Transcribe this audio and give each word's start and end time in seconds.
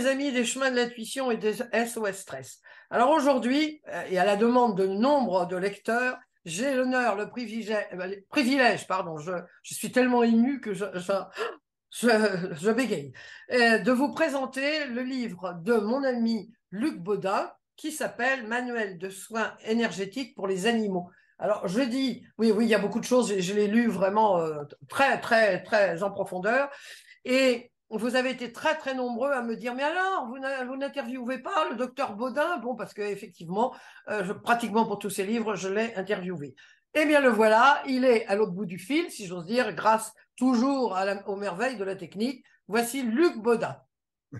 mes 0.00 0.06
amis 0.06 0.32
des 0.32 0.44
chemins 0.44 0.70
de 0.70 0.76
l'intuition 0.76 1.30
et 1.30 1.36
des 1.36 1.54
SOS 1.54 2.12
Stress. 2.12 2.60
Alors 2.90 3.10
aujourd'hui, 3.10 3.82
euh, 3.88 4.02
et 4.10 4.18
à 4.18 4.24
la 4.24 4.36
demande 4.36 4.76
de 4.76 4.86
nombre 4.86 5.46
de 5.46 5.56
lecteurs, 5.56 6.16
j'ai 6.46 6.74
l'honneur, 6.74 7.16
le 7.16 7.28
privilège, 7.28 7.86
euh, 7.92 8.86
pardon, 8.88 9.18
je, 9.18 9.32
suis 9.62 9.92
tellement 9.92 10.22
ému 10.22 10.60
que 10.60 10.72
je, 10.72 10.84
bégaye, 12.72 13.12
euh, 13.52 13.78
de 13.78 13.92
vous 13.92 14.10
présenter 14.10 14.86
le 14.86 15.02
livre 15.02 15.54
de 15.62 15.74
mon 15.74 16.02
ami 16.02 16.50
Luc 16.70 16.98
Baudin 16.98 17.52
qui 17.76 17.92
s'appelle 17.92 18.46
Manuel 18.46 18.96
de 18.96 19.10
soins 19.10 19.52
énergétiques 19.66 20.34
pour 20.34 20.46
les 20.46 20.66
animaux. 20.66 21.10
Alors 21.38 21.68
je 21.68 21.80
dis, 21.82 22.24
oui, 22.38 22.52
oui, 22.52 22.64
il 22.64 22.70
y 22.70 22.74
a 22.74 22.78
beaucoup 22.78 23.00
de 23.00 23.04
choses, 23.04 23.34
je, 23.34 23.40
je 23.40 23.52
l'ai 23.54 23.66
lu 23.66 23.88
vraiment 23.88 24.42
très, 24.88 25.20
très, 25.20 25.62
très 25.62 26.02
en 26.02 26.10
profondeur. 26.10 26.70
Et 27.24 27.69
vous 27.98 28.14
avez 28.14 28.30
été 28.30 28.52
très 28.52 28.76
très 28.76 28.94
nombreux 28.94 29.32
à 29.32 29.42
me 29.42 29.56
dire 29.56 29.74
mais 29.74 29.82
alors 29.82 30.28
vous 30.28 30.76
n'interviewez 30.76 31.38
pas 31.38 31.68
le 31.70 31.76
docteur 31.76 32.14
Baudin? 32.14 32.58
Bon 32.58 32.76
parce 32.76 32.94
que 32.94 33.02
effectivement 33.02 33.74
euh, 34.08 34.34
pratiquement 34.34 34.86
pour 34.86 34.98
tous 34.98 35.10
ses 35.10 35.26
livres 35.26 35.56
je 35.56 35.68
l'ai 35.68 35.94
interviewé. 35.96 36.54
Eh 36.94 37.04
bien 37.06 37.20
le 37.20 37.28
voilà. 37.28 37.82
Il 37.86 38.04
est 38.04 38.26
à 38.26 38.36
l'autre 38.36 38.52
bout 38.52 38.66
du 38.66 38.78
fil 38.78 39.10
si 39.10 39.26
j'ose 39.26 39.46
dire 39.46 39.72
grâce 39.74 40.12
toujours 40.36 40.96
aux 41.26 41.36
merveilles 41.36 41.76
de 41.76 41.84
la 41.84 41.96
technique. 41.96 42.44
Voici 42.68 43.02
Luc 43.02 43.38
Baudin. 43.38 43.76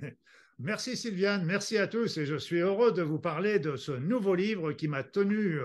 Merci 0.63 0.95
Sylviane, 0.95 1.47
merci 1.47 1.79
à 1.79 1.87
tous. 1.87 2.19
Et 2.19 2.27
je 2.27 2.37
suis 2.37 2.59
heureux 2.59 2.93
de 2.93 3.01
vous 3.01 3.19
parler 3.19 3.59
de 3.59 3.77
ce 3.77 3.93
nouveau 3.93 4.35
livre 4.35 4.73
qui 4.73 4.89
m'a 4.89 5.03
tenu 5.03 5.59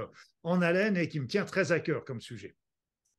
en 0.44 0.62
haleine 0.62 0.96
et 0.96 1.10
qui 1.10 1.20
me 1.20 1.28
tient 1.28 1.44
très 1.44 1.74
à 1.74 1.82
cœur 1.82 2.06
comme 2.06 2.22
sujet. 2.22 2.56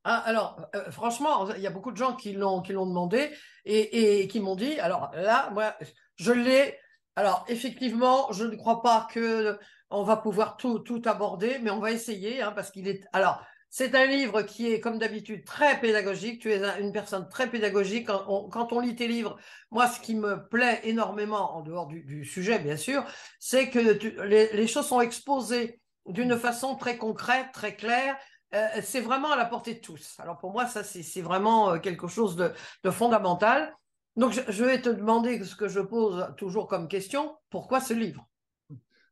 Ah, 0.09 0.23
alors, 0.25 0.69
euh, 0.77 0.89
franchement, 0.93 1.53
il 1.57 1.61
y 1.61 1.67
a 1.67 1.71
beaucoup 1.71 1.91
de 1.91 1.97
gens 1.97 2.15
qui 2.15 2.33
l'ont 2.33 2.61
demandé 2.63 3.29
et, 3.65 4.21
et 4.21 4.29
qui 4.29 4.39
m'ont 4.39 4.55
dit. 4.55 4.79
Alors 4.79 5.11
là, 5.17 5.51
moi, 5.53 5.75
je 6.15 6.31
l'ai. 6.31 6.79
Alors 7.17 7.45
effectivement, 7.49 8.31
je 8.31 8.45
ne 8.45 8.55
crois 8.55 8.83
pas 8.83 9.09
que 9.13 9.59
on 9.91 10.05
va 10.05 10.17
pouvoir 10.17 10.59
tout 10.59 10.79
tout 10.79 11.03
aborder, 11.07 11.59
mais 11.61 11.71
on 11.71 11.81
va 11.81 11.91
essayer 11.91 12.41
hein, 12.41 12.53
parce 12.53 12.71
qu'il 12.71 12.87
est. 12.87 13.03
Alors, 13.13 13.45
c'est 13.69 13.97
un 13.97 14.07
livre 14.07 14.43
qui 14.43 14.73
est, 14.73 14.79
comme 14.79 14.99
d'habitude, 14.99 15.45
très 15.45 15.81
pédagogique. 15.81 16.41
Tu 16.41 16.53
es 16.53 16.63
une 16.81 16.93
personne 16.93 17.29
très 17.29 17.51
pédagogique. 17.51 18.07
Quand 18.07 18.73
on, 18.73 18.79
lit 18.79 18.95
tes 18.95 19.09
livres, 19.09 19.37
moi, 19.73 19.89
ce 19.89 19.99
qui 19.99 20.15
me 20.15 20.49
plaît 20.49 20.83
énormément, 20.85 21.57
en 21.57 21.63
dehors 21.63 21.89
du, 21.89 22.05
du 22.05 22.25
sujet, 22.25 22.61
bien 22.61 22.77
sûr, 22.77 23.05
c'est 23.41 23.71
que 23.71 23.81
les 23.81 24.67
choses 24.69 24.87
sont 24.87 25.01
exposées 25.01 25.81
d'une 26.07 26.39
façon 26.39 26.77
très 26.77 26.97
concrète, 26.97 27.49
très 27.53 27.75
claire 27.75 28.17
euh, 28.57 28.81
c'est 28.83 29.01
vraiment 29.01 29.33
à 29.33 29.37
la 29.37 29.45
portée 29.45 29.75
de 29.75 29.81
tous. 29.81 30.17
Alors 30.19 30.39
pour 30.39 30.53
moi, 30.53 30.67
ça, 30.67 30.83
c'est 30.83 31.21
vraiment 31.21 31.73
euh, 31.73 31.79
quelque 31.79 32.09
chose 32.09 32.37
de, 32.37 32.91
fondamental. 32.91 33.77
Donc, 34.17 34.33
je, 34.33 34.65
vais 34.65 34.81
te 34.81 34.89
demander 34.89 35.45
ce 35.45 35.55
que 35.55 35.69
je 35.69 35.81
pose 35.81 36.33
toujours 36.39 36.69
comme 36.69 36.89
question. 36.89 37.37
Pourquoi 37.51 37.81
ce 37.81 37.93
livre? 37.93 38.27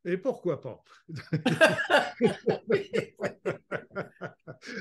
Et 0.05 0.17
pourquoi 0.17 0.61
pas? 0.61 0.83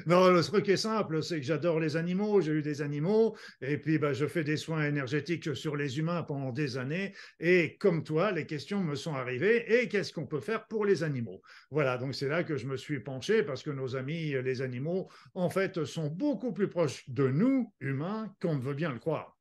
Non, 0.05 0.29
le 0.29 0.41
truc 0.41 0.69
est 0.69 0.77
simple, 0.77 1.21
c'est 1.23 1.37
que 1.37 1.45
j'adore 1.45 1.79
les 1.79 1.97
animaux, 1.97 2.41
j'ai 2.41 2.53
eu 2.53 2.61
des 2.61 2.81
animaux, 2.81 3.35
et 3.61 3.77
puis 3.77 3.97
bah, 3.97 4.13
je 4.13 4.25
fais 4.25 4.43
des 4.43 4.57
soins 4.57 4.85
énergétiques 4.85 5.55
sur 5.55 5.75
les 5.75 5.99
humains 5.99 6.23
pendant 6.23 6.51
des 6.51 6.77
années, 6.77 7.13
et 7.39 7.77
comme 7.77 8.03
toi, 8.03 8.31
les 8.31 8.45
questions 8.45 8.83
me 8.83 8.95
sont 8.95 9.13
arrivées, 9.13 9.81
et 9.81 9.87
qu'est-ce 9.89 10.13
qu'on 10.13 10.27
peut 10.27 10.39
faire 10.39 10.67
pour 10.67 10.85
les 10.85 11.03
animaux? 11.03 11.41
Voilà, 11.69 11.97
donc 11.97 12.15
c'est 12.15 12.29
là 12.29 12.43
que 12.43 12.57
je 12.57 12.67
me 12.67 12.77
suis 12.77 12.99
penché, 12.99 13.43
parce 13.43 13.63
que 13.63 13.71
nos 13.71 13.95
amis, 13.95 14.33
les 14.41 14.61
animaux, 14.61 15.09
en 15.33 15.49
fait, 15.49 15.83
sont 15.85 16.07
beaucoup 16.07 16.53
plus 16.53 16.69
proches 16.69 17.09
de 17.09 17.27
nous, 17.27 17.73
humains, 17.79 18.33
qu'on 18.41 18.55
ne 18.55 18.61
veut 18.61 18.75
bien 18.75 18.91
le 18.91 18.99
croire. 18.99 19.37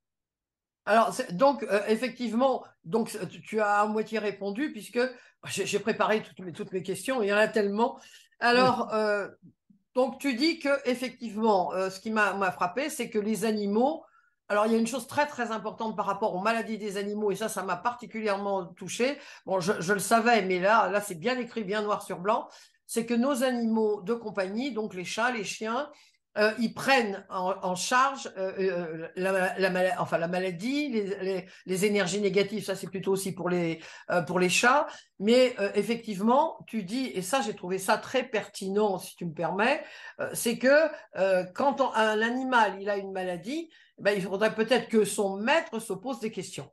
Alors, 0.84 1.14
donc, 1.30 1.62
euh, 1.62 1.80
effectivement, 1.88 2.64
donc, 2.84 3.16
tu 3.44 3.60
as 3.60 3.80
à 3.80 3.86
moitié 3.86 4.18
répondu, 4.18 4.72
puisque 4.72 5.00
j'ai 5.46 5.78
préparé 5.78 6.22
toutes 6.22 6.40
mes, 6.40 6.52
toutes 6.52 6.72
mes 6.72 6.82
questions, 6.82 7.22
il 7.22 7.28
y 7.28 7.32
en 7.32 7.36
a 7.36 7.48
tellement. 7.48 7.98
Alors, 8.40 8.88
oui. 8.90 8.98
euh, 8.98 9.28
donc 9.94 10.18
tu 10.18 10.34
dis 10.34 10.58
que 10.58 10.68
effectivement, 10.88 11.72
euh, 11.74 11.90
ce 11.90 12.00
qui 12.00 12.10
m'a 12.10 12.50
frappé, 12.52 12.88
c'est 12.88 13.10
que 13.10 13.18
les 13.18 13.44
animaux. 13.44 14.04
Alors 14.48 14.66
il 14.66 14.72
y 14.72 14.74
a 14.74 14.78
une 14.78 14.86
chose 14.86 15.06
très 15.06 15.26
très 15.26 15.50
importante 15.50 15.96
par 15.96 16.04
rapport 16.06 16.34
aux 16.34 16.40
maladies 16.40 16.76
des 16.76 16.96
animaux 16.96 17.30
et 17.30 17.36
ça, 17.36 17.48
ça 17.48 17.62
m'a 17.62 17.76
particulièrement 17.76 18.66
touché. 18.66 19.18
Bon, 19.46 19.60
je, 19.60 19.72
je, 19.80 19.92
le 19.92 19.98
savais, 19.98 20.42
mais 20.42 20.60
là, 20.60 20.88
là 20.88 21.00
c'est 21.00 21.14
bien 21.14 21.38
écrit, 21.38 21.64
bien 21.64 21.82
noir 21.82 22.02
sur 22.02 22.18
blanc. 22.18 22.48
C'est 22.86 23.06
que 23.06 23.14
nos 23.14 23.42
animaux 23.44 24.02
de 24.02 24.12
compagnie, 24.14 24.72
donc 24.72 24.94
les 24.94 25.04
chats, 25.04 25.30
les 25.30 25.44
chiens, 25.44 25.90
euh, 26.38 26.52
ils 26.58 26.72
prennent 26.72 27.26
en, 27.28 27.74
charge 27.74 28.30
euh, 28.38 28.52
euh 28.58 29.08
la, 29.16 30.28
maladie, 30.28 30.88
les, 31.66 31.84
énergies 31.84 32.20
négatives, 32.20 32.64
ça 32.64 32.74
c'est 32.74 32.86
plutôt 32.88 33.12
aussi 33.12 33.32
pour 33.32 33.50
les, 33.50 33.80
chats. 34.48 34.86
Mais 35.18 35.54
effectivement, 35.74 36.58
tu 36.66 36.82
dis, 36.82 37.06
et 37.14 37.22
ça 37.22 37.42
j'ai 37.42 37.54
trouvé 37.54 37.78
ça 37.78 37.98
très 37.98 38.24
pertinent 38.24 38.98
si 38.98 39.14
tu 39.16 39.26
me 39.26 39.34
permets, 39.34 39.84
c'est 40.32 40.58
que 40.58 40.88
quand 41.52 41.80
on, 41.80 41.92
un 41.94 42.20
animal 42.22 42.78
il 42.80 42.88
a 42.88 42.96
une 42.96 43.12
maladie, 43.12 43.70
ben, 43.98 44.12
il 44.12 44.22
faudrait 44.22 44.54
peut-être 44.54 44.88
que 44.88 45.04
son 45.04 45.36
maître 45.36 45.78
se 45.78 45.92
pose 45.92 46.18
des 46.20 46.32
questions. 46.32 46.70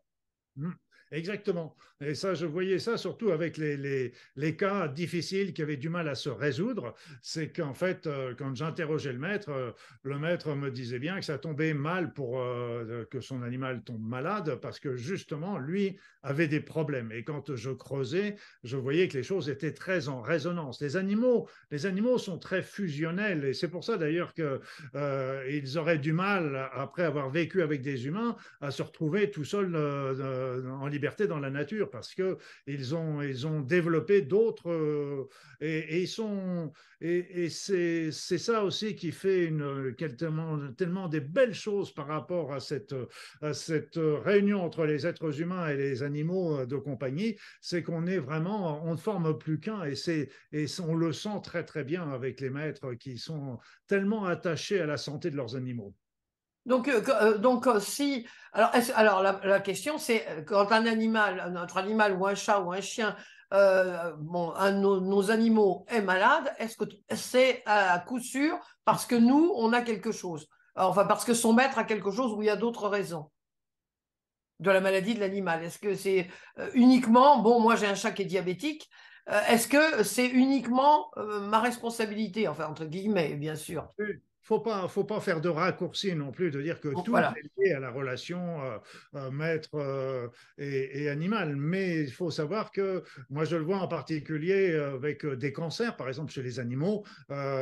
Mmh. 0.56 0.72
Exactement. 1.12 1.76
Et 2.02 2.16
ça, 2.16 2.34
je 2.34 2.46
voyais 2.46 2.80
ça 2.80 2.98
surtout 2.98 3.32
avec 3.32 3.58
les, 3.58 3.76
les, 3.76 4.14
les, 4.38 4.56
cas 4.56 4.88
difficiles 4.88 5.52
qui 5.52 5.62
avaient 5.62 5.76
du 5.76 5.90
mal 5.90 6.08
à 6.08 6.16
se 6.16 6.30
résoudre. 6.30 6.96
C'est 7.22 7.52
qu'en 7.52 7.74
fait, 7.74 8.08
euh, 8.08 8.34
quand 8.38 8.56
j'interrogeais 8.56 9.12
le 9.12 9.20
maître, 9.20 9.50
euh, 9.50 9.72
le 10.04 10.18
maître 10.18 10.56
me 10.56 10.72
disait 10.72 11.00
bien 11.00 11.20
que 11.20 11.26
ça 11.26 11.38
tombait 11.38 11.74
mal 11.74 12.14
pour 12.14 12.40
euh, 12.40 13.04
que 13.12 13.20
son 13.20 13.42
animal 13.44 13.84
tombe 13.84 14.02
malade 14.02 14.56
parce 14.62 14.80
que 14.80 14.96
justement, 14.96 15.58
lui 15.58 16.00
avait 16.24 16.48
des 16.48 16.62
problèmes. 16.62 17.12
Et 17.12 17.26
quand 17.26 17.54
je 17.54 17.70
creusais, 17.72 18.38
je 18.64 18.78
voyais 18.78 19.10
que 19.10 19.18
les 19.18 19.24
choses 19.24 19.50
étaient 19.50 19.74
très 19.74 20.08
en 20.08 20.22
résonance. 20.22 20.82
Les 20.82 20.96
animaux, 20.96 21.50
les 21.70 21.86
animaux 21.86 22.18
sont 22.18 22.40
très 22.40 22.62
fusionnels 22.62 23.44
et 23.44 23.54
c'est 23.54 23.70
pour 23.70 23.84
ça 23.84 23.98
d'ailleurs 23.98 24.34
que 24.34 24.62
euh, 24.96 25.62
auraient 25.76 26.00
du 26.00 26.14
mal, 26.14 26.70
après 26.72 27.04
avoir 27.04 27.30
vécu 27.30 27.62
avec 27.62 27.82
des 27.82 28.08
humains, 28.08 28.38
à 28.62 28.72
se 28.72 28.82
retrouver 28.84 29.32
tout 29.32 29.44
seuls 29.44 29.76
en 29.76 30.88
liberté 30.88 31.28
dans 31.28 31.40
la 31.40 31.50
nature 31.50 31.89
parce 31.92 32.14
que 32.14 32.38
ils 32.68 32.96
ont, 32.96 33.22
ils 33.22 33.48
ont 33.48 33.62
développé 33.62 34.22
d'autres 34.22 34.70
euh, 34.70 35.28
et, 35.62 36.02
ils 36.02 36.08
sont 36.08 36.72
et, 37.02 37.46
et 37.46 37.50
c'est 37.50 38.12
ça 38.12 38.64
aussi 38.64 38.96
qui 38.96 39.12
fait 39.12 39.46
une, 39.46 39.96
tellement, 40.18 40.72
tellement 40.74 41.08
des 41.08 41.22
belles 41.22 41.54
choses 41.54 41.94
par 41.94 42.08
rapport 42.08 42.54
à 42.54 42.60
cette, 42.60 42.96
à 43.42 43.54
cette 43.54 43.98
réunion 43.98 44.62
entre 44.64 44.86
les 44.86 45.08
êtres 45.08 45.42
humains 45.42 45.68
et 45.70 45.78
les 45.78 46.04
animaux 46.04 46.66
de 46.66 46.76
compagnie, 46.76 47.38
c'est 47.62 47.84
qu'on 47.84 48.06
est 48.08 48.20
vraiment, 48.20 48.84
on 48.86 48.92
ne 48.92 48.98
forme 48.98 49.38
plus 49.38 49.60
qu'un 49.60 49.84
et 49.84 49.96
c'est 49.96 50.30
et 50.52 50.66
on 50.82 50.96
le 50.96 51.14
sent 51.14 51.42
très 51.44 51.64
très 51.64 51.84
bien 51.84 52.10
avec 52.10 52.42
les 52.42 52.50
maîtres 52.50 52.94
qui 52.94 53.18
sont 53.18 53.60
tellement 53.88 54.26
attachés 54.26 54.80
à 54.80 54.86
la 54.86 54.98
santé 54.98 55.32
de 55.32 55.36
leurs 55.36 55.56
animaux. 55.56 55.94
Donc, 56.70 56.88
euh, 56.88 57.38
donc 57.40 57.66
euh, 57.66 57.80
si 57.80 58.28
alors, 58.54 59.24
la, 59.24 59.60
question 59.60 59.98
c'est 59.98 60.46
quand 60.46 60.72
un 60.72 60.86
animal, 60.86 61.52
notre 61.52 61.78
animal 61.78 62.14
ou 62.14 62.28
un 62.28 62.36
chat 62.36 62.60
ou 62.62 62.72
un 62.72 62.80
chien, 62.80 63.16
euh, 63.54 64.14
un 64.56 64.72
de 64.72 64.78
nos, 64.78 65.02
nos, 65.02 65.32
animaux 65.32 65.86
est 65.90 66.02
malade, 66.02 66.54
est-ce 66.60 66.78
que 66.78 66.86
c'est 67.16 67.64
à 67.66 67.98
coup 68.00 68.20
sûr 68.20 68.60
parce 68.86 69.08
que 69.08 69.16
nous 69.16 69.52
on 69.56 69.74
a 69.74 69.82
quelque 69.82 70.12
chose, 70.12 70.48
enfin 70.76 71.06
parce 71.06 71.26
que 71.26 71.34
son 71.34 71.54
maître 71.54 71.80
a 71.80 71.86
quelque 71.86 72.12
chose 72.12 72.34
ou 72.34 72.44
il 72.44 72.46
y 72.46 72.52
a 72.52 72.56
d'autres 72.56 72.88
raisons 72.88 73.32
de 74.60 74.70
la 74.70 74.80
maladie 74.80 75.16
de 75.16 75.22
l'animal? 75.22 75.64
Est-ce 75.64 75.80
que 75.80 75.96
c'est 75.96 76.28
uniquement 76.76 77.40
bon 77.40 77.60
Moi 77.60 77.78
j'ai 77.78 77.88
un 77.88 77.96
chat 77.96 78.12
qui 78.12 78.22
est 78.22 78.26
diabétique. 78.26 78.88
Est-ce 79.48 79.68
que 79.68 80.04
c'est 80.04 80.28
uniquement 80.28 81.12
ma 81.16 81.60
responsabilité, 81.60 82.48
enfin 82.48 82.68
entre 82.68 82.86
guillemets, 82.86 83.36
bien 83.36 83.56
sûr? 83.56 83.88
Faut 84.50 84.60
pas, 84.60 84.88
faut 84.88 85.04
pas 85.04 85.20
faire 85.20 85.42
de 85.42 85.50
raccourci 85.50 86.16
non 86.16 86.32
plus, 86.32 86.50
de 86.50 86.60
dire 86.60 86.82
que 86.82 86.88
tout 86.90 87.12
voilà. 87.12 87.36
est 87.38 87.62
lié 87.62 87.74
à 87.74 87.80
la 87.80 87.92
relation 87.92 88.64
euh, 88.64 88.78
euh, 89.14 89.30
maître 89.30 89.70
euh, 89.76 90.28
et, 90.58 91.04
et, 91.04 91.10
animal. 91.10 91.56
Mais 91.56 92.02
il 92.02 92.12
faut 92.12 92.32
savoir 92.32 92.72
que 92.72 93.04
moi, 93.30 93.46
je 93.46 93.56
le 93.58 93.62
vois 93.62 93.78
en 93.78 93.88
particulier 93.88 94.74
avec 94.74 95.24
des 95.24 95.54
cancers, 95.54 95.96
par 95.96 96.08
exemple 96.08 96.32
chez 96.32 96.42
les 96.42 96.60
animaux, 96.60 97.06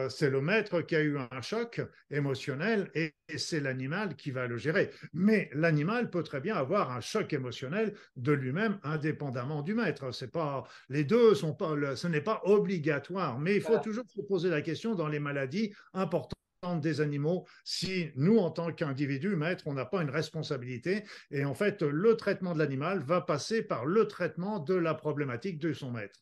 c'est 0.09 0.29
le 0.29 0.39
maître 0.39 0.79
qui 0.81 0.95
a 0.95 1.01
eu 1.01 1.17
un 1.17 1.41
choc 1.41 1.81
émotionnel 2.09 2.89
et, 2.95 3.13
et 3.27 3.37
c'est 3.37 3.59
l'animal 3.59 4.15
qui 4.15 4.31
va 4.31 4.47
le 4.47 4.57
gérer. 4.57 4.91
Mais 5.11 5.49
l'animal 5.51 6.09
peut 6.09 6.23
très 6.23 6.39
bien 6.39 6.55
avoir 6.55 6.91
un 6.93 7.01
choc 7.01 7.33
émotionnel 7.33 7.95
de 8.15 8.31
lui-même, 8.31 8.79
indépendamment 8.83 9.61
du 9.61 9.73
maître. 9.73 10.13
C'est 10.13 10.31
pas 10.31 10.63
les 10.87 11.03
deux 11.03 11.35
sont 11.35 11.53
pas, 11.53 11.97
ce 11.97 12.07
n'est 12.07 12.21
pas 12.21 12.39
obligatoire, 12.45 13.39
mais 13.39 13.55
il 13.55 13.61
faut 13.61 13.69
voilà. 13.69 13.83
toujours 13.83 14.05
se 14.07 14.21
poser 14.21 14.49
la 14.49 14.61
question 14.61 14.95
dans 14.95 15.09
les 15.09 15.19
maladies 15.19 15.73
importantes 15.93 16.37
des 16.81 17.01
animaux 17.01 17.45
si 17.63 18.09
nous, 18.15 18.39
en 18.39 18.49
tant 18.49 18.71
qu'individus, 18.71 19.35
maîtres, 19.35 19.63
on 19.67 19.73
n'a 19.73 19.85
pas 19.85 20.01
une 20.01 20.09
responsabilité. 20.09 21.03
Et 21.29 21.45
en 21.45 21.53
fait, 21.53 21.83
le 21.83 22.17
traitement 22.17 22.53
de 22.53 22.59
l'animal 22.59 22.99
va 22.99 23.21
passer 23.21 23.61
par 23.61 23.85
le 23.85 24.07
traitement 24.07 24.59
de 24.59 24.73
la 24.73 24.95
problématique 24.95 25.59
de 25.59 25.71
son 25.73 25.91
maître. 25.91 26.19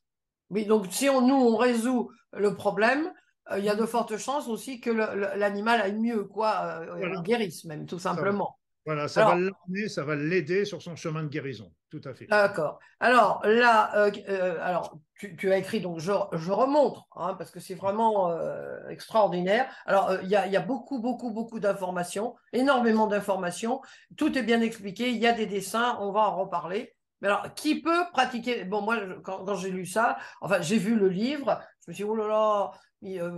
Oui, 0.49 0.65
donc 0.65 0.87
si 0.91 1.09
on, 1.09 1.25
nous, 1.25 1.35
on 1.35 1.55
résout 1.55 2.11
le 2.33 2.53
problème, 2.53 3.11
euh, 3.51 3.59
il 3.59 3.65
y 3.65 3.69
a 3.69 3.75
de 3.75 3.85
fortes 3.85 4.17
chances 4.17 4.47
aussi 4.47 4.81
que 4.81 4.89
l'animal 4.89 5.81
aille 5.81 5.99
mieux, 5.99 6.25
quoi, 6.25 6.81
euh, 6.81 6.95
voilà. 6.97 7.21
guérisse 7.21 7.63
même, 7.63 7.85
tout 7.85 7.99
simplement. 7.99 8.57
Voilà, 8.85 9.07
ça 9.07 9.25
va 9.25 9.35
l'amener, 9.35 9.89
ça 9.89 10.03
va 10.03 10.15
l'aider 10.15 10.63
sur 10.63 10.81
son 10.81 10.95
chemin 10.95 11.23
de 11.23 11.27
guérison. 11.27 11.71
Tout 11.89 12.01
à 12.03 12.13
fait. 12.13 12.27
D'accord. 12.27 12.79
Alors 12.99 13.41
là, 13.45 13.95
euh, 13.97 14.11
euh, 14.29 14.59
alors 14.61 14.99
tu, 15.17 15.51
as 15.51 15.57
écrit 15.57 15.81
donc 15.81 15.99
je, 15.99 16.11
je 16.33 16.51
remontre 16.51 17.07
hein, 17.15 17.33
parce 17.35 17.49
que 17.49 17.59
c'est 17.59 17.73
vraiment 17.73 18.29
euh, 18.29 18.87
extraordinaire. 18.89 19.67
Alors 19.85 20.17
il 20.21 20.29
y 20.29 20.35
a, 20.35 20.45
y, 20.45 20.55
a, 20.55 20.61
beaucoup, 20.61 20.99
beaucoup, 20.99 21.31
beaucoup 21.31 21.59
d'informations, 21.59 22.35
énormément 22.53 23.07
d'informations. 23.07 23.81
Tout 24.17 24.37
est 24.37 24.43
bien 24.43 24.61
expliqué. 24.61 25.09
Il 25.09 25.17
y 25.17 25.25
a 25.25 25.33
des 25.33 25.47
dessins. 25.47 25.97
On 26.01 26.11
va 26.11 26.21
en 26.21 26.35
reparler. 26.35 26.93
Mais 27.21 27.29
alors, 27.29 27.53
qui 27.55 27.81
peut 27.81 28.03
pratiquer? 28.11 28.65
Bon, 28.65 28.81
moi, 28.81 28.97
quand, 29.23 29.45
quand 29.45 29.55
j'ai 29.55 29.71
lu 29.71 29.85
ça, 29.85 30.17
enfin, 30.41 30.61
j'ai 30.61 30.77
vu 30.77 30.95
le 30.95 31.07
livre. 31.07 31.59
Je 31.85 31.91
me 31.91 31.95
suis 31.95 32.03
dit, 32.03 32.09
oh 32.09 32.15
là 32.15 32.27
là, 32.27 32.71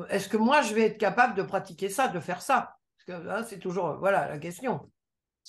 est-ce 0.10 0.28
que 0.28 0.38
moi, 0.38 0.62
je 0.62 0.74
vais 0.74 0.88
être 0.88 0.98
capable 0.98 1.36
de 1.36 1.44
pratiquer 1.44 1.90
ça, 1.90 2.08
de 2.08 2.20
faire 2.20 2.42
ça? 2.42 2.76
Parce 2.98 3.22
que 3.22 3.30
hein, 3.30 3.44
c'est 3.44 3.60
toujours, 3.60 3.98
voilà, 4.00 4.28
la 4.28 4.40
question. 4.40 4.90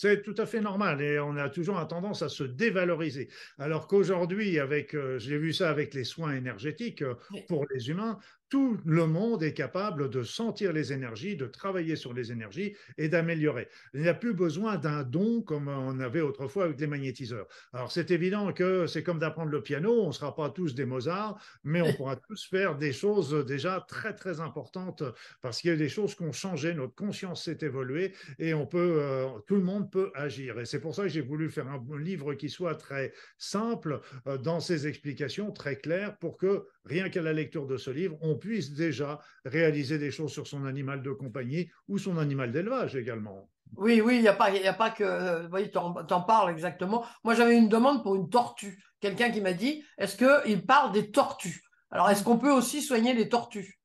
C'est 0.00 0.22
tout 0.22 0.36
à 0.38 0.46
fait 0.46 0.60
normal 0.60 1.02
et 1.02 1.18
on 1.18 1.36
a 1.36 1.48
toujours 1.48 1.84
tendance 1.88 2.22
à 2.22 2.28
se 2.28 2.44
dévaloriser. 2.44 3.28
Alors 3.58 3.88
qu'aujourd'hui, 3.88 4.60
avec, 4.60 4.94
euh, 4.94 5.18
j'ai 5.18 5.36
vu 5.38 5.52
ça 5.52 5.70
avec 5.70 5.92
les 5.92 6.04
soins 6.04 6.36
énergétiques 6.36 7.02
euh, 7.02 7.16
pour 7.48 7.66
les 7.74 7.88
humains, 7.90 8.16
tout 8.48 8.78
le 8.84 9.06
monde 9.06 9.42
est 9.42 9.52
capable 9.52 10.08
de 10.10 10.22
sentir 10.22 10.72
les 10.72 10.92
énergies, 10.92 11.36
de 11.36 11.46
travailler 11.46 11.96
sur 11.96 12.14
les 12.14 12.32
énergies 12.32 12.74
et 12.96 13.08
d'améliorer. 13.08 13.68
Il 13.94 14.00
n'y 14.00 14.08
a 14.08 14.14
plus 14.14 14.34
besoin 14.34 14.76
d'un 14.76 15.02
don 15.02 15.42
comme 15.42 15.68
on 15.68 16.00
avait 16.00 16.20
autrefois 16.20 16.64
avec 16.64 16.80
les 16.80 16.86
magnétiseurs. 16.86 17.46
Alors 17.72 17.92
c'est 17.92 18.10
évident 18.10 18.52
que 18.52 18.86
c'est 18.86 19.02
comme 19.02 19.18
d'apprendre 19.18 19.50
le 19.50 19.62
piano, 19.62 20.02
on 20.02 20.08
ne 20.08 20.12
sera 20.12 20.34
pas 20.34 20.50
tous 20.50 20.74
des 20.74 20.86
Mozart, 20.86 21.40
mais 21.64 21.82
on 21.82 21.92
pourra 21.96 22.16
tous 22.16 22.46
faire 22.48 22.76
des 22.76 22.92
choses 22.92 23.44
déjà 23.46 23.84
très 23.86 24.14
très 24.14 24.40
importantes 24.40 25.02
parce 25.42 25.60
qu'il 25.60 25.70
y 25.70 25.74
a 25.74 25.76
des 25.76 25.88
choses 25.88 26.14
qui 26.14 26.22
ont 26.22 26.32
changé, 26.32 26.74
notre 26.74 26.94
conscience 26.94 27.44
s'est 27.44 27.58
évoluée 27.62 28.14
et 28.38 28.54
on 28.54 28.66
peut, 28.66 28.98
euh, 29.00 29.26
tout 29.46 29.56
le 29.56 29.62
monde 29.62 29.90
peut 29.90 30.10
agir. 30.14 30.58
Et 30.58 30.64
c'est 30.64 30.80
pour 30.80 30.94
ça 30.94 31.02
que 31.02 31.08
j'ai 31.08 31.20
voulu 31.20 31.50
faire 31.50 31.68
un 31.68 31.82
livre 31.98 32.34
qui 32.34 32.48
soit 32.48 32.74
très 32.74 33.12
simple 33.36 34.00
euh, 34.26 34.38
dans 34.38 34.60
ses 34.60 34.86
explications, 34.86 35.52
très 35.52 35.76
clair, 35.76 36.16
pour 36.18 36.36
que 36.36 36.66
rien 36.84 37.08
qu'à 37.10 37.22
la 37.22 37.32
lecture 37.32 37.66
de 37.66 37.76
ce 37.76 37.90
livre, 37.90 38.16
on 38.20 38.37
puisse 38.38 38.72
déjà 38.72 39.20
réaliser 39.44 39.98
des 39.98 40.10
choses 40.10 40.32
sur 40.32 40.46
son 40.46 40.64
animal 40.64 41.02
de 41.02 41.10
compagnie 41.10 41.70
ou 41.88 41.98
son 41.98 42.18
animal 42.18 42.52
d'élevage 42.52 42.96
également. 42.96 43.48
Oui, 43.76 44.00
oui, 44.00 44.16
il 44.16 44.22
n'y 44.22 44.28
a, 44.28 44.32
pas, 44.32 44.50
a 44.50 44.72
pas 44.72 44.90
que. 44.90 45.04
Euh, 45.04 45.48
voyez, 45.48 45.70
tu 45.70 45.78
en, 45.78 46.22
parles 46.22 46.50
exactement. 46.50 47.04
Moi, 47.22 47.34
j'avais 47.34 47.56
une 47.56 47.68
demande 47.68 48.02
pour 48.02 48.16
une 48.16 48.30
tortue. 48.30 48.82
Quelqu'un 49.00 49.30
qui 49.30 49.40
m'a 49.40 49.52
dit 49.52 49.84
est-ce 49.98 50.16
qu'il 50.16 50.64
parle 50.64 50.92
des 50.92 51.10
tortues? 51.10 51.62
Alors, 51.90 52.10
est-ce 52.10 52.24
qu'on 52.24 52.38
peut 52.38 52.50
aussi 52.52 52.82
soigner 52.82 53.14
les 53.14 53.28
tortues? 53.28 53.77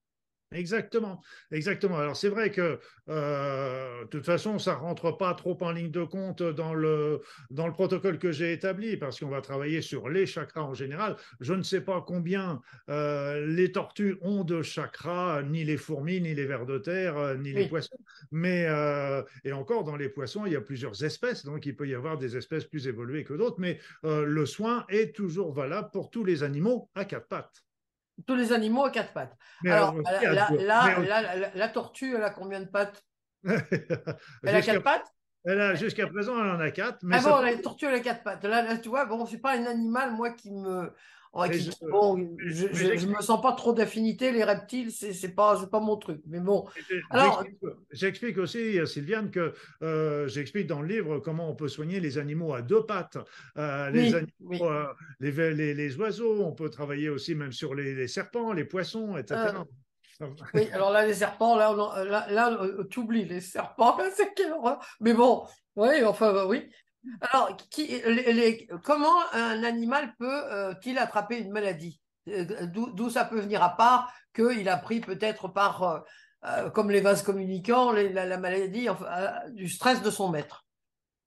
Exactement, 0.53 1.21
exactement. 1.51 1.97
Alors 1.97 2.15
c'est 2.15 2.29
vrai 2.29 2.51
que 2.51 2.79
euh, 3.09 4.03
de 4.03 4.09
toute 4.09 4.25
façon, 4.25 4.59
ça 4.59 4.75
rentre 4.75 5.11
pas 5.17 5.33
trop 5.33 5.57
en 5.61 5.71
ligne 5.71 5.89
de 5.89 6.03
compte 6.03 6.43
dans 6.43 6.73
le 6.73 7.21
dans 7.49 7.65
le 7.65 7.73
protocole 7.73 8.19
que 8.19 8.31
j'ai 8.31 8.53
établi 8.53 8.95
parce 8.97 9.19
qu'on 9.19 9.29
va 9.29 9.41
travailler 9.41 9.81
sur 9.81 10.09
les 10.09 10.25
chakras 10.25 10.61
en 10.61 10.73
général. 10.73 11.15
Je 11.39 11.53
ne 11.53 11.63
sais 11.63 11.81
pas 11.81 12.03
combien 12.05 12.61
euh, 12.89 13.45
les 13.47 13.71
tortues 13.71 14.17
ont 14.21 14.43
de 14.43 14.61
chakras, 14.61 15.41
ni 15.41 15.63
les 15.63 15.77
fourmis, 15.77 16.21
ni 16.21 16.35
les 16.35 16.45
vers 16.45 16.65
de 16.65 16.77
terre, 16.77 17.17
euh, 17.17 17.35
ni 17.35 17.51
les 17.51 17.67
poissons. 17.67 17.97
Mais 18.31 18.67
et 19.43 19.51
encore 19.53 19.83
dans 19.83 19.95
les 19.95 20.09
poissons, 20.09 20.45
il 20.45 20.53
y 20.53 20.55
a 20.55 20.61
plusieurs 20.61 21.03
espèces, 21.03 21.45
donc 21.45 21.65
il 21.65 21.75
peut 21.75 21.87
y 21.87 21.95
avoir 21.95 22.17
des 22.17 22.37
espèces 22.37 22.65
plus 22.65 22.87
évoluées 22.87 23.23
que 23.23 23.33
d'autres. 23.33 23.59
Mais 23.59 23.79
le 24.03 24.45
soin 24.45 24.85
est 24.89 25.15
toujours 25.15 25.51
valable 25.51 25.89
pour 25.91 26.11
tous 26.11 26.23
les 26.23 26.43
animaux 26.43 26.89
à 26.95 27.05
quatre 27.05 27.27
pattes 27.27 27.63
tous 28.27 28.35
les 28.35 28.53
animaux 28.53 28.85
à 28.85 28.91
quatre 28.91 29.13
pattes. 29.13 29.35
Alors, 29.65 29.95
là, 29.95 31.51
la, 31.55 31.69
tortue, 31.69 32.15
elle 32.15 32.23
a 32.23 32.29
combien 32.29 32.61
de 32.61 32.67
pattes? 32.67 33.03
Elle 33.43 34.55
a 34.55 34.61
quatre 34.61 34.83
pattes? 34.83 35.13
elle 35.45 35.59
a 35.59 35.75
jusqu'à 35.75 36.07
présent, 36.07 36.41
elle 36.41 36.51
en 36.51 36.59
a 36.59 36.71
quatre. 36.71 36.99
Mais 37.03 37.17
ah 37.19 37.21
bon, 37.21 37.41
la 37.41 37.57
tortue, 37.57 37.85
elle 37.85 37.95
a 37.95 37.99
quatre 37.99 38.23
pattes. 38.23 38.45
Là, 38.45 38.77
tu 38.77 38.89
vois, 38.89 39.05
bon, 39.05 39.25
c'est 39.25 39.39
pas 39.39 39.57
un 39.57 39.65
animal, 39.65 40.11
moi, 40.11 40.31
qui 40.31 40.51
me. 40.51 40.93
Je, 41.35 41.89
bon, 41.89 42.37
je, 42.37 43.07
me 43.07 43.21
sens 43.21 43.41
pas 43.41 43.53
trop 43.53 43.73
d'affinité. 43.73 44.31
Les 44.31 44.43
reptiles, 44.43 44.91
c'est 44.91 45.35
pas, 45.35 45.65
pas 45.65 45.79
mon 45.79 45.97
truc. 45.97 46.21
Mais 46.27 46.39
bon. 46.39 46.65
Alors, 47.09 47.43
j'explique 47.91 48.37
aussi, 48.37 48.79
Sylviane, 48.85 49.31
que 49.31 49.53
euh, 49.81 50.27
j'explique 50.27 50.67
dans 50.67 50.81
le 50.81 50.87
livre 50.87 51.19
comment 51.19 51.49
on 51.49 51.55
peut 51.55 51.67
soigner 51.67 51.99
les 51.99 52.17
animaux 52.17 52.53
à 52.53 52.61
deux 52.61 52.85
pattes, 52.85 53.17
euh, 53.57 53.89
les, 53.89 54.13
animaux, 54.13 54.69
euh, 54.69 54.85
les, 55.19 55.73
les, 55.73 55.97
oiseaux. 55.97 56.43
On 56.43 56.51
peut 56.51 56.69
travailler 56.69 57.09
aussi 57.09 57.33
même 57.33 57.51
sur 57.51 57.73
les, 57.73 58.07
serpents, 58.07 58.53
les 58.53 58.65
poissons, 58.65 59.17
etc. 59.17 59.53
Oui, 60.53 60.69
alors 60.71 60.91
là, 60.91 61.05
les 61.05 61.15
serpents, 61.15 61.55
là, 61.57 61.73
là, 62.05 62.27
là 62.29 62.67
tu 62.89 62.99
oublies 62.99 63.25
les 63.25 63.41
serpents, 63.41 63.97
c'est 64.15 64.33
quelle 64.35 64.53
horreur. 64.53 64.85
Mais 65.01 65.13
bon, 65.13 65.45
oui, 65.75 66.03
enfin, 66.05 66.31
bah 66.31 66.45
oui. 66.45 66.69
Alors, 67.21 67.55
comment 68.83 69.19
un 69.33 69.63
animal 69.63 70.13
peut-il 70.17 70.97
attraper 70.97 71.39
une 71.39 71.51
maladie? 71.51 71.99
Euh, 72.29 72.45
D'où 72.67 73.09
ça 73.09 73.25
peut 73.25 73.39
venir, 73.39 73.61
à 73.61 73.75
part 73.75 74.13
qu'il 74.33 74.69
a 74.69 74.77
pris 74.77 75.01
peut-être 75.01 75.47
par, 75.47 76.03
euh, 76.45 76.69
comme 76.69 76.89
les 76.89 77.01
vases 77.01 77.23
communicants, 77.23 77.91
la, 77.91 78.25
la, 78.25 78.37
maladie 78.37 78.87
du 79.51 79.67
stress 79.67 80.01
de 80.01 80.09
son 80.09 80.29
maître? 80.29 80.63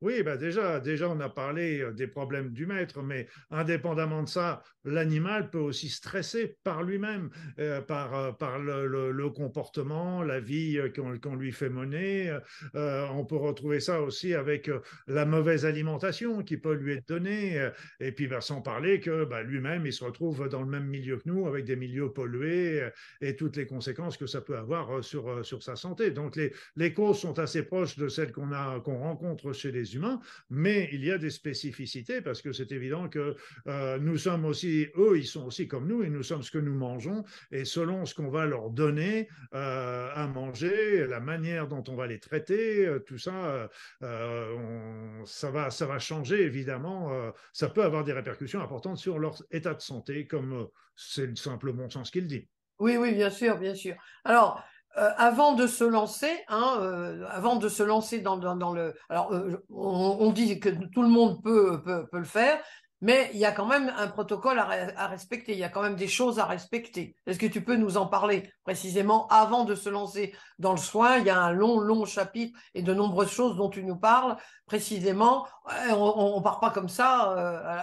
Oui, 0.02 0.22
bah 0.22 0.36
déjà, 0.36 0.78
déjà, 0.78 1.08
on 1.08 1.18
a 1.20 1.30
parlé 1.30 1.80
euh, 1.80 1.92
des 1.92 2.06
problèmes 2.06 2.50
du 2.50 2.66
maître, 2.66 3.02
mais 3.02 3.28
indépendamment 3.50 4.22
de 4.22 4.28
ça, 4.28 4.62
l'animal 4.86 5.50
peut 5.50 5.58
aussi 5.58 5.88
stresser 5.88 6.56
par 6.64 6.82
lui-même, 6.82 7.30
euh, 7.58 7.80
par, 7.80 8.14
euh, 8.14 9.12
le, 9.12 9.30
comportement, 9.30 10.22
la 10.22 10.40
vie 10.40 10.78
qu'on 10.94 11.34
lui 11.34 11.52
fait 11.52 11.68
mener. 11.68 12.36
on 12.74 13.24
peut 13.24 13.36
retrouver 13.36 13.80
ça 13.80 14.00
aussi 14.00 14.34
avec 14.34 14.70
la 15.06 15.26
mauvaise 15.26 15.66
alimentation 15.66 16.42
qui 16.42 16.56
peut 16.56 16.74
lui 16.74 16.94
être 16.94 17.08
donnée. 17.08 17.70
et 18.00 18.12
puis, 18.12 18.28
bah, 18.28 18.40
sans 18.40 18.62
parler 18.62 19.00
que 19.00 19.24
bah, 19.24 19.42
lui-même, 19.42 19.84
il 19.84 19.92
se 19.92 20.04
retrouve 20.04 20.48
dans 20.48 20.62
le 20.62 20.68
même 20.68 20.86
milieu 20.86 21.16
que 21.18 21.28
nous, 21.28 21.46
avec 21.46 21.64
des 21.64 21.76
milieux 21.76 22.12
pollués 22.12 22.88
et 23.20 23.36
toutes 23.36 23.56
les 23.56 23.66
conséquences 23.66 24.16
que 24.16 24.26
ça 24.26 24.40
peut 24.40 24.56
avoir 24.56 25.02
sur, 25.04 25.44
sa 25.60 25.76
santé. 25.76 26.10
Donc, 26.10 26.38
les, 26.76 26.94
causes 26.94 27.18
sont 27.18 27.38
assez 27.38 27.62
proches 27.64 27.96
de 27.96 28.08
celles 28.08 28.32
qu'on 28.32 28.98
rencontre 28.98 29.52
chez 29.52 29.72
les 29.72 29.94
humains, 29.94 30.20
mais 30.50 30.88
il 30.92 31.04
y 31.04 31.10
a 31.10 31.18
des 31.18 31.30
spécificités 31.30 32.20
parce 32.20 32.42
que 32.42 32.52
c'est 32.52 32.72
évident 32.72 33.08
que 33.08 33.36
euh, 33.66 33.98
nous 33.98 34.16
sommes 34.16 34.44
aussi, 34.44 34.75
eux, 34.96 35.18
ils 35.18 35.26
sont 35.26 35.46
aussi 35.46 35.68
comme 35.68 35.86
nous 35.86 36.02
et 36.02 36.10
nous 36.10 36.22
sommes 36.22 36.42
ce 36.42 36.50
que 36.50 36.58
nous 36.58 36.74
mangeons 36.74 37.24
et 37.50 37.64
selon 37.64 38.06
ce 38.06 38.14
qu'on 38.14 38.28
va 38.28 38.46
leur 38.46 38.70
donner 38.70 39.28
euh, 39.54 40.08
à 40.14 40.26
manger, 40.26 41.06
la 41.06 41.20
manière 41.20 41.68
dont 41.68 41.84
on 41.88 41.94
va 41.94 42.06
les 42.06 42.20
traiter, 42.20 42.86
euh, 42.86 42.98
tout 43.00 43.18
ça, 43.18 43.68
ça, 44.00 45.50
va, 45.50 45.70
ça 45.70 45.86
va 45.86 45.98
changer 45.98 46.42
évidemment. 46.42 47.10
ça 47.52 47.68
peut 47.68 47.82
avoir 47.82 48.04
des 48.04 48.12
répercussions 48.12 48.60
importantes 48.60 48.98
sur 48.98 49.18
leur 49.18 49.42
état 49.50 49.74
de 49.74 49.80
santé, 49.80 50.26
comme 50.26 50.68
c'est 50.94 51.26
le 51.26 51.36
simple 51.36 51.72
bon 51.72 51.90
sens 51.90 52.10
qu'il 52.10 52.26
dit. 52.26 52.48
Oui, 52.78 52.96
oui, 52.96 53.14
bien 53.14 53.30
sûr, 53.30 53.58
bien 53.58 53.74
sûr. 53.74 53.96
Alors, 54.24 54.62
euh, 54.98 55.10
avant 55.18 55.52
de 55.52 55.66
se 55.66 55.84
lancer, 55.84 56.32
hein, 56.48 56.78
euh, 56.80 57.26
avant 57.28 57.56
de 57.56 57.68
se 57.68 57.82
lancer 57.82 58.20
dans, 58.20 58.36
le, 58.72 58.94
alors 59.10 59.30
euh, 59.34 59.62
on, 59.68 60.32
dit 60.32 60.58
que 60.58 60.70
tout 60.70 61.02
le 61.02 61.08
monde 61.08 61.42
peut, 61.42 61.82
peut, 61.82 62.06
peut, 62.06 62.18
le 62.18 62.24
faire, 62.24 62.58
mais 63.00 63.30
il 63.34 63.38
y 63.38 63.44
a 63.44 63.52
quand 63.52 63.66
même 63.66 63.92
un 63.96 64.06
protocole 64.06 64.58
à, 64.58 65.06
respecter, 65.06 65.52
il 65.52 65.58
y 65.58 65.64
a 65.64 65.68
quand 65.68 65.82
même 65.82 65.96
des 65.96 66.08
choses 66.08 66.38
à 66.38 66.46
respecter. 66.46 67.14
Est-ce 67.26 67.38
que 67.38 67.46
tu 67.46 67.62
peux 67.62 67.76
nous 67.76 67.96
en 67.96 68.06
parler 68.06 68.50
précisément 68.64 69.26
avant 69.28 69.64
de 69.64 69.74
se 69.74 69.88
lancer 69.88 70.34
dans 70.58 70.72
le 70.72 70.78
soin? 70.78 71.18
Il 71.18 71.26
y 71.26 71.30
a 71.30 71.40
un 71.40 71.52
long, 71.52 71.78
long 71.78 72.04
chapitre 72.04 72.58
et 72.74 72.82
de 72.82 72.94
nombreuses 72.94 73.30
choses 73.30 73.56
dont 73.56 73.68
tu 73.68 73.84
nous 73.84 73.96
parles 73.96 74.36
précisément. 74.66 75.46
On 75.90 76.36
ne 76.38 76.42
part 76.42 76.60
pas 76.60 76.70
comme 76.70 76.88
ça 76.88 77.32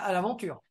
à 0.04 0.12
l'aventure. 0.12 0.62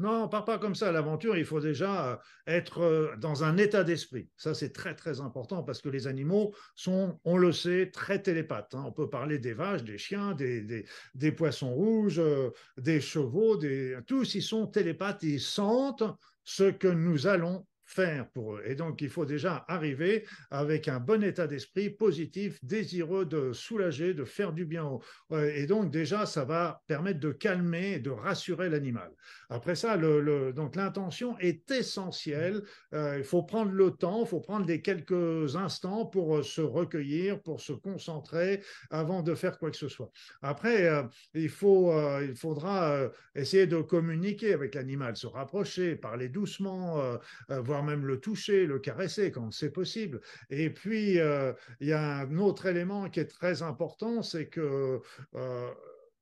Non, 0.00 0.24
on 0.24 0.28
part 0.28 0.46
pas 0.46 0.58
comme 0.58 0.74
ça 0.74 0.90
l'aventure. 0.90 1.36
Il 1.36 1.44
faut 1.44 1.60
déjà 1.60 2.12
euh, 2.12 2.16
être 2.46 2.80
euh, 2.80 3.16
dans 3.18 3.44
un 3.44 3.58
état 3.58 3.84
d'esprit. 3.84 4.30
Ça, 4.38 4.54
c'est 4.54 4.72
très, 4.72 4.94
très 4.94 5.20
important 5.20 5.62
parce 5.62 5.82
que 5.82 5.90
les 5.90 6.06
animaux 6.06 6.54
sont, 6.74 7.20
on 7.24 7.36
le 7.36 7.52
sait, 7.52 7.90
très 7.92 8.22
télépathes. 8.22 8.74
Hein. 8.74 8.82
On 8.86 8.92
peut 8.92 9.10
parler 9.10 9.38
des 9.38 9.52
vaches, 9.52 9.84
des 9.84 9.98
chiens, 9.98 10.32
des, 10.32 10.86
des, 11.14 11.32
poissons 11.32 11.74
rouges, 11.74 12.18
euh, 12.18 12.50
des 12.78 13.02
chevaux, 13.02 13.58
des, 13.58 13.98
tous, 14.06 14.34
ils 14.34 14.42
sont 14.42 14.66
télépathes. 14.66 15.22
Ils 15.22 15.38
sentent 15.38 16.04
ce 16.44 16.70
que 16.70 16.88
nous 16.88 17.26
allons 17.26 17.66
faire 17.90 18.28
pour 18.30 18.54
eux. 18.54 18.62
Et 18.64 18.74
donc, 18.74 19.02
il 19.02 19.08
faut 19.08 19.26
déjà 19.26 19.64
arriver 19.68 20.24
avec 20.50 20.88
un 20.88 21.00
bon 21.00 21.22
état 21.22 21.46
d'esprit 21.46 21.90
positif, 21.90 22.58
désireux 22.64 23.24
de 23.24 23.52
soulager, 23.52 24.14
de 24.14 24.24
faire 24.24 24.52
du 24.52 24.64
bien. 24.64 24.98
Et 25.32 25.66
donc, 25.66 25.90
déjà, 25.90 26.26
ça 26.26 26.44
va 26.44 26.82
permettre 26.86 27.20
de 27.20 27.32
calmer 27.32 27.98
de 27.98 28.10
rassurer 28.10 28.68
l'animal. 28.68 29.10
Après 29.48 29.74
ça, 29.74 29.96
le, 29.96 30.52
donc 30.52 30.76
l'intention 30.76 31.38
est 31.38 31.70
essentielle. 31.70 32.62
Euh, 32.94 33.16
il 33.18 33.24
faut 33.24 33.42
prendre 33.42 33.72
le 33.72 33.90
temps, 33.90 34.22
il 34.22 34.28
faut 34.28 34.40
prendre 34.40 34.66
les 34.66 34.80
quelques 34.80 35.56
instants 35.56 36.06
pour 36.06 36.36
euh, 36.36 36.42
se 36.42 36.60
recueillir, 36.60 37.40
pour 37.42 37.60
se 37.60 37.72
concentrer 37.72 38.62
avant 38.90 39.22
de 39.22 39.34
faire 39.34 39.58
quoi 39.58 39.70
que 39.70 39.76
ce 39.76 39.88
soit. 39.88 40.10
Après, 40.42 40.86
euh, 40.86 41.02
il, 41.34 41.48
faut, 41.48 41.92
il 42.20 42.36
faudra 42.36 43.10
essayer 43.34 43.66
de 43.66 43.80
communiquer 43.80 44.52
avec 44.52 44.74
l'animal, 44.74 45.16
se 45.16 45.26
rapprocher, 45.26 45.96
parler 45.96 46.28
doucement, 46.28 47.18
voir 47.48 47.79
même 47.82 48.06
le 48.06 48.20
toucher, 48.20 48.66
le 48.66 48.78
caresser 48.78 49.30
quand 49.30 49.52
c'est 49.52 49.70
possible. 49.70 50.20
Et 50.50 50.70
puis, 50.70 51.14
il 51.14 51.86
y 51.86 51.92
a 51.92 52.18
un 52.18 52.38
autre 52.38 52.66
élément 52.66 53.08
qui 53.08 53.20
est 53.20 53.26
très 53.26 53.62
important, 53.62 54.22
c'est 54.22 54.46
que 54.46 55.00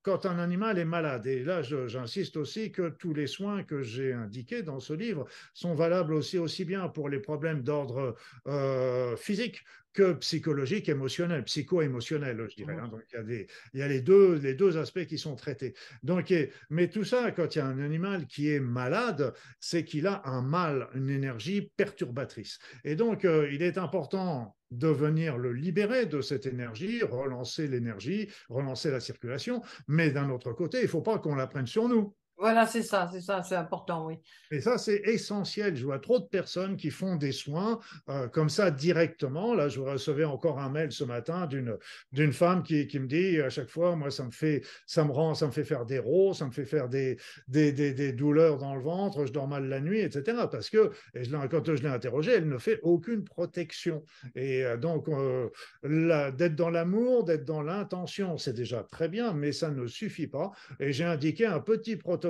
quand 0.08 0.24
un 0.24 0.38
animal 0.38 0.78
est 0.78 0.84
malade. 0.84 1.26
Et 1.26 1.44
là, 1.44 1.60
j'insiste 1.62 2.36
aussi 2.36 2.72
que 2.72 2.88
tous 2.88 3.12
les 3.12 3.26
soins 3.26 3.62
que 3.62 3.82
j'ai 3.82 4.12
indiqués 4.12 4.62
dans 4.62 4.80
ce 4.80 4.94
livre 4.94 5.26
sont 5.52 5.74
valables 5.74 6.14
aussi, 6.14 6.38
aussi 6.38 6.64
bien 6.64 6.88
pour 6.88 7.10
les 7.10 7.18
problèmes 7.18 7.62
d'ordre 7.62 8.14
euh, 8.46 9.16
physique 9.16 9.64
que 9.92 10.12
psychologique, 10.14 10.88
émotionnel, 10.88 11.45
psycho-émotionnel, 11.45 12.47
je 12.50 12.57
dirais. 12.57 12.76
Hein. 12.80 12.88
Donc, 12.88 13.02
il 13.12 13.16
y 13.16 13.18
a, 13.18 13.23
des, 13.23 13.47
il 13.75 13.80
y 13.80 13.83
a 13.83 13.88
les, 13.88 14.00
deux, 14.00 14.35
les 14.37 14.54
deux 14.54 14.76
aspects 14.76 15.07
qui 15.07 15.18
sont 15.18 15.35
traités. 15.35 15.75
Donc, 16.02 16.33
mais 16.71 16.88
tout 16.88 17.04
ça, 17.04 17.33
quand 17.33 17.54
il 17.54 17.59
y 17.59 17.61
a 17.61 17.66
un 17.66 17.80
animal 17.80 18.26
qui 18.26 18.50
est 18.50 18.61
malade, 18.61 19.35
c'est 19.61 19.85
qu'il 19.85 20.07
a 20.07 20.23
un 20.26 20.42
mal, 20.42 20.88
une 20.95 21.11
énergie 21.11 21.73
perturbatrice. 21.76 22.59
Et 22.85 22.97
donc, 22.97 23.25
euh, 23.25 23.49
il 23.52 23.62
est 23.62 23.78
important 23.78 24.57
de 24.71 24.88
venir 24.88 25.38
le 25.38 25.52
libérer 25.52 26.07
de 26.07 26.21
cette 26.21 26.47
énergie, 26.47 27.02
relancer 27.02 27.68
l'énergie, 27.68 28.28
relancer 28.49 28.90
la 28.90 29.00
circulation, 29.00 29.62
mais 29.87 30.11
d'un 30.11 30.30
autre 30.30 30.52
côté, 30.52 30.78
il 30.78 30.85
ne 30.85 30.88
faut 30.88 31.02
pas 31.02 31.18
qu'on 31.18 31.35
la 31.35 31.47
prenne 31.47 31.66
sur 31.66 31.88
nous. 31.88 32.14
Voilà, 32.40 32.68
c'est 32.68 32.85
ça, 32.85 33.11
c'est 33.12 33.21
ça, 33.21 33.42
c'est 33.42 33.57
important, 33.57 34.07
oui. 34.07 34.14
Et 34.52 34.61
ça, 34.61 34.78
c'est 34.78 35.00
essentiel. 35.07 35.75
Je 35.75 35.85
vois 35.85 35.99
trop 35.99 36.21
de 36.21 36.25
personnes 36.25 36.76
qui 36.76 36.90
font 36.90 37.16
des 37.16 37.33
soins 37.33 37.80
euh, 38.09 38.28
comme 38.28 38.49
ça 38.49 38.71
directement. 38.71 39.54
Là, 39.57 39.68
je 39.68 39.80
recevais 39.80 40.25
encore 40.25 40.61
un 40.61 40.68
mail 40.68 40.92
ce 40.92 41.02
matin 41.02 41.47
d'une 41.47 41.76
d'une 42.12 42.33
femme 42.33 42.62
qui, 42.62 42.87
qui, 42.87 43.00
me 43.00 43.09
dit 43.09 43.40
à 43.40 43.50
chaque 43.50 43.68
fois, 43.68 43.97
moi, 43.97 44.12
ça 44.12 44.23
me 44.25 44.30
fait, 44.30 44.62
ça 44.87 45.04
me 45.04 45.11
rend, 45.11 45.35
ça 45.35 45.49
me 45.49 45.50
fait 45.50 45.64
faire 45.64 45.85
des 45.85 45.99
rots, 45.99 46.33
ça 46.33 46.47
me 46.47 46.52
fait 46.52 46.64
faire 46.64 46.88
des 46.88 47.18
des, 47.49 47.73
des, 47.73 47.92
des 47.92 48.12
douleurs 48.12 48.59
dans 48.59 48.76
le 48.76 48.83
ventre, 48.83 49.26
je 49.26 49.33
dors 49.33 49.49
mal 49.49 49.68
la 49.68 49.80
nuit, 49.80 49.99
etc. 49.99 50.47
Parce 50.49 50.71
que, 50.71 50.92
et 51.14 51.25
je 51.25 51.37
quand 51.49 51.75
je 51.75 51.83
l'ai 51.83 51.88
interrogée, 51.88 52.35
elle 52.35 52.49
ne 52.49 52.59
fait 52.59 52.78
aucune 52.85 53.25
protection. 53.25 54.04
Et 54.37 54.64
euh, 54.64 54.76
donc, 54.76 55.09
euh, 55.09 55.49
d'être 55.83 56.54
dans 56.54 56.71
l'amour, 56.71 57.25
d'être 57.25 57.45
dans 57.45 57.62
l'intention, 57.62 58.38
c'est 58.38 58.52
déjà 58.52 58.85
très 58.85 59.09
bien, 59.09 59.33
mais 59.33 59.50
ça 59.50 59.71
ne 59.71 59.88
suffit 59.88 60.28
pas. 60.28 60.52
Et 60.78 60.92
j'ai 60.92 61.04
indiqué 61.04 61.45
un 61.45 61.59
petit 61.59 61.97
protocole 61.97 62.27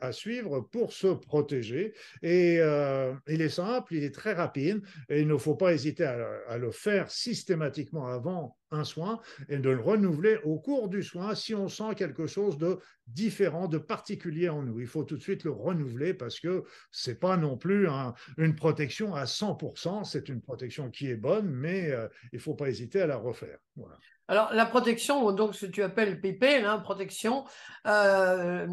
à 0.00 0.12
suivre 0.12 0.60
pour 0.60 0.92
se 0.92 1.08
protéger. 1.08 1.94
Et 2.22 2.58
euh, 2.60 3.14
il 3.28 3.40
est 3.40 3.48
simple, 3.48 3.94
il 3.94 4.04
est 4.04 4.14
très 4.14 4.32
rapide, 4.32 4.82
et 5.08 5.20
il 5.20 5.28
ne 5.28 5.36
faut 5.36 5.54
pas 5.54 5.72
hésiter 5.72 6.04
à, 6.04 6.58
le 6.58 6.70
faire 6.70 7.10
systématiquement 7.10 8.06
avant 8.06 8.56
un 8.70 8.84
soin 8.84 9.20
et 9.48 9.58
de 9.58 9.70
le 9.70 9.80
renouveler 9.80 10.38
au 10.44 10.58
cours 10.58 10.88
du 10.88 11.02
soin 11.02 11.34
si 11.34 11.54
on 11.54 11.68
sent 11.68 11.94
quelque 11.96 12.26
chose 12.26 12.58
de 12.58 12.78
différent, 13.06 13.66
de 13.66 13.78
particulier 13.78 14.48
en 14.48 14.62
nous. 14.62 14.80
Il 14.80 14.86
faut 14.86 15.04
tout 15.04 15.16
de 15.16 15.22
suite 15.22 15.44
le 15.44 15.52
renouveler 15.52 16.12
parce 16.12 16.38
que 16.40 16.64
c'est 16.90 17.18
pas 17.18 17.36
non 17.36 17.56
plus 17.56 17.88
une 18.36 18.54
protection 18.54 19.14
à 19.14 19.24
100%, 19.24 20.04
c'est 20.04 20.28
une 20.28 20.42
protection 20.42 20.90
qui 20.90 21.08
est 21.08 21.16
bonne, 21.16 21.50
mais 21.50 21.90
euh, 21.90 22.08
il 22.32 22.40
faut 22.40 22.54
pas 22.54 22.68
hésiter 22.68 23.00
à 23.00 23.06
la 23.06 23.16
refaire. 23.16 23.58
Voilà. 23.76 23.98
Alors, 24.30 24.52
la 24.52 24.66
protection, 24.66 25.32
donc 25.32 25.54
ce 25.54 25.64
que 25.64 25.70
tu 25.70 25.82
appelles 25.82 26.20
PP, 26.20 26.62
hein, 26.62 26.80
protection, 26.80 27.44
euh, 27.86 28.66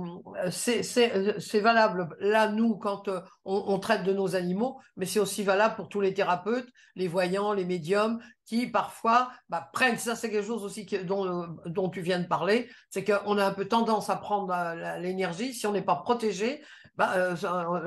c'est 0.52 1.60
valable 1.62 2.10
là, 2.20 2.50
nous, 2.50 2.76
quand 2.76 3.08
euh, 3.08 3.22
on, 3.46 3.80
traite 3.80 4.04
de 4.04 4.12
nos 4.12 4.36
animaux, 4.36 4.82
mais 4.98 5.06
c'est 5.06 5.22
aussi 5.22 5.44
valable 5.44 5.76
pour 5.76 5.88
tous 5.88 6.02
les 6.02 6.14
thérapeutes, 6.14 6.68
les 6.96 7.08
voyants, 7.08 7.54
les 7.54 7.64
médiums, 7.64 8.20
qui 8.46 8.68
parfois 8.68 9.32
bah, 9.48 9.70
prennent, 9.72 9.98
ça 9.98 10.18
c'est 10.18 10.30
quelque 10.30 10.46
chose 10.46 10.66
aussi 10.66 10.86
dont, 11.06 11.48
dont, 11.66 11.90
tu 11.90 12.02
viens 12.02 12.20
de 12.20 12.28
parler, 12.28 12.70
c'est 12.90 13.06
qu'on 13.06 13.38
a 13.38 13.46
un 13.46 13.54
peu 13.54 13.66
tendance 13.66 14.10
à 14.10 14.18
prendre 14.18 14.54
l'énergie, 15.00 15.54
si 15.54 15.66
on 15.66 15.72
n'est 15.72 15.82
pas 15.82 15.96
protégé, 15.96 16.62
bah, 16.98 17.14
euh, 17.16 17.36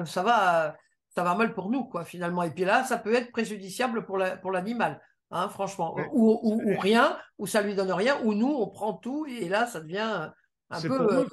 ça, 0.06 0.22
va 0.22 1.34
mal 1.34 1.52
pour 1.52 1.70
nous, 1.70 1.84
quoi, 1.84 2.06
finalement. 2.06 2.44
Et 2.44 2.50
puis 2.50 2.64
là, 2.64 2.84
ça 2.84 2.96
peut 2.96 3.12
être 3.12 3.30
préjudiciable 3.30 4.06
pour 4.06 4.16
l'animal. 4.16 5.02
Hein, 5.30 5.49
franchement, 5.50 5.94
ou, 6.12 6.58
rien, 6.78 7.18
ou 7.38 7.47
ça 7.47 7.61
lui 7.61 7.75
donne 7.75 7.92
rien, 7.92 8.18
ou 8.25 8.32
nous, 8.32 8.49
on 8.49 8.66
prend 8.68 8.94
tout, 8.94 9.26
et 9.26 9.49
là, 9.49 9.66
ça 9.66 9.80
devient 9.80 10.30
un 10.70 10.80
peu 10.80 11.26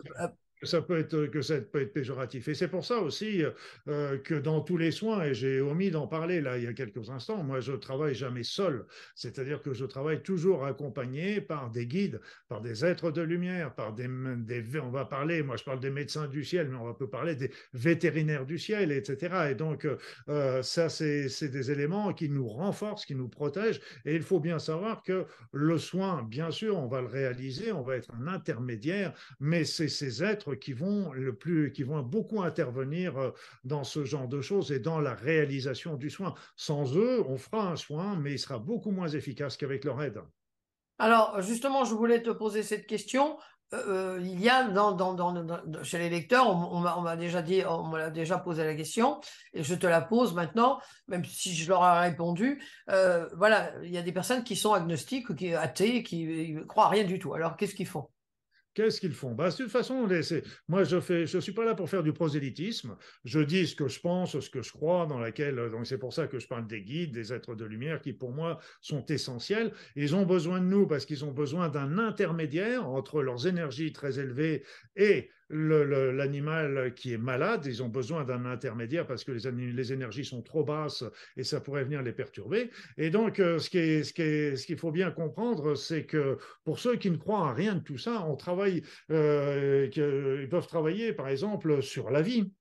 ça 0.66 0.82
peut 0.82 1.00
être 1.00 1.28
que 1.28 1.42
ça 1.42 1.60
peut 1.62 1.82
être 1.82 1.94
péjoratif. 1.94 2.48
Et 2.48 2.54
c'est 2.54 2.68
pour 2.68 2.86
ça 2.86 3.00
aussi 3.00 3.44
euh, 3.88 4.18
que 4.18 4.36
dans 4.36 4.62
tous 4.62 4.78
les 4.78 4.92
soins, 4.92 5.24
et 5.24 5.34
j'ai 5.34 5.62
omis 5.62 5.92
d'en 5.92 6.08
parler 6.08 6.42
là 6.42 6.58
il 6.58 6.64
y 6.64 6.68
a 6.68 6.74
quelques 6.74 7.10
instants, 7.10 7.44
moi 7.44 7.60
je 7.60 7.74
travaille 7.74 8.16
jamais 8.16 8.44
seul, 8.44 8.86
c'est-à-dire 9.16 9.62
que 9.62 9.74
je 9.74 9.86
travaille 9.86 10.22
toujours 10.22 10.66
accompagné 10.66 11.42
par 11.42 11.70
des 11.70 11.86
guides, 11.86 12.20
par 12.48 12.62
des 12.62 12.86
êtres 12.86 13.12
de 13.12 13.22
lumière, 13.22 13.74
par 13.74 13.94
des, 13.94 14.08
on 14.82 14.90
va 14.90 15.06
parler, 15.06 15.44
moi 15.44 15.58
je 15.58 15.64
parle 15.64 15.80
des 15.80 15.90
médecins 15.90 16.28
du 16.28 16.44
ciel, 16.44 16.70
mais 16.70 16.78
on 16.78 16.94
peut 16.94 17.10
parler 17.10 17.36
des 17.36 17.52
vétérinaires 17.74 18.46
du 18.46 18.58
ciel, 18.58 18.92
etc. 18.92 19.50
Et 19.52 19.56
donc 19.56 19.88
euh, 20.30 20.62
ça 20.62 20.90
c'est 20.90 21.50
des 21.50 21.72
éléments 21.72 22.14
qui 22.14 22.30
nous 22.30 22.48
renforcent, 22.48 23.06
qui 23.06 23.16
nous 23.16 23.30
protègent. 23.30 23.82
Et 24.06 24.16
il 24.16 24.24
faut 24.24 24.40
bien 24.40 24.60
savoir 24.60 25.04
que 25.04 25.26
le 25.52 25.78
soin, 25.78 26.24
bien 26.24 26.52
sûr, 26.52 26.78
on 26.78 26.88
va 26.88 27.02
le 27.02 27.08
réaliser, 27.08 27.72
on 27.72 27.82
va 27.82 27.98
être 27.98 28.12
un 28.14 28.28
intermédiaire, 28.28 29.14
mais 29.40 29.64
c'est 29.64 29.88
ces 29.88 30.24
êtres 30.24 30.55
qui 30.60 30.74
vont, 30.74 31.12
le 31.14 31.36
plus, 31.36 31.72
qui 31.72 31.84
vont 31.84 32.02
beaucoup 32.02 32.42
intervenir 32.42 33.18
euh, 33.18 33.32
dans 33.64 33.84
ce 33.84 34.06
genre 34.06 34.28
de 34.28 34.42
choses 34.42 34.72
et 34.72 34.80
dans 34.80 35.00
la 35.00 35.14
réalisation 35.14 35.96
du 35.96 36.10
soin. 36.10 36.34
Sans 36.56 36.96
eux, 36.96 37.24
on 37.28 37.38
fera 37.38 37.72
un 37.72 37.76
soin, 37.76 38.16
mais 38.16 38.34
il 38.34 38.40
sera 38.40 38.60
beaucoup 38.60 38.92
moins 38.92 39.08
efficace 39.08 39.58
qu'avec 39.58 39.84
leur 39.84 40.02
aide. 40.02 40.22
Alors, 40.98 41.42
justement, 41.42 41.84
je 41.84 41.94
voulais 41.94 42.22
te 42.22 42.30
poser 42.30 42.64
cette 42.64 42.88
question. 42.88 43.38
Euh, 43.74 44.18
euh, 44.18 44.20
il 44.22 44.40
y 44.40 44.48
a 44.48 44.70
chez 45.84 45.98
les 45.98 46.10
lecteurs, 46.10 46.48
on, 46.48 46.80
m'a 46.80 47.16
déjà 47.16 47.42
dit, 47.42 47.64
on 47.68 47.84
m'a 47.84 48.10
déjà 48.10 48.38
posé 48.38 48.64
la 48.64 48.76
question, 48.76 49.20
et 49.54 49.64
je 49.64 49.76
te 49.76 49.88
la 49.88 50.02
pose 50.02 50.34
maintenant, 50.34 50.80
même 51.08 51.26
si 51.26 51.54
je 51.54 51.68
leur 51.68 51.84
ai 51.84 52.08
répondu. 52.10 52.64
voilà, 52.88 53.72
il 53.84 53.92
y 53.92 53.98
a 53.98 54.04
des 54.04 54.12
personnes 54.14 54.44
qui 54.44 54.56
sont 54.56 54.74
agnostiques, 54.74 55.36
qui 55.36 55.54
athées, 55.54 56.04
qui 56.04 56.54
ne 56.54 56.64
croient 56.64 56.90
rien 56.90 57.04
du 57.04 57.20
tout. 57.20 57.34
Alors, 57.34 57.58
qu'est-ce 57.58 57.76
qu'ils 57.76 57.88
font? 57.88 58.08
Qu'est-ce 58.76 59.00
qu'ils 59.00 59.14
font? 59.14 59.34
Bah, 59.34 59.50
De 59.50 59.56
toute 59.56 59.72
façon, 59.72 60.06
moi, 60.68 60.84
je 60.84 60.98
ne 60.98 61.26
je 61.26 61.40
suis 61.40 61.54
pas 61.54 61.64
là 61.64 61.76
pour 61.76 61.90
faire 61.90 62.04
du 62.04 62.12
prosélytisme. 62.12 62.98
Je 63.24 63.40
dis 63.40 63.68
ce 63.68 63.76
que 63.76 63.88
je 63.88 64.02
pense, 64.02 64.38
ce 64.38 64.50
que 64.50 64.62
je 64.62 64.72
crois, 64.74 65.06
dans 65.06 65.18
laquelle. 65.18 65.56
Donc, 65.72 65.88
c'est 65.88 65.98
pour 65.98 66.14
ça 66.14 66.28
que 66.28 66.40
je 66.40 66.48
parle 66.48 66.68
des 66.68 66.82
guides, 66.82 67.14
des 67.14 67.32
êtres 67.32 67.56
de 67.56 67.64
lumière 67.64 68.02
qui, 68.02 68.12
pour 68.12 68.34
moi, 68.34 68.60
sont 68.82 69.06
essentiels. 69.06 69.72
Ils 69.96 70.14
ont 70.14 70.26
besoin 70.26 70.60
de 70.60 70.66
nous 70.66 70.88
parce 70.88 71.06
qu'ils 71.06 71.24
ont 71.24 71.32
besoin 71.32 71.70
d'un 71.70 71.98
intermédiaire 71.98 72.86
entre 72.86 73.22
leurs 73.22 73.48
énergies 73.48 73.94
très 73.94 74.20
élevées 74.20 74.66
et 74.98 75.30
l'animal 75.50 76.94
qui 76.96 77.14
est 77.14 77.18
malade, 77.18 77.66
ils 77.66 77.84
ont 77.84 77.90
besoin 77.90 78.24
d'un 78.24 78.46
intermédiaire 78.46 79.06
parce 79.06 79.24
que 79.24 79.32
les, 79.32 79.94
énergies 79.94 80.26
sont 80.26 80.42
trop 80.42 80.64
basses 80.64 81.04
et 81.38 81.44
ça 81.44 81.62
pourrait 81.62 81.84
venir 81.84 82.02
les 82.02 82.14
perturber. 82.14 82.72
Et 82.98 83.10
donc, 83.10 83.40
euh, 83.40 83.60
ce 83.60 83.70
qu'il 83.70 84.06
ce 84.06 84.56
ce 84.56 84.66
qu'il 84.66 84.78
faut 84.78 84.92
bien 84.92 85.12
comprendre, 85.12 85.76
c'est 85.76 86.06
que 86.06 86.38
pour 86.64 86.80
ceux 86.80 86.96
qui 86.96 87.12
ne 87.12 87.18
croient 87.18 87.50
à 87.50 87.54
rien 87.54 87.76
de 87.76 87.84
tout 87.84 87.98
ça, 87.98 88.26
on 88.28 88.36
travaille, 88.36 88.84
euh, 89.12 89.90
ils 89.96 90.50
peuvent 90.50 90.68
travailler, 90.68 91.14
par 91.14 91.28
exemple, 91.28 91.82
sur 91.82 92.10
la 92.10 92.22
vie 92.22 92.52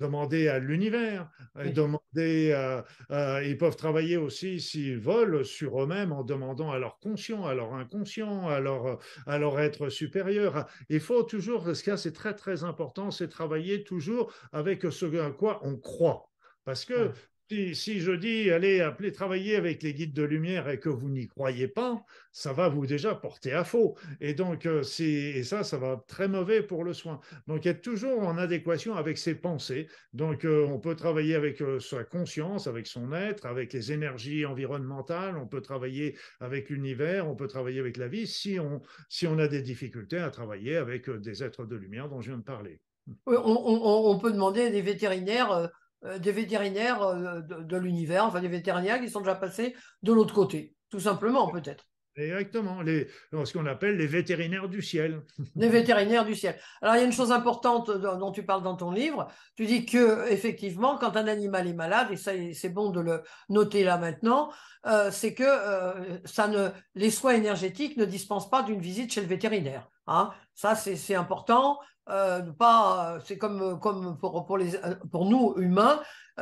demander 0.00 0.48
à 0.48 0.58
l'univers, 0.58 1.30
demander, 1.54 2.80
ils 3.44 3.58
peuvent 3.58 3.76
travailler 3.76 4.16
aussi 4.16 4.60
s'ils 4.60 4.98
veulent 4.98 5.44
sur 5.44 5.82
eux-mêmes 5.82 6.12
en 6.12 6.22
demandant 6.22 6.70
à 6.70 6.78
leur 6.78 6.98
conscient, 6.98 7.44
à 7.44 7.54
leur 7.54 7.74
inconscient, 7.74 8.48
à 8.48 8.60
leur, 8.60 8.98
à 9.26 9.38
leur 9.38 9.58
être 9.60 9.88
supérieur. 9.88 10.66
Il 10.88 11.00
faut 11.00 11.22
toujours, 11.22 11.74
ce 11.74 11.82
cas 11.82 11.96
c'est 11.96 12.12
très 12.12 12.34
très 12.34 12.64
important, 12.64 13.10
c'est 13.10 13.28
travailler 13.28 13.84
toujours 13.84 14.32
avec 14.52 14.82
ce 14.90 15.06
à 15.18 15.30
quoi 15.30 15.60
on 15.62 15.76
croit. 15.76 16.30
Parce 16.64 16.84
que 16.84 17.12
si, 17.48 18.00
je 18.00 18.12
dis 18.12 18.50
allez 18.50 18.80
appeler 18.80 19.12
travailler 19.12 19.56
avec 19.56 19.82
les 19.82 19.94
guides 19.94 20.12
de 20.12 20.22
lumière 20.22 20.68
et 20.68 20.80
que 20.80 20.88
vous 20.88 21.08
n'y 21.08 21.28
croyez 21.28 21.68
pas, 21.68 22.04
ça 22.32 22.52
va 22.52 22.68
vous 22.68 22.86
déjà 22.86 23.14
porter 23.14 23.52
à 23.52 23.62
faux. 23.62 23.96
Et 24.20 24.34
donc, 24.34 24.66
euh, 24.66 24.82
ça, 24.82 25.62
ça 25.62 25.78
va 25.78 26.02
très 26.08 26.28
mauvais 26.28 26.62
pour 26.62 26.82
le 26.82 26.92
soin. 26.92 27.20
Donc, 27.46 27.66
être 27.66 27.82
toujours 27.82 28.22
en 28.22 28.36
adéquation 28.36 28.94
avec 28.94 29.16
ses 29.16 29.36
pensées. 29.36 29.86
Donc, 30.12 30.44
euh, 30.44 30.66
on 30.66 30.80
peut 30.80 30.96
travailler 30.96 31.34
avec 31.34 31.62
euh, 31.62 31.78
sa 31.78 32.04
conscience, 32.04 32.66
avec 32.66 32.86
son 32.86 33.12
être, 33.12 33.46
avec 33.46 33.72
les 33.72 33.92
énergies 33.92 34.44
environnementales, 34.44 35.36
on 35.36 35.46
peut 35.46 35.62
travailler 35.62 36.16
avec 36.40 36.68
l'univers, 36.68 37.28
on 37.28 37.36
peut 37.36 37.48
travailler 37.48 37.78
avec 37.78 37.96
la 37.96 38.08
vie 38.08 38.26
si 38.26 38.58
on, 38.58 38.82
si 39.08 39.26
on 39.26 39.38
a 39.38 39.46
des 39.46 39.62
difficultés 39.62 40.18
à 40.18 40.30
travailler 40.30 40.76
avec 40.76 41.08
des 41.08 41.44
êtres 41.44 41.64
de 41.64 41.76
lumière 41.76 42.08
dont 42.08 42.20
je 42.20 42.30
viens 42.30 42.38
de 42.38 42.44
parler. 42.44 42.80
on, 43.26 43.34
on 43.36 44.18
peut 44.18 44.32
demander 44.32 44.62
à 44.62 44.70
des 44.70 44.82
vétérinaires 44.82 45.70
des 46.02 46.32
vétérinaires 46.32 47.02
euh, 47.02 47.40
de, 47.40 47.76
l'univers, 47.76 48.24
enfin 48.24 48.40
des 48.40 48.48
vétérinaires 48.48 49.00
qui 49.00 49.10
sont 49.10 49.20
déjà 49.20 49.34
passés 49.34 49.74
de 50.02 50.12
l'autre 50.12 50.34
côté, 50.34 50.74
tout 50.90 51.00
simplement 51.00 51.50
peut-être. 51.50 51.86
Exactement, 52.16 52.80
les, 52.80 53.08
ce 53.44 53.52
qu'on 53.52 53.66
appelle 53.66 53.98
les 53.98 54.06
vétérinaires 54.06 54.70
du 54.70 54.80
ciel. 54.80 55.22
Les 55.54 55.68
vétérinaires 55.68 56.24
du 56.24 56.34
ciel. 56.34 56.58
Alors, 56.80 56.94
il 56.96 57.00
y 57.00 57.02
a 57.02 57.04
une 57.04 57.12
chose 57.12 57.30
importante 57.30 57.90
dont 57.90 58.32
tu 58.32 58.42
parles 58.42 58.62
dans 58.62 58.74
ton 58.74 58.90
livre. 58.90 59.28
Tu 59.54 59.66
dis 59.66 59.84
que, 59.84 60.26
effectivement, 60.30 60.96
quand 60.96 61.14
un 61.18 61.26
animal 61.26 61.68
est 61.68 61.74
malade, 61.74 62.08
et 62.12 62.16
ça, 62.16 62.32
c'est 62.54 62.70
bon 62.70 62.88
de 62.88 63.00
le 63.00 63.22
noter 63.50 63.84
là 63.84 63.98
maintenant, 63.98 64.50
euh, 64.86 65.10
c'est 65.10 65.34
que 65.34 65.44
euh, 65.44 66.18
ça 66.24 66.48
ne, 66.48 66.70
les 66.94 67.10
soins 67.10 67.34
énergétiques 67.34 67.98
ne 67.98 68.06
dispensent 68.06 68.48
pas 68.48 68.62
d'une 68.62 68.80
visite 68.80 69.12
chez 69.12 69.20
le 69.20 69.26
vétérinaire. 69.26 69.90
Hein. 70.06 70.30
Ça, 70.54 70.74
c'est 70.74 71.14
important. 71.14 71.78
Euh, 72.08 72.42
pas, 72.52 73.18
c'est 73.24 73.38
comme, 73.38 73.80
comme 73.80 74.18
pour, 74.18 74.46
pour, 74.46 74.58
les, 74.58 74.72
pour 75.10 75.26
nous, 75.26 75.54
humains, 75.56 76.00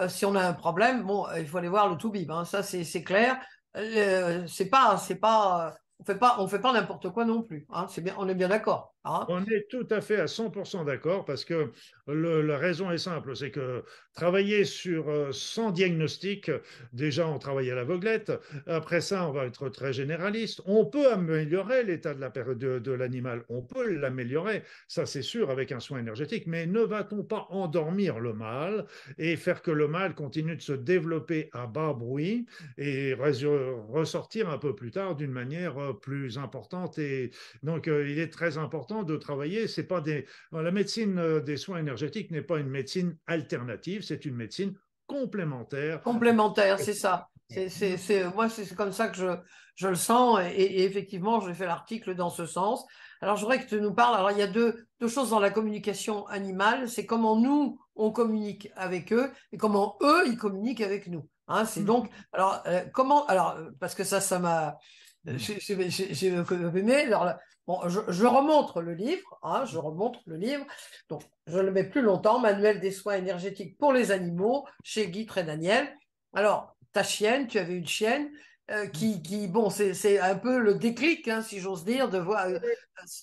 si 0.08 0.26
on 0.26 0.34
a 0.34 0.42
un 0.46 0.52
problème, 0.52 1.04
bon, 1.04 1.26
il 1.36 1.46
faut 1.46 1.58
aller 1.58 1.68
voir 1.68 1.88
le 1.88 1.96
tout-bib. 1.96 2.30
Hein. 2.30 2.44
Ça, 2.44 2.62
c'est 2.62 3.02
clair. 3.02 3.38
Euh, 3.76 4.46
c'est 4.46 4.68
pas, 4.68 4.96
c'est 4.96 5.16
pas, 5.16 5.74
on 5.98 6.04
fait 6.04 6.14
pas, 6.16 6.36
on 6.38 6.46
fait 6.46 6.60
pas 6.60 6.72
n'importe 6.72 7.10
quoi 7.10 7.24
non 7.24 7.42
plus. 7.42 7.66
Hein, 7.70 7.86
c'est 7.88 8.02
bien, 8.02 8.14
on 8.18 8.28
est 8.28 8.34
bien 8.34 8.48
d'accord. 8.48 8.93
Hein. 9.04 9.26
on 9.28 9.44
est 9.44 9.68
tout 9.68 9.86
à 9.90 10.00
fait 10.00 10.18
à 10.18 10.26
100% 10.26 10.84
d'accord 10.84 11.24
parce 11.24 11.44
que 11.44 11.70
la 12.06 12.58
raison 12.58 12.90
est 12.90 12.98
simple, 12.98 13.36
c'est 13.36 13.50
que 13.50 13.84
travailler 14.14 14.64
sur 14.64 15.08
euh, 15.08 15.32
sans 15.32 15.70
diagnostic, 15.70 16.50
déjà 16.92 17.26
on 17.28 17.38
travaille 17.38 17.70
à 17.70 17.74
l'aveuglette. 17.74 18.32
Après 18.66 19.00
ça, 19.00 19.28
on 19.28 19.32
va 19.32 19.46
être 19.46 19.68
très 19.68 19.92
généraliste. 19.92 20.60
On 20.66 20.86
peut 20.86 21.12
améliorer 21.12 21.82
l'état 21.82 22.14
de, 22.14 22.78
de 22.78 22.92
l'animal, 22.92 23.44
on 23.48 23.62
peut 23.62 23.86
l'améliorer, 23.90 24.62
ça 24.88 25.06
c'est 25.06 25.22
sûr 25.22 25.50
avec 25.50 25.72
un 25.72 25.80
soin 25.80 25.98
énergétique. 25.98 26.46
Mais 26.46 26.66
ne 26.66 26.80
va-t-on 26.80 27.24
pas 27.24 27.46
endormir 27.50 28.20
le 28.20 28.32
mâle 28.32 28.86
et 29.18 29.36
faire 29.36 29.62
que 29.62 29.70
le 29.70 29.88
mâle 29.88 30.14
continue 30.14 30.56
de 30.56 30.62
se 30.62 30.72
développer 30.72 31.48
à 31.52 31.66
bas 31.66 31.92
bruit 31.92 32.46
et 32.78 33.14
ressortir 33.14 34.48
un 34.48 34.58
peu 34.58 34.74
plus 34.74 34.90
tard 34.90 35.16
d'une 35.16 35.32
manière 35.32 35.78
euh, 35.78 35.92
plus 35.92 36.38
importante 36.38 36.98
Et 36.98 37.30
donc 37.62 37.88
euh, 37.88 38.08
il 38.08 38.18
est 38.18 38.32
très 38.32 38.58
important 38.58 38.93
de 39.02 39.16
travailler. 39.16 39.68
C'est 39.68 39.84
pas 39.84 40.00
des 40.00 40.26
la 40.52 40.70
médecine 40.70 41.40
des 41.40 41.56
soins 41.56 41.78
énergétiques 41.78 41.94
énergétique 42.04 42.30
n'est 42.30 42.42
pas 42.42 42.58
une 42.58 42.68
médecine 42.68 43.16
alternative, 43.26 44.02
c'est 44.02 44.24
une 44.24 44.34
médecine 44.34 44.74
complémentaire. 45.06 46.02
Complémentaire, 46.02 46.78
c'est 46.78 46.94
ça. 46.94 47.28
C'est, 47.48 48.24
moi, 48.34 48.48
c'est 48.48 48.74
comme 48.74 48.92
ça 48.92 49.08
que 49.08 49.16
je, 49.16 49.36
je 49.76 49.88
le 49.88 49.94
sens 49.94 50.40
et, 50.40 50.84
effectivement, 50.84 51.40
j'ai 51.40 51.54
fait 51.54 51.66
l'article 51.66 52.14
dans 52.14 52.30
ce 52.30 52.46
sens. 52.46 52.84
Alors, 53.20 53.36
je 53.36 53.42
voudrais 53.42 53.62
que 53.62 53.68
tu 53.68 53.80
nous 53.80 53.94
parles. 53.94 54.16
Alors, 54.16 54.32
il 54.32 54.38
y 54.38 54.42
a 54.42 54.46
deux, 54.46 54.86
deux 55.00 55.08
choses 55.08 55.30
dans 55.30 55.40
la 55.40 55.50
communication 55.50 56.26
animale. 56.26 56.88
C'est 56.88 57.06
comment 57.06 57.36
nous, 57.36 57.78
on 57.94 58.10
communique 58.10 58.70
avec 58.76 59.12
eux 59.12 59.30
et 59.52 59.56
comment 59.56 59.96
eux, 60.02 60.24
ils 60.26 60.36
communiquent 60.36 60.80
avec 60.80 61.06
nous. 61.06 61.28
Hein, 61.48 61.64
c'est 61.64 61.80
mm. 61.82 61.86
donc, 61.86 62.10
alors, 62.32 62.62
euh, 62.66 62.84
comment, 62.92 63.26
alors, 63.26 63.58
parce 63.78 63.94
que 63.94 64.04
ça, 64.04 64.20
ça 64.20 64.38
m'a, 64.38 64.78
j'ai 65.26 66.26
aimé. 66.26 66.94
Alors, 67.06 67.34
Bon, 67.66 67.80
je, 67.88 68.26
remontre 68.26 68.82
le 68.82 68.92
livre, 68.92 69.38
hein, 69.42 69.64
je 69.64 69.78
remontre 69.78 70.20
le 70.26 70.36
livre. 70.36 70.66
Donc, 71.08 71.22
je 71.46 71.58
le 71.58 71.72
mets 71.72 71.84
plus 71.84 72.02
longtemps. 72.02 72.38
Manuel 72.38 72.78
des 72.78 72.90
soins 72.90 73.14
énergétiques 73.14 73.78
pour 73.78 73.92
les 73.92 74.10
animaux 74.10 74.66
chez 74.82 75.08
Guy 75.08 75.24
Daniel. 75.24 75.88
Alors, 76.34 76.76
ta 76.92 77.02
chienne, 77.02 77.46
tu 77.46 77.58
avais 77.58 77.74
une 77.74 77.86
chienne 77.86 78.28
euh, 78.70 78.86
qui, 78.86 79.22
qui, 79.22 79.48
bon, 79.48 79.70
c'est 79.70 80.18
un 80.20 80.36
peu 80.36 80.58
le 80.58 80.74
déclic, 80.74 81.26
hein, 81.28 81.40
si 81.40 81.58
j'ose 81.58 81.84
dire, 81.84 82.10
de 82.10 82.18
voir. 82.18 82.46
Euh, 82.46 82.58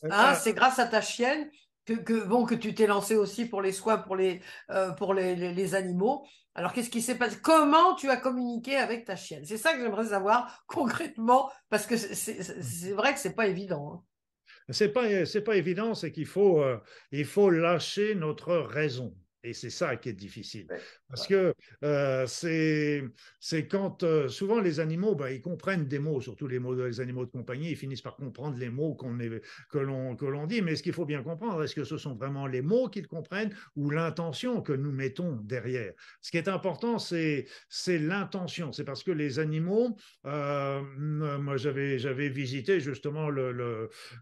hein, 0.09 0.33
c'est 0.33 0.53
grâce 0.53 0.79
à 0.79 0.87
ta 0.87 1.01
chienne 1.01 1.47
que, 1.85 1.93
que 1.93 2.25
bon, 2.25 2.45
que 2.45 2.55
tu 2.55 2.73
t'es 2.73 2.87
lancé 2.87 3.15
aussi 3.15 3.45
pour 3.45 3.61
les 3.61 3.71
soins 3.71 3.99
pour 3.99 4.15
les, 4.15 4.41
euh, 4.71 4.91
pour 4.91 5.13
les, 5.13 5.35
les, 5.35 5.75
animaux. 5.75 6.25
Alors, 6.53 6.73
qu'est-ce 6.73 6.89
qui 6.89 7.01
s'est 7.01 7.17
passé? 7.17 7.37
Comment 7.41 7.95
tu 7.95 8.09
as 8.09 8.17
communiqué 8.17 8.75
avec 8.75 9.05
ta 9.05 9.15
chienne? 9.15 9.45
C'est 9.45 9.57
ça 9.57 9.73
que 9.73 9.81
j'aimerais 9.81 10.07
savoir 10.07 10.63
concrètement, 10.67 11.51
parce 11.69 11.85
que 11.85 11.95
c'est 11.97 12.91
vrai 12.91 13.13
que 13.13 13.19
c'est 13.19 13.35
pas 13.35 13.47
évident. 13.47 13.93
Hein. 13.93 14.03
C'est 14.69 14.89
pas, 14.89 15.25
c'est 15.25 15.41
pas 15.41 15.55
évident, 15.55 15.93
c'est 15.95 16.11
qu'il 16.11 16.25
faut, 16.25 16.61
euh, 16.61 16.77
il 17.11 17.25
faut 17.25 17.49
lâcher 17.49 18.15
notre 18.15 18.57
raison. 18.57 19.15
Et 19.43 19.53
c'est 19.53 19.71
ça 19.71 19.95
qui 19.95 20.09
est 20.09 20.13
difficile. 20.13 20.67
Parce 21.09 21.25
que 21.27 21.55
euh, 21.83 22.25
c'est 22.27 23.67
quand 23.67 24.03
euh, 24.03 24.27
souvent 24.27 24.61
les 24.61 24.79
animaux, 24.79 25.15
bah, 25.15 25.31
ils 25.31 25.41
comprennent 25.41 25.87
des 25.87 25.97
mots, 25.97 26.21
surtout 26.21 26.47
les 26.47 26.59
mots 26.59 26.75
des 26.75 26.99
animaux 27.01 27.25
de 27.25 27.31
compagnie, 27.31 27.71
ils 27.71 27.75
finissent 27.75 28.03
par 28.03 28.15
comprendre 28.15 28.57
les 28.57 28.69
mots 28.69 28.93
qu'on 28.93 29.17
que 29.69 29.79
l'on 30.25 30.45
dit. 30.45 30.61
Mais 30.61 30.75
ce 30.75 30.83
qu'il 30.83 30.93
faut 30.93 31.05
bien 31.05 31.23
comprendre, 31.23 31.63
est-ce 31.63 31.73
que 31.73 31.83
ce 31.83 31.97
sont 31.97 32.15
vraiment 32.15 32.45
les 32.45 32.61
mots 32.61 32.87
qu'ils 32.87 33.07
comprennent 33.07 33.53
ou 33.75 33.89
l'intention 33.89 34.61
que 34.61 34.73
nous 34.73 34.91
mettons 34.91 35.37
derrière? 35.37 35.93
Ce 36.21 36.29
qui 36.29 36.37
est 36.37 36.47
important, 36.47 36.99
c'est 36.99 37.47
l'intention. 37.87 38.71
C'est 38.71 38.85
parce 38.85 39.03
que 39.03 39.11
les 39.11 39.39
animaux, 39.39 39.97
euh, 40.25 40.81
moi 40.81 41.57
j'avais 41.57 42.29
visité 42.29 42.79
justement 42.79 43.29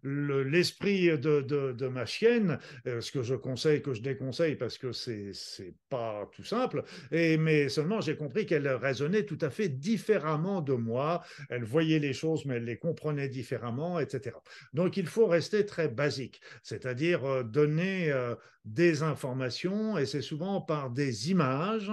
l'esprit 0.04 1.08
le, 1.08 1.12
le, 1.16 1.18
de, 1.18 1.72
de, 1.74 1.88
ma 1.88 2.06
chienne, 2.06 2.58
ce 2.86 3.12
que 3.12 3.22
je 3.22 3.36
conseille, 3.36 3.82
que 3.82 3.94
je 3.94 4.02
déconseille 4.02 4.56
parce 4.56 4.78
que 4.78 4.94
c'est 4.94 5.09
c'est 5.34 5.74
pas 5.90 6.30
tout 6.34 6.44
simple. 6.44 6.84
Mais 7.12 7.70
seulement, 7.70 8.02
j'ai 8.02 8.16
compris 8.16 8.46
qu'elle 8.46 8.68
raisonnait 8.68 9.24
tout 9.24 9.38
à 9.42 9.50
fait 9.50 9.70
différemment 9.70 10.62
de 10.62 10.74
moi. 10.74 11.24
Elle 11.50 11.64
voyait 11.64 12.00
les 12.00 12.14
choses, 12.14 12.46
mais 12.46 12.56
elle 12.56 12.66
les 12.66 12.78
comprenait 12.78 13.30
différemment, 13.30 14.00
etc. 14.00 14.36
Donc, 14.74 14.98
il 14.98 15.08
faut 15.08 15.28
rester 15.28 15.66
très 15.66 15.88
basique, 15.88 16.42
c'est-à-dire 16.64 17.26
euh, 17.26 17.44
donner 17.44 18.12
euh, 18.12 18.36
des 18.66 19.04
informations, 19.04 19.98
et 19.98 20.06
c'est 20.06 20.22
souvent 20.22 20.62
par 20.62 20.90
des 20.90 21.32
images 21.32 21.92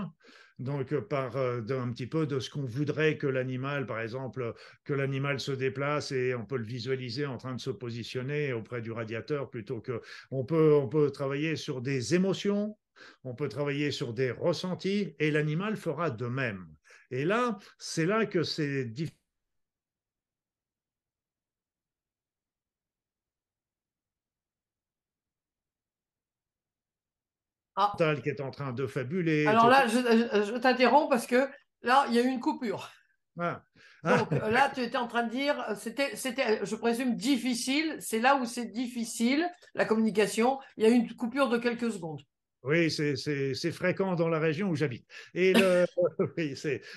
donc 0.59 0.95
euh, 0.95 1.03
par 1.03 1.37
un 1.37 1.91
petit 1.91 2.07
peu 2.07 2.27
de 2.27 2.41
ce 2.41 2.49
qu'on 2.49 2.65
voudrait 2.65 3.19
que 3.19 3.27
l'animal, 3.27 3.85
par 3.85 4.01
exemple, 4.01 4.55
que 4.85 4.95
l'animal 4.95 5.39
se 5.39 5.53
déplace 5.53 6.13
et 6.13 6.35
on 6.35 6.47
peut 6.47 6.57
le 6.57 6.65
visualiser 6.65 7.27
en 7.27 7.37
train 7.37 7.55
de 7.55 7.61
se 7.61 7.69
positionner 7.69 8.55
auprès 8.55 8.81
du 8.81 8.91
radiateur 8.91 9.51
plutôt 9.51 9.81
que 9.81 10.01
on 10.31 10.45
peut 10.45 10.75
on 10.75 10.89
peut 10.89 11.11
travailler 11.11 11.57
sur 11.57 11.83
des 11.83 12.15
émotions 12.15 12.79
on 13.25 13.35
peut 13.35 13.49
travailler 13.49 13.91
sur 13.91 14.13
des 14.13 14.31
ressentis 14.31 15.15
et 15.19 15.31
l'animal 15.31 15.77
fera 15.77 16.11
de 16.11 16.27
même. 16.27 16.67
Et 17.11 17.25
là, 17.25 17.59
c'est 17.79 18.07
là 18.07 18.27
que 18.27 18.43
c'est 18.43 18.85
difficile. 18.85 19.17
Ah. 27.77 27.95
qui 28.23 28.31
est 28.31 28.41
en 28.41 28.51
train 28.51 28.73
de 28.73 28.87
fabuler. 28.87 29.47
Alors 29.47 29.69
là, 29.69 29.87
je, 29.87 30.57
t'interromps 30.57 31.11
parce 31.11 31.27
que 31.27 31.47
là, 31.83 32.07
il 32.09 32.15
y 32.15 32.19
a 32.19 32.23
eu 32.23 32.29
une 32.29 32.41
coupure. 32.41 32.91
Ah. 33.39 33.63
Donc 34.03 34.31
là, 34.31 34.71
tu 34.75 34.81
étais 34.81 34.97
en 34.97 35.09
train 35.09 35.25
de 35.25 35.31
dire, 35.31 35.63
c'était, 35.77 36.17
c'était, 36.17 36.65
je 36.65 36.75
présume, 36.75 37.17
difficile. 37.17 37.97
C'est 38.01 38.21
là 38.21 38.37
où 38.37 38.47
c'est 38.47 38.67
difficile, 38.67 39.47
la 39.75 39.85
communication. 39.85 40.59
Il 40.79 40.85
y 40.85 40.87
a 40.87 40.91
eu 40.91 40.95
une 40.95 41.15
coupure 41.17 41.51
de 41.51 41.59
quelques 41.59 41.93
secondes. 41.93 42.23
Oui, 42.63 42.91
c'est 42.91 43.73
fréquent 43.73 44.15
dans 44.17 44.29
la 44.29 44.39
région 44.39 44.69
où 44.69 44.75
j'habite. 44.75 45.07
Et 45.35 45.53
oui, 46.37 46.55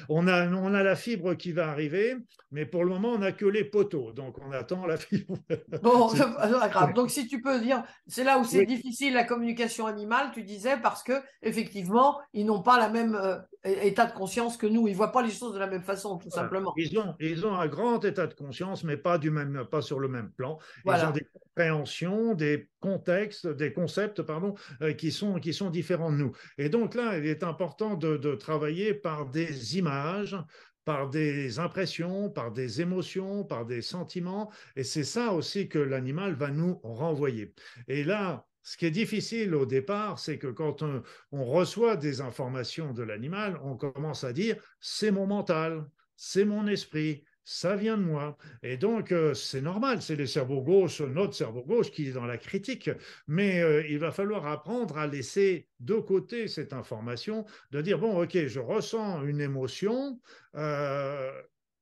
on, 0.09 0.27
a, 0.27 0.47
on 0.47 0.73
a 0.73 0.83
la 0.83 0.95
fibre 0.95 1.35
qui 1.35 1.51
va 1.51 1.69
arriver, 1.69 2.15
mais 2.51 2.65
pour 2.65 2.83
le 2.83 2.89
moment, 2.89 3.09
on 3.09 3.19
n'a 3.19 3.31
que 3.31 3.45
les 3.45 3.63
poteaux. 3.63 4.11
Donc, 4.11 4.37
on 4.39 4.51
attend 4.51 4.85
la 4.85 4.97
fibre. 4.97 5.37
Bon, 5.81 6.09
pas 6.09 6.69
grave. 6.69 6.93
Donc, 6.93 7.11
si 7.11 7.27
tu 7.27 7.41
peux 7.41 7.59
dire, 7.59 7.83
c'est 8.07 8.23
là 8.23 8.39
où 8.39 8.43
c'est 8.43 8.65
difficile 8.65 9.13
la 9.13 9.23
communication 9.23 9.85
animale, 9.85 10.31
tu 10.33 10.43
disais, 10.43 10.77
parce 10.81 11.03
que 11.03 11.21
effectivement, 11.41 12.19
ils 12.33 12.45
n'ont 12.45 12.63
pas 12.63 12.77
la 12.77 12.89
même 12.89 13.15
euh, 13.15 13.37
état 13.63 14.05
de 14.05 14.13
conscience 14.13 14.57
que 14.57 14.67
nous. 14.67 14.87
Ils 14.87 14.91
ne 14.91 14.97
voient 14.97 15.11
pas 15.11 15.21
les 15.21 15.31
choses 15.31 15.53
de 15.53 15.59
la 15.59 15.67
même 15.67 15.83
façon, 15.83 16.17
tout 16.17 16.29
simplement. 16.29 16.73
Ils 16.77 16.97
ont, 16.97 17.15
ils 17.19 17.45
ont 17.45 17.55
un 17.55 17.67
grand 17.67 18.03
état 18.05 18.27
de 18.27 18.33
conscience, 18.33 18.83
mais 18.83 18.97
pas, 18.97 19.17
du 19.17 19.31
même, 19.31 19.65
pas 19.69 19.81
sur 19.81 19.99
le 19.99 20.07
même 20.07 20.31
plan. 20.31 20.57
Ils 20.85 21.05
ont 21.05 21.11
des 21.11 21.27
compréhensions, 21.33 22.33
des 22.33 22.69
contextes, 22.79 23.47
des 23.47 23.73
concepts, 23.73 24.21
pardon, 24.21 24.55
euh, 24.81 24.93
qui, 24.93 25.11
sont, 25.11 25.39
qui 25.39 25.53
sont 25.53 25.69
différents 25.69 26.11
de 26.11 26.17
nous. 26.17 26.31
Et 26.57 26.69
donc 26.69 26.95
là, 26.95 27.17
il 27.17 27.25
est 27.25 27.43
important 27.43 27.95
de, 27.95 28.17
de 28.17 28.35
travailler 28.35 28.93
par 28.93 29.25
des 29.25 29.77
images, 29.77 30.37
par 30.85 31.09
des 31.09 31.59
impressions, 31.59 32.29
par 32.29 32.51
des 32.51 32.81
émotions, 32.81 33.43
par 33.43 33.65
des 33.65 33.81
sentiments. 33.81 34.51
Et 34.75 34.83
c'est 34.83 35.03
ça 35.03 35.33
aussi 35.33 35.69
que 35.69 35.79
l'animal 35.79 36.33
va 36.33 36.49
nous 36.49 36.79
renvoyer. 36.83 37.53
Et 37.87 38.03
là, 38.03 38.47
ce 38.69 38.77
qui 38.77 38.85
est 38.85 38.91
difficile 38.91 39.55
au 39.55 39.65
départ, 39.65 40.19
c'est 40.19 40.37
que 40.37 40.45
quand 40.45 40.83
on, 40.83 41.43
reçoit 41.43 41.95
des 41.95 42.21
informations 42.21 42.93
de 42.93 43.01
l'animal, 43.01 43.59
on 43.63 43.75
commence 43.75 44.23
à 44.23 44.31
dire 44.31 44.57
c'est 44.79 45.09
mon 45.09 45.25
mental, 45.25 45.89
c'est 46.15 46.45
mon 46.45 46.67
esprit, 46.67 47.23
ça 47.43 47.75
vient 47.75 47.97
de 47.97 48.03
moi. 48.03 48.37
Et 48.61 48.77
donc, 48.77 49.11
euh, 49.11 49.33
c'est 49.33 49.61
normal, 49.61 50.03
c'est 50.03 50.15
le 50.15 50.27
cerveau 50.27 50.61
gauche, 50.61 51.01
notre 51.01 51.33
cerveau 51.33 51.63
gauche 51.63 51.89
qui 51.89 52.09
est 52.09 52.11
dans 52.11 52.27
la 52.27 52.37
critique, 52.37 52.91
mais 53.25 53.59
euh, 53.63 53.83
il 53.89 53.97
va 53.97 54.11
falloir 54.11 54.45
apprendre 54.45 54.99
à 54.99 55.07
laisser 55.07 55.67
de 55.79 55.95
côté 55.95 56.47
cette 56.47 56.71
information, 56.71 57.45
de 57.71 57.81
dire, 57.81 57.97
bon, 57.97 58.21
ok, 58.21 58.45
je 58.45 58.59
ressens 58.59 59.23
une 59.23 59.41
émotion, 59.41 60.21
euh, 60.53 61.31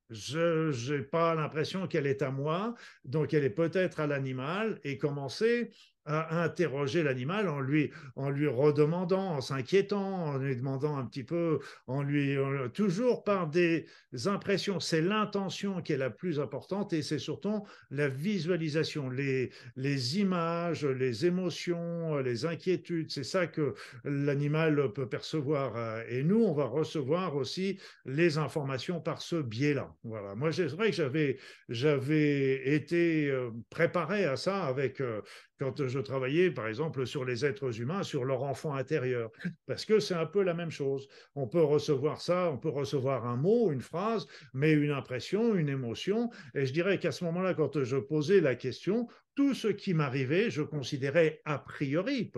je 0.09 0.93
n'ai 0.93 1.03
pas 1.03 1.35
l'impression 1.35 1.85
qu'elle 1.85 2.07
est 2.07 2.21
à 2.21 2.31
moi, 2.31 2.75
donc 3.03 3.33
elle 3.33 3.43
est 3.43 3.49
peut-être 3.49 3.99
à 3.99 4.07
l'animal, 4.07 4.79
et 4.85 4.97
commencer 4.97 5.69
à 6.07 6.43
interroger 6.43 7.03
l'animal 7.03 7.47
en 7.49 7.59
lui, 7.59 7.91
en 8.15 8.29
lui 8.29 8.47
redemandant, 8.47 9.35
en 9.35 9.41
s'inquiétant, 9.41 10.25
en 10.25 10.37
lui 10.37 10.55
demandant 10.55 10.97
un 10.97 11.05
petit 11.05 11.23
peu, 11.23 11.59
en 11.85 12.01
lui 12.01 12.37
toujours 12.73 13.23
par 13.23 13.47
des 13.47 13.85
impressions. 14.25 14.79
C'est 14.79 15.01
l'intention 15.01 15.81
qui 15.81 15.93
est 15.93 15.97
la 15.97 16.09
plus 16.09 16.39
importante 16.39 16.93
et 16.93 17.01
c'est 17.01 17.19
surtout 17.19 17.65
la 17.91 18.07
visualisation, 18.07 19.09
les, 19.09 19.51
les 19.75 20.19
images, 20.19 20.85
les 20.85 21.25
émotions, 21.25 22.17
les 22.17 22.45
inquiétudes. 22.45 23.11
C'est 23.11 23.23
ça 23.23 23.47
que 23.47 23.75
l'animal 24.03 24.93
peut 24.93 25.09
percevoir. 25.09 26.01
Et 26.09 26.23
nous, 26.23 26.43
on 26.43 26.53
va 26.53 26.65
recevoir 26.65 27.35
aussi 27.35 27.79
les 28.05 28.37
informations 28.37 29.01
par 29.01 29.21
ce 29.21 29.35
biais-là. 29.35 29.93
Voilà. 30.03 30.35
Moi, 30.35 30.51
c'est 30.51 30.67
vrai 30.67 30.89
que 30.89 30.95
j'avais, 30.95 31.37
j'avais 31.69 32.73
été 32.75 33.29
euh, 33.29 33.51
préparé 33.69 34.25
à 34.25 34.37
ça 34.37 34.65
avec 34.65 35.01
euh, 35.01 35.21
quand 35.59 35.87
je 35.87 35.99
travaillais, 35.99 36.51
par 36.51 36.67
exemple, 36.67 37.05
sur 37.05 37.25
les 37.25 37.45
êtres 37.45 37.79
humains, 37.79 38.03
sur 38.03 38.25
leur 38.25 38.43
enfant 38.43 38.73
intérieur, 38.73 39.31
parce 39.65 39.85
que 39.85 39.99
c'est 39.99 40.13
un 40.13 40.25
peu 40.25 40.43
la 40.43 40.53
même 40.53 40.71
chose. 40.71 41.07
On 41.35 41.47
peut 41.47 41.63
recevoir 41.63 42.21
ça, 42.21 42.49
on 42.51 42.57
peut 42.57 42.69
recevoir 42.69 43.25
un 43.25 43.37
mot, 43.37 43.71
une 43.71 43.81
phrase, 43.81 44.27
mais 44.53 44.71
une 44.71 44.91
impression, 44.91 45.55
une 45.55 45.69
émotion. 45.69 46.29
Et 46.53 46.65
je 46.65 46.73
dirais 46.73 46.99
qu'à 46.99 47.11
ce 47.11 47.23
moment-là, 47.25 47.53
quand 47.53 47.83
je 47.83 47.97
posais 47.97 48.41
la 48.41 48.55
question, 48.55 49.07
tout 49.35 49.53
ce 49.53 49.67
qui 49.67 49.93
m'arrivait, 49.93 50.49
je 50.49 50.63
considérais 50.63 51.41
a 51.45 51.59
priori 51.59 52.31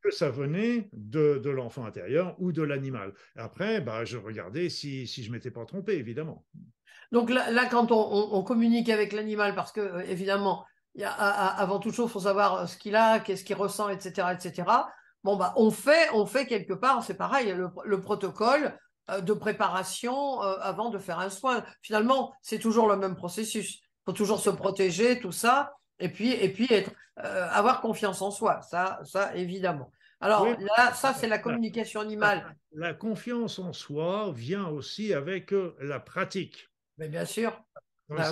que 0.00 0.10
ça 0.10 0.30
venait 0.30 0.88
de, 0.92 1.50
l'enfant 1.50 1.84
intérieur 1.84 2.36
ou 2.38 2.52
de 2.52 2.62
l'animal. 2.62 3.12
Après, 3.34 3.80
bah, 3.80 4.04
je 4.04 4.16
regardais 4.16 4.68
si, 4.68 5.06
si 5.06 5.24
je 5.24 5.32
m'étais 5.32 5.50
pas 5.50 5.64
trompé, 5.64 5.94
évidemment. 5.94 6.44
Donc 7.12 7.30
là, 7.30 7.66
quand 7.70 7.92
on, 7.92 8.42
communique 8.42 8.88
avec 8.88 9.12
l'animal, 9.12 9.54
parce 9.54 9.72
que 9.72 9.80
euh, 9.80 10.00
évidemment, 10.08 10.64
avant 11.04 11.78
toute 11.78 11.94
chose, 11.94 12.08
il 12.08 12.12
faut 12.12 12.20
savoir 12.20 12.54
euh, 12.54 12.66
ce 12.66 12.76
qu'il 12.76 12.96
a, 12.96 13.20
qu'est-ce 13.20 13.44
qu'il 13.44 13.56
ressent, 13.56 13.88
etc., 13.88 14.28
etc. 14.32 14.68
Bon, 15.22 15.36
bah, 15.36 15.52
on 15.56 15.70
fait, 15.70 16.08
on 16.14 16.26
fait 16.26 16.46
quelque 16.46 16.72
part, 16.72 17.02
c'est 17.02 17.16
pareil, 17.16 17.54
le, 17.84 18.00
protocole 18.00 18.78
euh, 19.10 19.20
de 19.20 19.32
préparation 19.32 20.42
euh, 20.42 20.56
avant 20.60 20.90
de 20.90 20.98
faire 20.98 21.18
un 21.18 21.30
soin. 21.30 21.64
Finalement, 21.82 22.32
c'est 22.42 22.58
toujours 22.58 22.88
le 22.88 22.96
même 22.96 23.16
processus. 23.16 23.76
Il 23.76 24.06
faut 24.06 24.12
toujours 24.12 24.40
se 24.40 24.50
protéger, 24.50 25.18
tout 25.18 25.32
ça, 25.32 25.72
et 25.98 26.08
puis, 26.08 26.32
et 26.32 26.52
puis 26.52 26.66
être, 26.70 26.90
avoir 27.16 27.80
confiance 27.80 28.20
en 28.20 28.30
soi, 28.30 28.60
ça, 28.60 29.00
ça 29.04 29.34
évidemment. 29.34 29.90
Alors 30.20 30.46
là, 30.46 30.92
ça, 30.94 31.14
c'est 31.14 31.28
la 31.28 31.38
communication 31.38 32.00
animale. 32.00 32.54
La, 32.72 32.92
confiance 32.92 33.58
en 33.58 33.72
soi 33.72 34.32
vient 34.34 34.68
aussi 34.68 35.14
avec 35.14 35.52
la 35.80 35.98
pratique. 35.98 36.68
Mais 36.98 37.08
bien 37.08 37.24
sûr. 37.24 37.58
Bah 38.08 38.30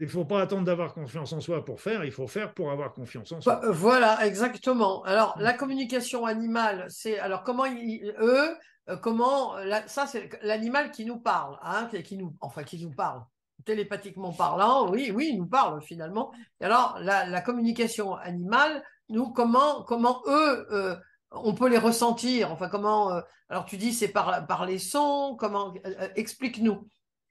il 0.00 0.06
ne 0.06 0.10
faut 0.10 0.24
pas 0.24 0.42
attendre 0.42 0.64
d'avoir 0.64 0.92
confiance 0.92 1.32
en 1.32 1.40
soi 1.40 1.64
pour 1.64 1.80
faire, 1.80 2.04
il 2.04 2.12
faut 2.12 2.26
faire 2.26 2.52
pour 2.52 2.70
avoir 2.70 2.92
confiance 2.92 3.32
en 3.32 3.40
soi. 3.40 3.56
Bah, 3.56 3.70
voilà, 3.70 4.26
exactement. 4.26 5.02
Alors, 5.04 5.34
la 5.38 5.54
communication 5.54 6.26
animale, 6.26 6.86
c'est 6.88 7.18
alors 7.18 7.42
comment 7.42 7.64
eux, 7.66 8.56
euh, 8.88 8.96
comment 8.98 9.54
ça 9.86 10.06
c'est 10.06 10.28
l'animal 10.42 10.90
qui 10.90 11.06
nous 11.06 11.18
parle, 11.18 11.58
hein, 11.62 11.88
qui, 12.04 12.16
nous, 12.18 12.34
enfin 12.40 12.62
qui 12.62 12.82
nous 12.84 12.92
parle 12.92 13.22
télépathiquement 13.64 14.32
parlant, 14.32 14.90
oui, 14.90 15.10
oui, 15.14 15.30
il 15.32 15.38
nous 15.38 15.46
parle 15.46 15.82
finalement. 15.82 16.32
Et 16.60 16.64
alors, 16.64 16.98
la, 17.00 17.40
communication 17.40 18.14
animale, 18.14 18.82
nous, 19.08 19.30
comment, 19.30 19.82
comment 19.82 20.22
eux, 20.26 20.66
euh, 20.72 20.96
on 21.32 21.54
peut 21.54 21.68
les 21.68 21.78
ressentir? 21.78 22.52
Enfin, 22.52 22.68
comment 22.68 23.12
euh, 23.12 23.20
Alors, 23.48 23.64
tu 23.66 23.76
dis 23.76 23.92
c'est 23.92 24.08
par, 24.08 24.46
par 24.46 24.66
les 24.66 24.78
sons. 24.78 25.36
Comment 25.38 25.74
Explique-nous. 26.14 26.86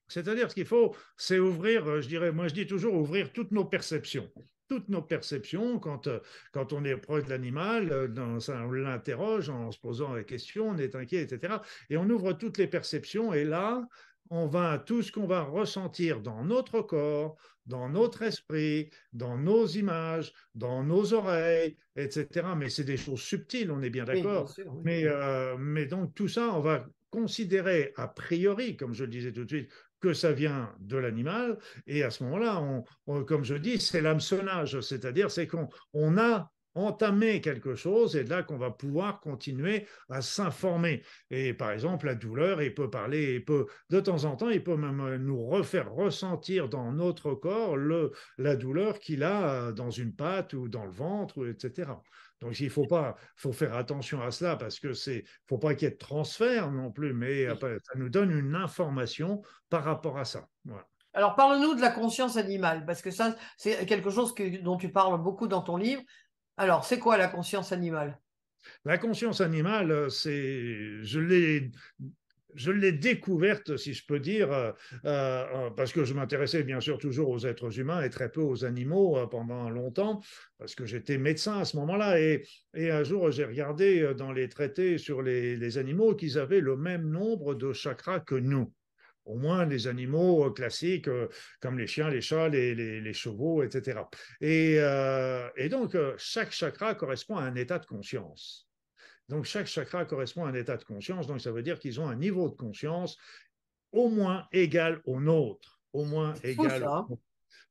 C'est-à-dire, 0.08 0.50
ce 0.50 0.56
qu'il 0.56 0.66
faut, 0.66 0.96
c'est 1.18 1.40
ouvrir, 1.40 1.88
euh, 1.88 2.02
je 2.02 2.08
dirais, 2.08 2.32
moi 2.32 2.48
je 2.48 2.54
dis 2.54 2.68
toujours 2.68 2.96
ouvrir 2.96 3.32
toutes 3.34 3.52
nos 3.52 3.66
perceptions. 3.66 4.30
Toutes 4.68 4.90
nos 4.90 5.02
perceptions, 5.02 5.80
quand, 5.80 6.08
euh, 6.08 6.20
quand 6.52 6.74
on 6.74 6.84
est 6.86 6.98
proche 6.98 7.26
de 7.26 7.30
l'animal, 7.30 7.92
euh, 7.92 8.08
on 8.18 8.72
l'interroge 8.72 9.50
en 9.50 9.72
se 9.72 9.80
posant 9.80 10.14
la 10.14 10.24
question, 10.24 10.70
on 10.70 10.78
est 10.78 10.96
inquiet, 10.96 11.22
etc. 11.22 11.56
Et 11.90 11.98
on 11.98 12.10
ouvre 12.10 12.34
toutes 12.34 12.58
les 12.58 12.68
perceptions, 12.68 13.34
et 13.34 13.44
là, 13.44 13.84
on 14.32 14.48
va, 14.48 14.80
tout 14.80 15.04
ce 15.04 15.12
qu'on 15.12 15.28
va 15.28 15.44
ressentir 15.44 16.20
dans 16.22 16.44
notre 16.44 16.82
corps, 16.82 17.38
dans 17.68 17.90
notre 17.90 18.24
esprit, 18.24 18.90
dans 19.14 19.38
nos 19.38 19.68
images, 19.68 20.34
dans 20.56 20.84
nos 20.84 21.14
oreilles, 21.14 21.78
etc. 21.96 22.48
Mais 22.58 22.70
c'est 22.70 22.84
des 22.84 22.98
choses 22.98 23.22
subtiles, 23.22 23.72
on 23.72 23.84
est 23.84 23.92
bien 23.92 24.06
d'accord. 24.06 24.52
mais, 24.84 25.06
mais 25.60 25.86
donc 25.86 26.16
tout 26.16 26.28
ça, 26.28 26.52
on 26.56 26.62
va 26.62 26.88
considérer 27.16 27.94
a 27.96 28.10
priori, 28.10 28.76
comme 28.76 28.94
je 28.94 29.06
le 29.06 29.10
disais 29.10 29.32
tout 29.32 29.46
de 29.46 29.50
suite, 29.50 29.72
que 30.02 30.14
ça 30.14 30.32
vient 30.32 30.74
de 30.80 30.98
l'animal. 30.98 31.58
Et 31.88 32.04
à 32.04 32.12
ce 32.12 32.24
moment-là, 32.24 32.62
on, 33.08 33.24
comme 33.24 33.44
je 33.44 33.56
dis, 33.56 33.80
c'est 33.80 34.02
l'hameçonnage, 34.02 34.80
c'est-à-dire 34.82 35.32
c'est 35.32 35.48
qu'on 35.48 35.70
on 35.94 36.18
a 36.18 36.52
entamé 36.76 37.40
quelque 37.40 37.76
chose 37.76 38.16
et 38.16 38.24
là 38.24 38.44
qu'on 38.44 38.58
va 38.58 38.70
pouvoir 38.70 39.22
continuer 39.22 39.88
à 40.10 40.22
s'informer. 40.22 41.04
Et 41.32 41.54
par 41.54 41.72
exemple, 41.72 42.06
la 42.06 42.16
douleur, 42.16 42.62
il 42.62 42.74
peut 42.74 42.90
parler, 42.90 43.36
il 43.36 43.46
peut, 43.46 43.66
de 43.90 44.00
temps 44.02 44.26
en 44.26 44.36
temps, 44.36 44.50
il 44.50 44.64
peut 44.64 44.76
même 44.76 45.16
nous 45.16 45.46
refaire 45.48 45.92
ressentir 45.92 46.70
dans 46.70 46.92
notre 46.92 47.34
corps 47.34 47.78
le, 47.78 48.12
la 48.38 48.56
douleur 48.56 49.00
qu'il 49.00 49.24
a 49.24 49.72
dans 49.72 49.90
une 49.90 50.14
patte 50.14 50.54
ou 50.54 50.68
dans 50.68 50.86
le 50.86 50.92
ventre, 50.92 51.48
etc. 51.48 51.92
Donc 52.42 52.60
il 52.60 52.70
faut 52.70 52.86
pas, 52.86 53.16
faut 53.36 53.54
faire 53.54 53.76
attention 53.76 54.22
à 54.22 54.32
cela 54.32 54.56
parce 54.56 54.80
que 54.80 54.94
c'est, 54.94 55.24
faut 55.48 55.58
pas 55.58 55.74
qu'il 55.74 55.88
y 55.88 55.92
ait 55.92 55.94
de 55.94 55.98
transfert 55.98 56.72
non 56.72 56.92
plus, 56.92 57.14
mais 57.14 57.48
ça 57.60 57.96
nous 57.96 58.10
donne 58.10 58.32
une 58.32 58.56
information 58.56 59.42
par 59.70 59.84
rapport 59.84 60.18
à 60.18 60.26
ça. 60.26 60.48
Alors 61.14 61.36
parle-nous 61.36 61.76
de 61.76 61.82
la 61.82 61.92
conscience 61.92 62.36
animale 62.36 62.86
parce 62.86 63.02
que 63.02 63.10
ça 63.10 63.36
c'est 63.58 63.86
quelque 63.86 64.10
chose 64.10 64.34
que, 64.34 64.62
dont 64.62 64.78
tu 64.78 64.92
parles 64.92 65.22
beaucoup 65.22 65.48
dans 65.48 65.62
ton 65.62 65.78
livre. 65.78 66.02
Alors 66.58 66.86
c'est 66.86 67.00
quoi 67.00 67.18
la 67.18 67.28
conscience 67.28 67.72
animale? 67.72 68.20
La 68.84 68.98
conscience 68.98 69.42
animale, 69.42 70.12
c'est, 70.12 71.04
je 71.04 71.20
l'ai 71.20 71.72
je 72.56 72.72
l'ai 72.72 72.92
découverte, 72.92 73.78
si 73.78 73.94
je 73.94 74.06
peux 74.06 74.20
dire, 74.20 74.52
euh, 74.52 74.72
euh, 75.06 75.70
parce 75.72 75.92
que 75.92 76.04
je 76.04 76.14
m'intéressais 76.14 76.64
bien 76.64 76.80
sûr 76.80 76.98
toujours 76.98 77.30
aux 77.30 77.46
êtres 77.46 77.80
humains 77.80 78.02
et 78.02 78.10
très 78.10 78.32
peu 78.32 78.42
aux 78.42 78.66
animaux 78.66 79.18
euh, 79.18 79.28
pendant 79.28 79.70
longtemps, 79.70 80.22
parce 80.58 80.74
que 80.74 80.86
j'étais 80.86 81.18
médecin 81.18 81.60
à 81.60 81.66
ce 81.66 81.78
moment-là. 81.78 82.20
Et, 82.20 82.46
un 82.76 83.04
jour, 83.04 83.32
j'ai 83.32 83.46
regardé 83.46 84.14
dans 84.18 84.32
les 84.32 84.50
traités 84.50 84.98
sur 84.98 85.22
les, 85.22 85.78
animaux 85.78 86.16
qu'ils 86.16 86.38
avaient 86.38 86.62
le 86.62 86.78
même 86.78 87.10
nombre 87.10 87.56
de 87.56 87.74
chakras 87.74 88.20
que 88.22 88.36
nous 88.36 88.72
au 89.26 89.36
moins 89.36 89.66
les 89.66 89.88
animaux 89.88 90.52
classiques 90.52 91.10
comme 91.60 91.80
les 91.80 91.88
chiens, 91.88 92.10
les 92.10 92.22
chats, 92.22 92.48
les, 92.48 93.14
chevaux, 93.14 93.64
etc. 93.64 94.02
et 94.40 95.70
donc, 95.70 95.98
chaque 96.18 96.52
chakra 96.52 96.94
correspond 96.94 97.38
à 97.38 97.44
un 97.44 97.56
état 97.56 97.80
de 97.80 97.86
conscience. 97.88 98.68
Donc 99.30 99.46
chaque 99.46 99.68
chakra 99.68 100.06
correspond 100.06 100.46
à 100.46 100.50
un 100.50 100.54
état 100.54 100.78
de 100.78 100.84
conscience, 100.84 101.28
donc 101.28 101.42
ça 101.42 101.52
veut 101.52 101.64
dire 101.64 101.80
qu'ils 101.80 102.00
ont 102.00 102.08
un 102.08 102.16
niveau 102.16 102.50
de 102.50 102.56
conscience 102.56 103.18
au 103.92 104.10
moins 104.10 104.48
égal 104.52 105.02
au 105.06 105.20
nôtre, 105.20 105.80
au 105.94 106.06
moins 106.06 106.34
égal. 106.44 106.86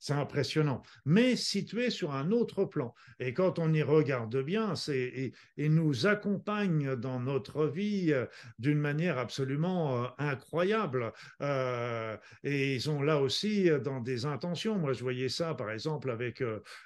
C'est 0.00 0.12
impressionnant, 0.12 0.82
mais 1.06 1.34
situé 1.34 1.88
sur 1.88 2.12
un 2.12 2.30
autre 2.30 2.66
plan. 2.66 2.94
Et 3.20 3.32
quand 3.32 3.58
on 3.58 3.72
y 3.72 3.82
regarde 3.82 4.36
bien, 4.42 4.74
c'est 4.74 5.32
et, 5.56 5.68
nous 5.70 6.06
accompagne 6.06 6.94
dans 6.96 7.20
notre 7.20 7.66
vie 7.66 8.12
euh, 8.12 8.26
d'une 8.58 8.78
manière 8.78 9.16
absolument 9.16 10.04
euh, 10.04 10.08
incroyable. 10.18 11.10
Euh, 11.40 12.18
et 12.42 12.74
ils 12.74 12.82
sont 12.82 13.00
là 13.00 13.18
aussi 13.18 13.70
dans 13.82 14.00
des 14.00 14.26
intentions. 14.26 14.78
Moi, 14.78 14.92
je 14.92 15.02
voyais 15.02 15.30
ça, 15.30 15.54
par 15.54 15.70
exemple, 15.70 16.10
avec 16.10 16.42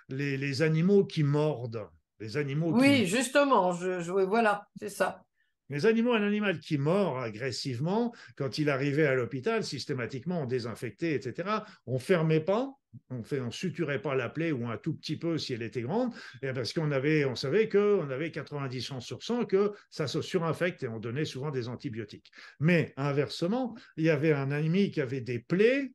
les 0.09 0.63
animaux 0.63 1.05
qui 1.05 1.25
mordent. 1.25 1.89
Les 2.21 2.37
animaux. 2.37 2.73
Oui, 2.73 3.07
justement, 3.07 3.73
je, 3.73 4.11
voilà, 4.25 4.67
c'est 4.79 4.89
ça. 4.89 5.23
Les 5.71 5.85
animaux, 5.85 6.15
un 6.15 6.23
animal 6.23 6.61
qui 6.61 6.79
mord 6.79 7.19
agressivement, 7.19 8.15
quand 8.37 8.57
il 8.57 8.71
arrivait 8.71 9.07
à 9.07 9.15
l'hôpital, 9.15 9.63
systématiquement 9.63 10.43
on 10.43 10.47
désinfectait, 10.47 11.13
etc. 11.13 11.61
On 11.87 11.99
fermait 11.99 12.41
pas, 12.41 12.73
on 13.11 13.23
fait, 13.23 13.41
on 13.41 13.51
suturait 13.51 14.01
pas 14.01 14.15
la 14.15 14.31
plaie 14.31 14.51
ou 14.51 14.67
un 14.67 14.79
tout 14.79 14.95
petit 14.95 15.19
peu 15.19 15.37
si 15.37 15.53
elle 15.53 15.63
était 15.63 15.83
grande, 15.83 16.15
et 16.41 16.55
parce 16.55 16.73
qu'on 16.73 16.91
avait, 16.91 17.27
on 17.27 17.35
savait 17.35 17.69
qu'on 17.69 18.09
avait 18.09 18.31
90 18.31 18.81
chances 18.81 19.05
sur 19.05 19.23
100 19.23 19.45
que 19.45 19.73
ça 19.91 20.07
se 20.07 20.23
surinfecte 20.23 20.85
et 20.85 20.89
on 20.89 20.99
donnait 20.99 21.27
souvent 21.27 21.51
des 21.51 21.69
antibiotiques. 21.69 22.31
Mais 22.61 22.95
inversement, 22.97 23.77
il 23.99 24.05
y 24.05 24.11
avait 24.11 24.33
un 24.33 24.51
ami 24.51 24.91
qui 24.91 25.03
avait 25.03 25.21
des 25.21 25.39
plaies 25.39 25.93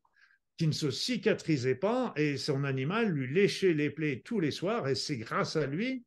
qui 0.57 0.67
ne 0.67 0.71
se 0.71 0.91
cicatrisait 0.91 1.75
pas 1.75 2.13
et 2.15 2.37
son 2.37 2.63
animal 2.63 3.09
lui 3.09 3.33
léchait 3.33 3.73
les 3.73 3.89
plaies 3.89 4.21
tous 4.23 4.39
les 4.39 4.51
soirs 4.51 4.87
et 4.87 4.95
c'est 4.95 5.17
grâce 5.17 5.55
à 5.55 5.65
lui 5.65 6.03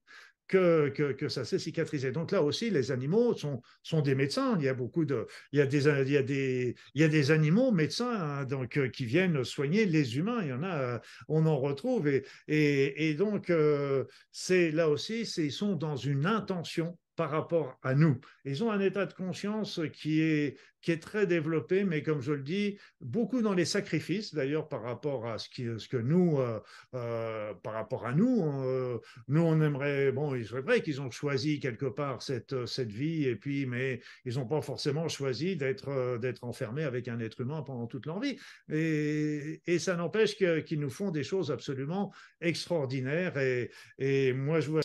que, 0.48 0.88
que, 1.12 1.28
ça 1.28 1.44
s'est 1.44 1.58
cicatrisé. 1.58 2.12
Donc 2.12 2.30
là 2.30 2.42
aussi, 2.42 2.70
les 2.70 2.92
animaux 2.92 3.34
sont, 3.34 3.62
sont 3.82 4.00
des 4.00 4.14
médecins. 4.14 4.56
Il 4.58 4.64
y 4.64 4.68
a 4.68 4.74
beaucoup 4.74 5.04
de, 5.04 5.26
il 5.52 5.58
y 5.58 5.62
a 5.62 5.66
des, 5.66 5.86
il 5.86 6.10
y 6.10 6.16
a 6.16 6.22
des, 6.22 6.74
il 6.94 7.00
y 7.00 7.04
a 7.04 7.08
des 7.08 7.30
animaux 7.30 7.72
médecins 7.72 8.14
hein, 8.14 8.44
donc 8.44 8.76
euh, 8.76 8.88
qui 8.88 9.04
viennent 9.04 9.44
soigner 9.44 9.86
les 9.86 10.16
humains. 10.16 10.42
Il 10.42 10.48
y 10.48 10.52
en 10.52 10.62
a, 10.62 10.76
euh, 10.76 10.98
on 11.28 11.46
en 11.46 11.58
retrouve 11.58 12.08
et, 12.08 12.24
et, 12.48 13.14
donc 13.14 13.50
euh, 13.50 14.04
c'est 14.30 14.70
là 14.70 14.88
aussi, 14.88 15.22
ils 15.22 15.52
sont 15.52 15.74
dans 15.74 15.96
une 15.96 16.26
intention 16.26 16.96
par 17.16 17.30
rapport 17.30 17.78
à 17.82 17.94
nous. 17.94 18.20
Ils 18.44 18.62
ont 18.62 18.70
un 18.70 18.80
état 18.80 19.06
de 19.06 19.12
conscience 19.12 19.80
qui 19.92 20.20
est, 20.20 20.58
qui 20.82 20.92
est 20.92 21.02
très 21.02 21.26
développé, 21.26 21.82
mais 21.84 22.02
comme 22.02 22.20
je 22.20 22.32
le 22.32 22.42
dis, 22.42 22.78
beaucoup 23.00 23.42
dans 23.42 23.54
les 23.54 23.64
sacrifices, 23.64 24.34
d'ailleurs, 24.34 24.68
par 24.68 24.82
rapport 24.82 25.26
à 25.26 25.38
ce, 25.38 25.48
qui, 25.48 25.66
ce 25.78 25.88
que 25.88 25.96
nous, 25.96 26.38
euh, 26.38 26.60
euh, 26.94 27.54
par 27.54 27.72
rapport 27.72 28.06
à 28.06 28.12
nous, 28.12 28.44
euh, 28.62 29.00
nous, 29.28 29.40
on 29.40 29.60
aimerait, 29.62 30.12
bon, 30.12 30.36
c'est 30.44 30.60
vrai 30.60 30.82
qu'ils 30.82 31.00
ont 31.00 31.10
choisi 31.10 31.58
quelque 31.58 31.86
part 31.86 32.22
cette, 32.22 32.66
cette 32.66 32.92
vie, 32.92 33.24
et 33.24 33.34
puis, 33.34 33.66
mais 33.66 34.00
ils 34.24 34.34
n'ont 34.34 34.46
pas 34.46 34.60
forcément 34.60 35.08
choisi 35.08 35.56
d'être, 35.56 36.18
d'être 36.18 36.44
enfermés 36.44 36.84
avec 36.84 37.08
un 37.08 37.18
être 37.18 37.40
humain 37.40 37.62
pendant 37.62 37.86
toute 37.86 38.06
leur 38.06 38.20
vie. 38.20 38.38
Et, 38.70 39.62
et 39.66 39.78
ça 39.78 39.96
n'empêche 39.96 40.36
qu'ils 40.36 40.80
nous 40.80 40.90
font 40.90 41.10
des 41.10 41.24
choses 41.24 41.50
absolument 41.50 42.12
extraordinaires. 42.40 43.38
Et, 43.38 43.70
et 43.98 44.32
moi, 44.34 44.60
je 44.60 44.70
vois 44.70 44.82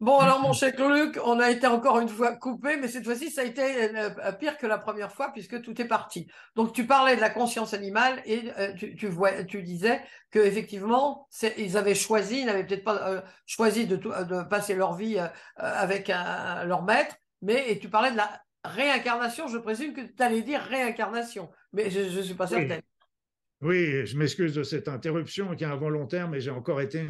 Bon, 0.00 0.18
alors 0.18 0.40
mon 0.40 0.54
cher 0.54 0.72
Luc, 0.88 1.18
on 1.26 1.38
a 1.40 1.50
été 1.50 1.66
encore 1.66 2.00
une 2.00 2.08
fois 2.08 2.34
coupé, 2.34 2.78
mais 2.78 2.88
cette 2.88 3.04
fois-ci, 3.04 3.30
ça 3.30 3.42
a 3.42 3.44
été 3.44 3.62
euh, 3.62 4.32
pire 4.32 4.56
que 4.56 4.66
la 4.66 4.78
première 4.78 5.12
fois 5.12 5.30
puisque 5.30 5.60
tout 5.60 5.78
est 5.78 5.86
parti. 5.86 6.26
Donc, 6.56 6.72
tu 6.72 6.86
parlais 6.86 7.16
de 7.16 7.20
la 7.20 7.28
conscience 7.28 7.74
animale 7.74 8.22
et 8.24 8.50
euh, 8.58 8.72
tu, 8.72 9.08
vois, 9.08 9.44
tu 9.44 9.62
disais 9.62 10.00
que 10.30 10.38
effectivement, 10.38 11.28
ils 11.58 11.76
avaient 11.76 11.94
choisi, 11.94 12.40
ils 12.40 12.46
n'avaient 12.46 12.64
peut-être 12.64 12.84
pas 12.84 13.10
euh, 13.10 13.20
choisi 13.44 13.86
de, 13.86 13.96
de, 13.96 14.42
passer 14.48 14.74
leur 14.74 14.94
vie 14.94 15.18
avec 15.56 16.08
leur 16.08 16.82
maître, 16.82 17.16
mais 17.42 17.70
et 17.70 17.78
tu 17.78 17.90
parlais 17.90 18.12
de 18.12 18.16
la 18.16 18.40
réincarnation. 18.64 19.48
Je 19.48 19.58
présume 19.58 19.92
que 19.92 20.00
tu 20.00 20.22
allais 20.22 20.40
dire 20.40 20.62
réincarnation, 20.62 21.50
mais 21.74 21.90
je 21.90 22.00
ne 22.00 22.22
suis 22.22 22.34
pas 22.34 22.46
certaine. 22.46 22.80
Oui, 23.60 24.06
je 24.06 24.16
m'excuse 24.16 24.54
de 24.54 24.62
cette 24.62 24.88
interruption 24.88 25.54
qui 25.54 25.64
est 25.64 25.66
involontaire, 25.66 26.26
mais 26.30 26.40
j'ai 26.40 26.50
encore 26.50 26.80
été 26.80 27.06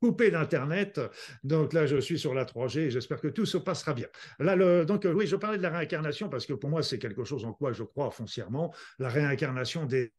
coupé 0.00 0.30
d'Internet. 0.30 1.00
Donc 1.44 1.72
là, 1.72 1.86
je 1.86 1.96
suis 1.96 2.18
sur 2.18 2.34
la 2.34 2.44
3G 2.44 2.78
et 2.78 2.90
j'espère 2.90 3.20
que 3.20 3.28
tout 3.28 3.46
se 3.46 3.58
passera 3.58 3.94
bien. 3.94 4.06
Là, 4.38 4.84
donc 4.84 5.04
euh, 5.04 5.12
oui, 5.12 5.26
je 5.26 5.36
parlais 5.36 5.58
de 5.58 5.62
la 5.62 5.70
réincarnation 5.70 6.28
parce 6.28 6.46
que 6.46 6.52
pour 6.52 6.70
moi, 6.70 6.82
c'est 6.82 6.98
quelque 6.98 7.24
chose 7.24 7.44
en 7.44 7.52
quoi 7.52 7.72
je 7.72 7.82
crois 7.82 8.10
foncièrement, 8.10 8.72
la 8.98 9.08
réincarnation 9.08 9.86
des 9.86 10.12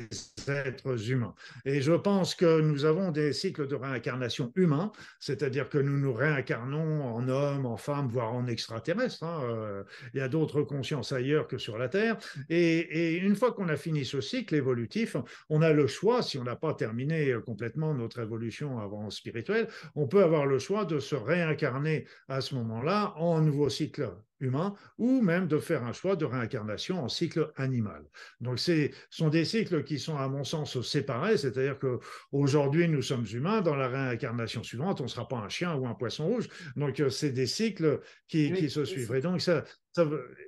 êtres 0.47 1.11
humains. 1.11 1.33
Et 1.65 1.81
je 1.81 1.93
pense 1.93 2.35
que 2.35 2.61
nous 2.61 2.85
avons 2.85 3.11
des 3.11 3.33
cycles 3.33 3.67
de 3.67 3.75
réincarnation 3.75 4.51
humains, 4.55 4.91
c'est-à-dire 5.19 5.69
que 5.69 5.77
nous 5.77 5.97
nous 5.97 6.13
réincarnons 6.13 7.03
en 7.03 7.27
hommes, 7.29 7.65
en 7.65 7.77
femmes, 7.77 8.07
voire 8.07 8.33
en 8.33 8.47
extraterrestres. 8.47 9.23
Hein. 9.23 9.41
Euh, 9.43 9.83
il 10.13 10.19
y 10.19 10.21
a 10.21 10.27
d'autres 10.27 10.61
consciences 10.61 11.11
ailleurs 11.11 11.47
que 11.47 11.57
sur 11.57 11.77
la 11.77 11.89
Terre. 11.89 12.17
Et, 12.49 12.79
et 12.79 13.17
une 13.17 13.35
fois 13.35 13.53
qu'on 13.53 13.69
a 13.69 13.77
fini 13.77 14.05
ce 14.05 14.21
cycle 14.21 14.55
évolutif, 14.55 15.15
on 15.49 15.61
a 15.61 15.71
le 15.71 15.87
choix, 15.87 16.21
si 16.21 16.37
on 16.37 16.43
n'a 16.43 16.55
pas 16.55 16.73
terminé 16.73 17.35
complètement 17.45 17.93
notre 17.93 18.19
évolution 18.19 18.79
avant 18.79 19.09
spirituelle, 19.09 19.68
on 19.95 20.07
peut 20.07 20.23
avoir 20.23 20.45
le 20.45 20.59
choix 20.59 20.85
de 20.85 20.99
se 20.99 21.15
réincarner 21.15 22.05
à 22.27 22.41
ce 22.41 22.55
moment-là 22.55 23.13
en 23.17 23.41
nouveau 23.41 23.69
cycle 23.69 24.09
humain 24.39 24.73
ou 24.97 25.21
même 25.21 25.47
de 25.47 25.57
faire 25.57 25.83
un 25.83 25.93
choix 25.93 26.15
de 26.15 26.25
réincarnation 26.25 27.03
en 27.03 27.09
cycle 27.09 27.51
animal. 27.57 28.03
Donc 28.41 28.59
ce 28.59 28.89
sont 29.09 29.29
des 29.29 29.45
cycles 29.45 29.83
qui 29.83 29.99
sont 29.99 30.17
à 30.17 30.27
mon 30.27 30.43
sens 30.43 30.79
séparés, 30.81 31.37
c'est-à-dire 31.37 31.77
que 31.77 31.99
aujourd'hui 32.31 32.87
nous 32.87 33.01
sommes 33.01 33.25
humains, 33.31 33.61
dans 33.61 33.75
la 33.75 33.87
réincarnation 33.87 34.63
suivante 34.63 35.01
on 35.01 35.05
ne 35.05 35.09
sera 35.09 35.27
pas 35.27 35.37
un 35.37 35.49
chien 35.49 35.75
ou 35.75 35.87
un 35.87 35.93
poisson 35.93 36.27
rouge. 36.27 36.47
Donc 36.75 36.99
euh, 36.99 37.09
c'est 37.09 37.31
des 37.31 37.47
cycles 37.47 37.99
qui, 38.27 38.69
se 38.69 38.85
suivent. 38.85 39.13
Et 39.15 39.21
donc 39.21 39.41
ça, 39.41 39.63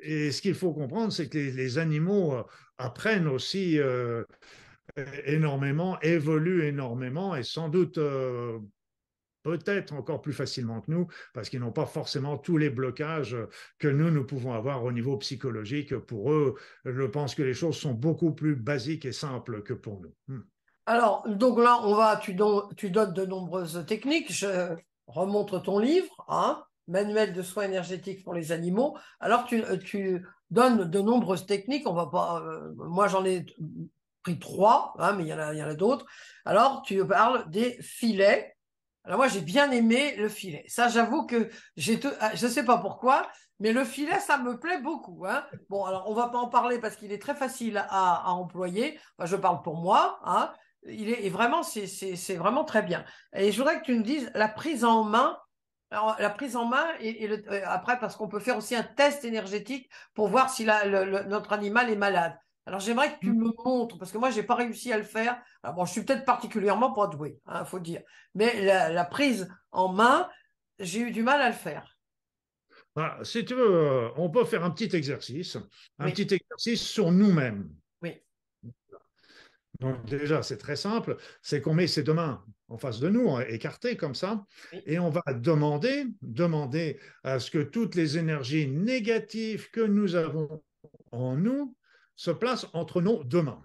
et 0.02 0.32
ce 0.32 0.42
qu'il 0.42 0.56
faut 0.56 0.74
comprendre, 0.74 1.12
c'est 1.12 1.28
que 1.28 1.38
les, 1.38 1.78
animaux 1.78 2.34
euh, 2.34 2.44
apprennent 2.78 3.28
aussi 3.28 3.80
euh, 3.80 4.24
énormément, 5.26 6.00
évoluent 6.02 6.64
énormément 6.64 7.36
et 7.36 7.44
sans 7.44 7.70
doute 7.70 8.00
peut-être 9.44 9.94
encore 9.94 10.22
plus 10.22 10.34
facilement 10.34 10.82
que 10.82 10.92
nous, 10.92 11.08
parce 11.34 11.50
qu'ils 11.50 11.60
n'ont 11.60 11.72
pas 11.72 11.86
forcément 11.86 12.38
tous 12.38 12.58
les 12.58 12.70
blocages 12.70 13.38
que 13.80 13.88
nous, 13.88 14.12
nous 14.12 14.26
pouvons 14.26 14.54
avoir 14.54 14.84
au 14.84 14.92
niveau 14.92 15.18
psychologique. 15.18 15.96
Pour 15.98 16.32
eux, 16.32 16.56
je 16.86 17.04
pense 17.04 17.36
que 17.36 17.44
les 17.44 17.54
choses 17.54 17.78
sont 17.78 17.94
beaucoup 17.94 18.34
plus 18.34 18.56
basiques 18.56 19.06
et 19.06 19.12
simples 19.12 19.64
que 19.64 19.74
pour 19.74 20.02
nous. 20.02 20.14
Hmm. 20.28 20.42
Alors, 20.86 21.28
donc 21.28 21.60
là, 21.60 21.80
on 21.84 21.96
va, 21.96 22.18
tu, 22.18 22.36
tu 22.76 22.90
donnes 22.90 23.14
de 23.14 23.26
nombreuses 23.26 23.86
techniques. 23.88 24.32
Je 24.32 24.76
remontre 25.08 25.62
ton 25.62 25.80
livre, 25.80 26.14
hein, 26.28 26.64
Manuel 26.88 27.34
de 27.34 27.42
soins 27.42 27.64
énergétiques 27.64 28.24
pour 28.24 28.34
les 28.34 28.52
animaux. 28.52 28.98
Alors, 29.20 29.46
tu, 29.46 30.26
donnes 30.50 30.90
de 30.90 31.00
nombreuses 31.00 31.46
techniques. 31.46 31.88
On 31.88 31.94
va 31.94 32.08
pas, 32.08 32.42
euh, 32.42 32.74
moi, 32.76 33.08
j'en 33.08 33.24
ai 33.24 33.46
pris 34.24 34.38
trois, 34.38 34.94
hein, 35.00 35.14
mais 35.14 35.24
il 35.24 35.30
y 35.30 35.34
en 35.34 35.40
a 35.40 35.76
d'autres. 35.76 36.06
Alors, 36.46 36.82
tu 36.82 37.06
parles 37.08 37.50
des 37.50 37.78
filets 37.82 38.56
alors 39.04 39.18
moi, 39.18 39.28
j'ai 39.28 39.42
bien 39.42 39.72
aimé 39.72 40.16
le 40.18 40.30
filet. 40.30 40.64
Ça, 40.68 40.88
j'avoue 40.88 41.26
que 41.26 41.50
j'ai, 41.76 42.00
ah, 42.20 42.36
je 42.36 42.46
ne 42.46 42.52
sais 42.52 42.64
pas 42.64 42.78
pourquoi, 42.78 43.28
mais 43.60 43.74
le 43.74 43.84
filet, 43.84 44.20
ça 44.20 44.38
me 44.38 44.60
plaît 44.60 44.80
beaucoup. 44.80 45.26
Hein. 45.28 45.46
Bon, 45.70 45.86
alors 45.86 46.10
on 46.10 46.14
va 46.14 46.30
pas 46.30 46.38
en 46.38 46.48
parler 46.48 46.80
parce 46.80 46.96
qu'il 46.96 47.12
est 47.12 47.22
très 47.22 47.36
facile 47.36 47.84
à, 47.90 48.32
employer. 48.32 49.00
je 49.24 49.36
parle 49.36 49.62
pour 49.64 49.78
moi. 49.78 50.20
Hein. 50.26 50.54
Il 50.88 51.10
est 51.10 51.30
vraiment, 51.30 51.64
c'est, 51.64 52.36
vraiment 52.36 52.64
très 52.64 52.84
bien. 52.84 53.04
Et 53.34 53.52
je 53.52 53.58
voudrais 53.58 53.80
que 53.80 53.86
tu 53.86 53.96
me 53.96 54.04
dises 54.04 54.32
la 54.36 54.48
prise 54.48 54.84
en 54.84 55.04
main. 55.04 55.38
Alors, 55.90 56.16
la 56.20 56.30
prise 56.30 56.56
en 56.56 56.66
main 56.66 56.88
et, 57.02 57.28
euh, 57.28 57.62
après 57.66 58.00
parce 58.00 58.16
qu'on 58.16 58.30
peut 58.30 58.40
faire 58.40 58.56
aussi 58.56 58.76
un 58.76 58.84
test 58.84 59.26
énergétique 59.26 59.92
pour 60.14 60.30
voir 60.30 60.50
si 60.50 60.66
notre 60.66 61.52
animal 61.54 61.90
est 61.90 61.98
malade. 61.98 62.38
Alors 62.72 62.80
j'aimerais 62.80 63.14
que 63.16 63.20
tu 63.20 63.34
mmh. 63.34 63.38
me 63.38 63.52
montres, 63.66 63.98
parce 63.98 64.14
que 64.14 64.18
moi, 64.18 64.32
je 64.32 64.38
n'ai 64.38 64.44
pas 64.44 64.56
réussi 64.56 64.94
à 64.94 64.98
le 64.98 65.04
faire. 65.04 65.44
Alors, 65.62 65.76
bon, 65.76 65.84
je 65.84 65.92
suis 65.92 66.06
peut-être 66.06 66.24
particulièrement 66.24 66.94
pas 66.94 67.08
doué, 67.08 67.38
il 67.46 67.52
hein, 67.52 67.66
faut 67.66 67.80
dire. 67.80 68.02
Mais 68.34 68.64
la, 68.64 69.04
prise 69.04 69.50
en 69.74 69.92
main, 69.92 70.30
j'ai 70.80 71.02
eu 71.02 71.12
du 71.12 71.22
mal 71.22 71.42
à 71.42 71.50
le 71.50 71.54
faire. 71.54 71.98
Ah, 72.96 73.20
si 73.24 73.44
tu 73.44 73.56
veux, 73.56 73.76
euh, 73.76 74.10
on 74.16 74.30
peut 74.30 74.46
faire 74.46 74.64
un 74.64 74.72
petit 74.72 74.96
exercice, 74.96 75.58
un 76.00 76.10
petit 76.12 76.34
exercice 76.34 76.82
sur 76.82 77.12
nous-mêmes. 77.12 77.70
Oui. 78.04 78.14
Donc 79.82 80.06
déjà, 80.06 80.42
c'est 80.42 80.58
très 80.58 80.78
simple, 80.78 81.18
c'est 81.42 81.60
qu'on 81.60 81.74
met 81.74 81.88
ses 81.88 82.04
deux 82.04 82.14
mains 82.14 82.42
en 82.70 82.78
face 82.78 83.02
de 83.02 83.10
nous, 83.10 83.38
écartées 83.50 83.98
comme 83.98 84.16
ça, 84.16 84.46
et 84.86 84.98
on 84.98 85.10
va 85.10 85.24
demander, 85.34 86.06
demander 86.22 87.02
à 87.26 87.40
ce 87.40 87.52
que 87.52 87.64
toutes 87.64 87.96
les 87.96 88.18
énergies 88.18 88.70
négatives 88.70 89.70
que 89.72 89.82
nous 89.82 90.16
avons 90.16 90.64
en 91.12 91.36
nous 91.36 91.76
se 92.22 92.30
place 92.30 92.68
entre 92.74 93.02
nos 93.02 93.24
deux 93.24 93.42
mains. 93.42 93.64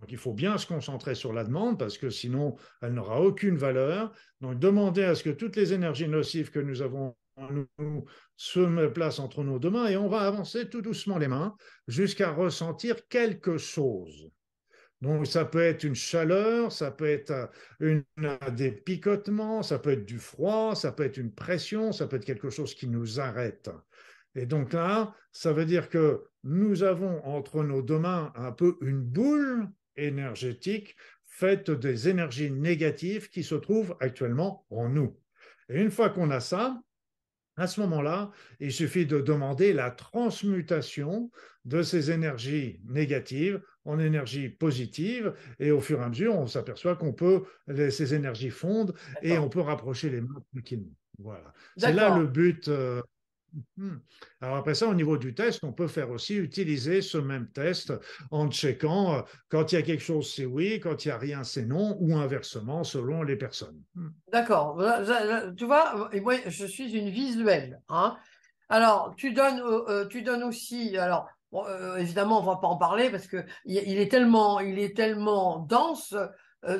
Donc, 0.00 0.10
il 0.10 0.16
faut 0.16 0.32
bien 0.32 0.56
se 0.56 0.66
concentrer 0.66 1.14
sur 1.14 1.34
la 1.34 1.44
demande 1.44 1.78
parce 1.78 1.98
que 1.98 2.08
sinon, 2.08 2.56
elle 2.80 2.94
n'aura 2.94 3.20
aucune 3.20 3.58
valeur. 3.58 4.12
Donc, 4.40 4.58
demander 4.58 5.04
à 5.04 5.14
ce 5.14 5.22
que 5.22 5.28
toutes 5.28 5.56
les 5.56 5.74
énergies 5.74 6.08
nocives 6.08 6.50
que 6.50 6.58
nous 6.58 6.80
avons 6.80 7.14
en 7.36 7.50
nous 7.50 8.06
se 8.34 8.86
placent 8.86 9.18
entre 9.18 9.44
nos 9.44 9.58
deux 9.58 9.68
mains 9.68 9.88
et 9.88 9.98
on 9.98 10.08
va 10.08 10.20
avancer 10.20 10.70
tout 10.70 10.80
doucement 10.80 11.18
les 11.18 11.28
mains 11.28 11.54
jusqu'à 11.86 12.30
ressentir 12.30 13.06
quelque 13.08 13.58
chose. 13.58 14.30
Donc, 15.02 15.26
ça 15.26 15.44
peut 15.44 15.62
être 15.62 15.84
une 15.84 15.94
chaleur, 15.94 16.72
ça 16.72 16.90
peut 16.90 17.10
être 17.10 17.50
une, 17.78 18.04
des 18.52 18.72
picotements, 18.72 19.62
ça 19.62 19.78
peut 19.78 19.90
être 19.90 20.06
du 20.06 20.18
froid, 20.18 20.74
ça 20.74 20.92
peut 20.92 21.04
être 21.04 21.18
une 21.18 21.34
pression, 21.34 21.92
ça 21.92 22.06
peut 22.06 22.16
être 22.16 22.24
quelque 22.24 22.48
chose 22.48 22.74
qui 22.74 22.88
nous 22.88 23.20
arrête. 23.20 23.68
Et 24.38 24.46
donc 24.46 24.72
là, 24.72 25.14
ça 25.32 25.52
veut 25.52 25.64
dire 25.64 25.88
que 25.88 26.24
nous 26.44 26.84
avons 26.84 27.24
entre 27.24 27.64
nos 27.64 27.82
deux 27.82 27.98
mains 27.98 28.32
un 28.36 28.52
peu 28.52 28.78
une 28.80 29.00
boule 29.00 29.68
énergétique 29.96 30.96
faite 31.26 31.70
des 31.72 32.08
énergies 32.08 32.50
négatives 32.50 33.30
qui 33.30 33.42
se 33.42 33.56
trouvent 33.56 33.96
actuellement 33.98 34.64
en 34.70 34.88
nous. 34.88 35.18
Et 35.68 35.80
une 35.80 35.90
fois 35.90 36.10
qu'on 36.10 36.30
a 36.30 36.38
ça, 36.38 36.80
à 37.56 37.66
ce 37.66 37.80
moment-là, 37.80 38.30
il 38.60 38.72
suffit 38.72 39.06
de 39.06 39.20
demander 39.20 39.72
la 39.72 39.90
transmutation 39.90 41.32
de 41.64 41.82
ces 41.82 42.12
énergies 42.12 42.80
négatives 42.84 43.60
en 43.84 43.98
énergie 43.98 44.48
positive. 44.48 45.34
Et 45.58 45.72
au 45.72 45.80
fur 45.80 46.00
et 46.00 46.04
à 46.04 46.08
mesure, 46.08 46.36
on 46.36 46.46
s'aperçoit 46.46 46.94
qu'on 46.94 47.12
peut, 47.12 47.42
ces 47.66 48.14
énergies 48.14 48.50
fondent 48.50 48.94
et 49.22 49.36
on 49.36 49.48
peut 49.48 49.60
rapprocher 49.60 50.10
les 50.10 50.20
mains 50.20 50.40
tranquillement. 50.52 50.94
Voilà. 51.18 51.52
C'est 51.76 51.92
là 51.92 52.16
le 52.16 52.28
but. 52.28 52.68
Euh. 52.68 53.02
Alors 54.40 54.56
après 54.56 54.74
ça, 54.74 54.86
au 54.88 54.94
niveau 54.94 55.16
du 55.16 55.34
test, 55.34 55.64
on 55.64 55.72
peut 55.72 55.88
faire 55.88 56.10
aussi 56.10 56.36
utiliser 56.36 57.02
ce 57.02 57.18
même 57.18 57.48
test 57.48 57.92
en 58.30 58.50
checkant 58.50 59.14
euh, 59.14 59.22
quand 59.48 59.72
il 59.72 59.76
y 59.76 59.78
a 59.78 59.82
quelque 59.82 60.02
chose, 60.02 60.32
c'est 60.34 60.44
oui, 60.44 60.80
quand 60.80 61.04
il 61.04 61.08
n'y 61.08 61.12
a 61.12 61.18
rien, 61.18 61.44
c'est 61.44 61.64
non, 61.64 61.96
ou 62.00 62.16
inversement 62.16 62.84
selon 62.84 63.22
les 63.22 63.36
personnes. 63.36 63.80
Hmm. 63.94 64.08
D'accord. 64.32 64.78
Tu 65.56 65.64
vois, 65.64 66.10
moi, 66.20 66.34
je 66.46 66.66
suis 66.66 66.92
une 66.92 67.10
visuelle. 67.10 67.80
Hein. 67.88 68.16
Alors, 68.68 69.14
tu 69.16 69.32
donnes, 69.32 69.60
euh, 69.60 69.84
euh, 69.88 70.06
tu 70.06 70.22
donnes 70.22 70.42
aussi. 70.42 70.96
Alors, 70.96 71.28
évidemment, 71.98 72.38
on 72.38 72.42
ne 72.42 72.46
va 72.46 72.56
pas 72.56 72.68
en 72.68 72.76
parler 72.76 73.10
parce 73.10 73.26
que 73.26 73.44
il, 73.64 73.98
est 73.98 74.10
tellement, 74.10 74.60
il 74.60 74.78
est 74.78 74.94
tellement 74.94 75.60
dense. 75.60 76.14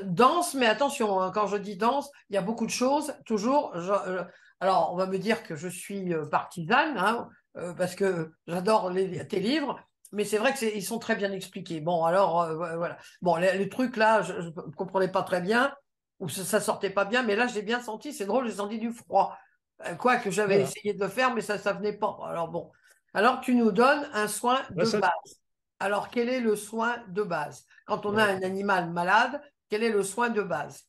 dense, 0.04 0.54
mais 0.54 0.66
attention, 0.66 1.20
hein, 1.20 1.30
quand 1.32 1.46
je 1.46 1.56
dis 1.56 1.76
dense, 1.76 2.10
il 2.28 2.34
y 2.34 2.36
a 2.36 2.42
beaucoup 2.42 2.66
de 2.66 2.70
choses. 2.70 3.14
Toujours, 3.24 3.72
alors, 4.60 4.92
on 4.92 4.96
va 4.96 5.06
me 5.06 5.18
dire 5.18 5.42
que 5.42 5.54
je 5.54 5.68
suis 5.68 6.12
euh, 6.12 6.26
partisane, 6.26 6.96
hein, 6.98 7.28
euh, 7.56 7.72
parce 7.74 7.94
que 7.94 8.32
j'adore 8.46 8.92
tes 9.28 9.40
livres, 9.40 9.80
mais 10.12 10.24
c'est 10.24 10.38
vrai 10.38 10.54
qu'ils 10.54 10.84
sont 10.84 10.98
très 10.98 11.16
bien 11.16 11.32
expliqués. 11.32 11.80
Bon, 11.80 12.04
alors, 12.04 12.42
euh, 12.42 12.76
voilà. 12.76 12.98
Bon, 13.22 13.36
les, 13.36 13.68
trucs 13.68 13.96
là, 13.96 14.22
je 14.22 14.32
ne 14.32 14.50
comprenais 14.50 15.08
pas 15.08 15.22
très 15.22 15.40
bien, 15.40 15.74
ou 16.18 16.28
ça, 16.28 16.58
ne 16.58 16.62
sortait 16.62 16.90
pas 16.90 17.04
bien, 17.04 17.22
mais 17.22 17.36
là, 17.36 17.46
j'ai 17.46 17.62
bien 17.62 17.80
senti, 17.80 18.12
c'est 18.12 18.26
drôle, 18.26 18.48
j'ai 18.48 18.54
senti 18.54 18.78
du 18.78 18.92
froid. 18.92 19.36
Euh, 19.86 19.94
quoi 19.94 20.16
que 20.16 20.30
j'avais 20.30 20.60
essayé 20.62 20.94
de 20.94 21.00
le 21.00 21.08
faire, 21.08 21.34
mais 21.34 21.40
ça, 21.40 21.58
ça 21.58 21.72
venait 21.72 21.96
pas. 21.96 22.18
Alors 22.26 22.48
bon. 22.48 22.70
Alors 23.14 23.40
tu 23.40 23.54
nous 23.54 23.72
donnes 23.72 24.08
un 24.12 24.28
soin 24.28 24.60
de 24.70 24.98
base. 24.98 25.40
Alors 25.78 26.10
quel 26.10 26.28
est 26.28 26.40
le 26.40 26.56
soin 26.56 26.98
de 27.08 27.22
base? 27.22 27.64
Quand 27.86 28.04
on 28.06 28.16
a 28.16 28.24
un 28.24 28.42
animal 28.42 28.90
malade, 28.90 29.40
quel 29.68 29.82
est 29.82 29.90
le 29.90 30.02
soin 30.02 30.30
de 30.30 30.42
base 30.42 30.84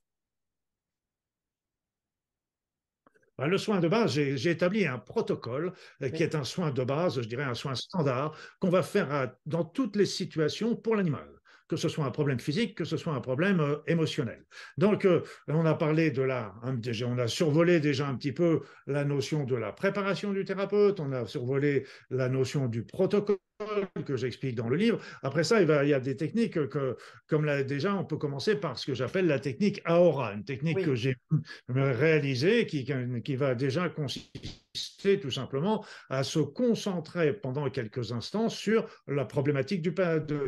ben, 3.12 3.29
le 3.48 3.58
soin 3.58 3.80
de 3.80 3.88
base, 3.88 4.14
j'ai 4.14 4.50
établi 4.50 4.86
un 4.86 4.98
protocole 4.98 5.74
euh, 6.02 6.10
qui 6.10 6.24
est 6.24 6.36
un 6.36 6.44
soin 6.44 6.72
de 6.72 6.84
base, 6.84 7.22
je 7.22 7.28
dirais 7.28 7.44
un 7.44 7.54
soin 7.54 7.76
standard, 7.76 8.36
qu'on 8.60 8.70
va 8.70 8.84
faire 8.84 9.32
dans 9.46 9.64
toutes 9.64 9.96
les 9.96 10.06
situations 10.06 10.76
pour 10.76 10.96
l'animal 10.96 11.28
que 11.70 11.78
ce 11.78 11.88
soit 11.88 12.04
un 12.04 12.12
problème 12.12 12.40
physique, 12.40 12.76
que 12.76 12.84
ce 12.84 12.98
soit 12.98 13.14
un 13.14 13.22
problème 13.22 13.60
euh, 13.60 13.78
émotionnel. 13.88 14.44
Donc, 14.78 15.06
euh, 15.06 15.22
on 15.48 15.66
a 15.66 15.76
parlé 15.76 16.12
de 16.12 16.24
la, 16.24 16.54
on 16.64 17.18
a 17.20 17.28
survolé 17.28 17.80
déjà 17.80 18.08
un 18.08 18.16
petit 18.16 18.34
peu 18.34 18.62
la 18.88 19.06
notion 19.06 19.46
de 19.46 19.56
la 19.56 19.72
préparation 19.72 20.34
du 20.34 20.44
thérapeute, 20.44 21.00
on 21.00 21.12
a 21.12 21.28
survolé 21.28 21.86
la 22.10 22.28
notion 22.28 22.68
du 22.68 22.84
protocole 22.84 23.38
que 24.06 24.16
j'explique 24.16 24.56
dans 24.56 24.70
le 24.70 24.78
livre. 24.78 25.00
Après 25.22 25.44
ça, 25.44 25.62
il, 25.62 25.68
va, 25.68 25.84
il 25.84 25.90
y 25.90 25.94
a 25.94 26.00
des 26.00 26.16
techniques 26.16 26.68
que, 26.70 26.98
comme 27.28 27.46
là, 27.46 27.64
déjà, 27.64 27.96
on 27.96 28.06
peut 28.06 28.18
commencer 28.18 28.56
par 28.56 28.78
ce 28.78 28.86
que 28.86 28.94
j'appelle 28.94 29.28
la 29.28 29.40
technique 29.40 29.82
Aora, 29.86 30.34
une 30.34 30.46
technique 30.46 30.84
que 30.84 30.96
j'ai 30.96 31.16
réalisée 31.68 32.66
qui, 32.66 32.88
qui 33.24 33.36
va 33.36 33.56
déjà 33.56 33.90
consister 33.90 35.20
tout 35.20 35.32
simplement 35.32 35.86
à 36.10 36.24
se 36.24 36.40
concentrer 36.40 37.34
pendant 37.34 37.70
quelques 37.70 38.12
instants 38.12 38.50
sur 38.50 38.88
la 39.08 39.26
problématique 39.26 39.82
du, 39.82 39.94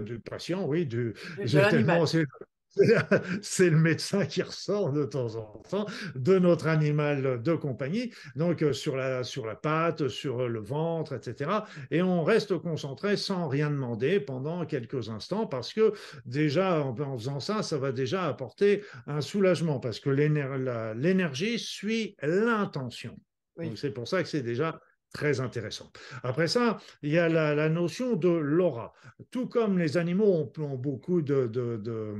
du 0.04 0.19
patient, 0.19 0.65
oui, 0.65 0.86
du, 0.86 1.13
de 1.38 2.50
c'est 3.41 3.69
le 3.69 3.77
médecin 3.77 4.25
qui 4.25 4.41
ressort 4.41 4.91
de 4.93 5.03
temps 5.03 5.36
en 5.36 5.62
temps 5.69 5.86
de 6.15 6.39
notre 6.39 6.67
animal 6.67 7.41
de 7.41 7.53
compagnie, 7.53 8.12
donc 8.36 8.63
euh, 8.63 8.73
sur 8.73 8.95
la, 8.95 9.23
sur 9.23 9.45
la 9.45 9.55
patte, 9.55 10.07
sur 10.07 10.47
le 10.47 10.60
ventre, 10.60 11.13
etc. 11.13 11.51
Et 11.91 12.01
on 12.01 12.23
reste 12.23 12.57
concentré 12.57 13.17
sans 13.17 13.47
rien 13.47 13.69
demander 13.69 14.19
pendant 14.19 14.65
quelques 14.65 15.10
instants 15.10 15.47
parce 15.47 15.73
que 15.73 15.93
déjà, 16.25 16.81
en, 16.81 17.17
faisant 17.17 17.39
ça, 17.39 17.62
ça 17.62 17.77
va 17.77 17.91
déjà 17.91 18.25
apporter 18.25 18.84
un 19.07 19.21
soulagement 19.21 19.79
parce 19.79 19.99
que 19.99 20.10
l'énergie 20.10 21.60
suit 21.60 22.15
l'intention. 22.21 23.17
C'est 23.75 23.91
pour 23.91 24.07
ça 24.07 24.23
que 24.23 24.29
c'est 24.29 24.41
déjà 24.41 24.79
très 25.13 25.39
intéressant. 25.39 25.91
Après 26.23 26.47
ça, 26.47 26.79
il 27.01 27.12
y 27.12 27.17
a 27.17 27.27
la, 27.27 27.69
notion 27.69 28.15
de 28.15 28.29
l'aura. 28.29 28.93
Tout 29.29 29.47
comme 29.47 29.77
les 29.77 29.97
animaux 29.97 30.51
ont, 30.57 30.75
beaucoup 30.75 31.21
de, 31.21 31.47
de, 31.47 32.15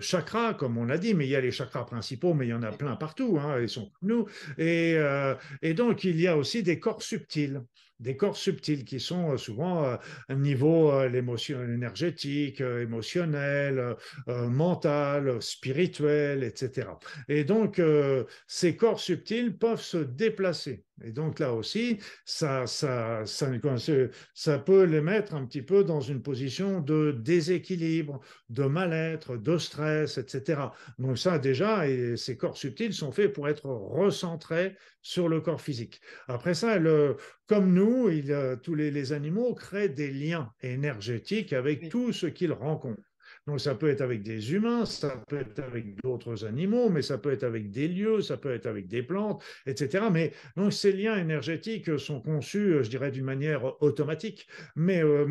chakras, 0.00 0.54
comme 0.54 0.78
on 0.78 0.84
l'a 0.84 0.98
dit, 0.98 1.14
mais 1.14 1.26
il 1.26 1.30
y 1.30 1.36
a 1.36 1.40
les 1.40 1.50
chakras 1.50 1.84
principaux, 1.84 2.34
mais 2.34 2.46
il 2.46 2.50
y 2.50 2.54
en 2.54 2.62
a 2.62 2.72
plein 2.72 2.96
partout, 2.96 3.38
hein, 3.40 3.60
ils 3.60 3.68
sont 3.68 3.90
comme 3.90 4.08
nous. 4.08 4.26
Et, 4.58 4.94
euh, 4.96 5.34
et, 5.62 5.74
donc, 5.74 6.04
il 6.04 6.20
y 6.20 6.26
a 6.26 6.36
aussi 6.36 6.62
des 6.62 6.78
corps 6.78 7.02
subtils, 7.02 7.62
des 7.98 8.16
corps 8.16 8.36
subtils 8.36 8.84
qui 8.84 9.00
sont 9.00 9.32
euh, 9.32 9.36
souvent 9.36 9.84
à 9.84 10.00
euh, 10.30 10.34
niveau 10.34 11.06
l'émotion 11.08 11.62
énergétique, 11.62 12.60
émotionnel, 12.60 13.96
mental, 14.26 15.40
spirituel, 15.40 16.44
etc. 16.44 16.88
Et 17.28 17.44
donc, 17.44 17.80
ces 18.46 18.76
corps 18.76 19.00
subtils 19.00 19.56
peuvent 19.56 19.80
se 19.80 19.98
déplacer. 19.98 20.84
Et 21.04 21.12
donc 21.12 21.38
là 21.38 21.54
aussi, 21.54 21.98
ça, 22.24 22.66
ça, 22.66 23.24
ça, 23.24 24.58
peut 24.58 24.84
les 24.84 25.00
mettre 25.00 25.34
un 25.34 25.46
petit 25.46 25.62
peu 25.62 25.84
dans 25.84 26.00
une 26.00 26.22
position 26.22 26.80
de 26.80 27.12
déséquilibre, 27.12 28.20
de 28.48 28.64
mal-être, 28.64 29.36
de 29.36 29.58
stress, 29.58 30.18
etc. 30.18 30.62
Donc 30.98 31.18
ça 31.18 31.38
déjà, 31.38 31.88
et 31.88 32.16
ces 32.16 32.36
corps 32.36 32.56
subtils 32.56 32.94
sont 32.94 33.12
faits 33.12 33.32
pour 33.32 33.48
être 33.48 33.66
recentrés 33.66 34.76
sur 35.02 35.28
le 35.28 35.40
corps 35.40 35.60
physique. 35.60 36.00
Après 36.28 36.54
ça, 36.54 36.78
comme 37.46 37.72
nous, 37.72 38.08
il, 38.10 38.58
tous 38.62 38.74
les, 38.74 38.90
les, 38.90 39.12
animaux 39.12 39.54
créent 39.54 39.88
des 39.88 40.10
liens 40.10 40.52
énergétiques 40.62 41.52
avec 41.52 41.88
tout 41.88 42.12
ce 42.12 42.26
qu'ils 42.26 42.52
rencontrent. 42.52 43.09
Donc 43.46 43.60
ça 43.60 43.74
peut 43.74 43.88
être 43.88 44.00
avec 44.02 44.22
des 44.22 44.52
humains, 44.52 44.84
ça 44.84 45.22
peut 45.28 45.38
être 45.38 45.58
avec 45.60 46.00
d'autres 46.02 46.44
animaux, 46.44 46.90
mais 46.90 47.02
ça 47.02 47.18
peut 47.18 47.32
être 47.32 47.44
avec 47.44 47.70
des 47.70 47.88
lieux, 47.88 48.20
ça 48.20 48.36
peut 48.36 48.52
être 48.52 48.66
avec 48.66 48.86
des 48.86 49.02
plantes, 49.02 49.42
etc. 49.66 50.04
Mais 50.12 50.32
donc 50.56 50.72
ces 50.72 50.92
liens 50.92 51.16
énergétiques 51.16 51.98
sont 51.98 52.20
conçus, 52.20 52.84
je 52.84 52.90
dirais, 52.90 53.10
d'une 53.10 53.24
manière 53.24 53.82
automatique. 53.82 54.46
Mais, 54.76 55.02
euh, 55.02 55.26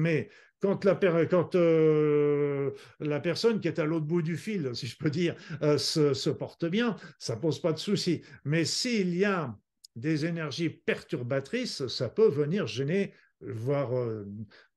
quand, 0.62 1.56
euh, 1.56 2.72
la, 3.00 3.19
personne 3.19 3.62
qui 3.62 3.67
est 3.67 3.80
à 3.80 3.86
l'autre 3.86 4.06
bout 4.06 4.22
du 4.22 4.36
fil, 4.36 4.72
si 4.74 4.88
je 4.88 4.98
peux 4.98 5.10
dire, 5.10 5.36
euh, 5.62 5.78
se, 5.78 6.30
porte 6.30 6.65
bien, 6.65 6.98
ça 7.19 7.36
pose 7.38 7.62
pas 7.62 7.74
de 7.74 7.80
souci. 7.80 8.22
Mais 8.43 8.65
s'il 8.65 9.15
y 9.15 9.26
a 9.26 9.56
des 9.95 10.26
énergies 10.26 10.69
perturbatrices, 10.69 11.88
ça 11.88 12.10
peut 12.10 12.30
venir 12.30 12.67
gêner 12.67 13.13
voire 13.41 13.97
euh, 13.97 14.25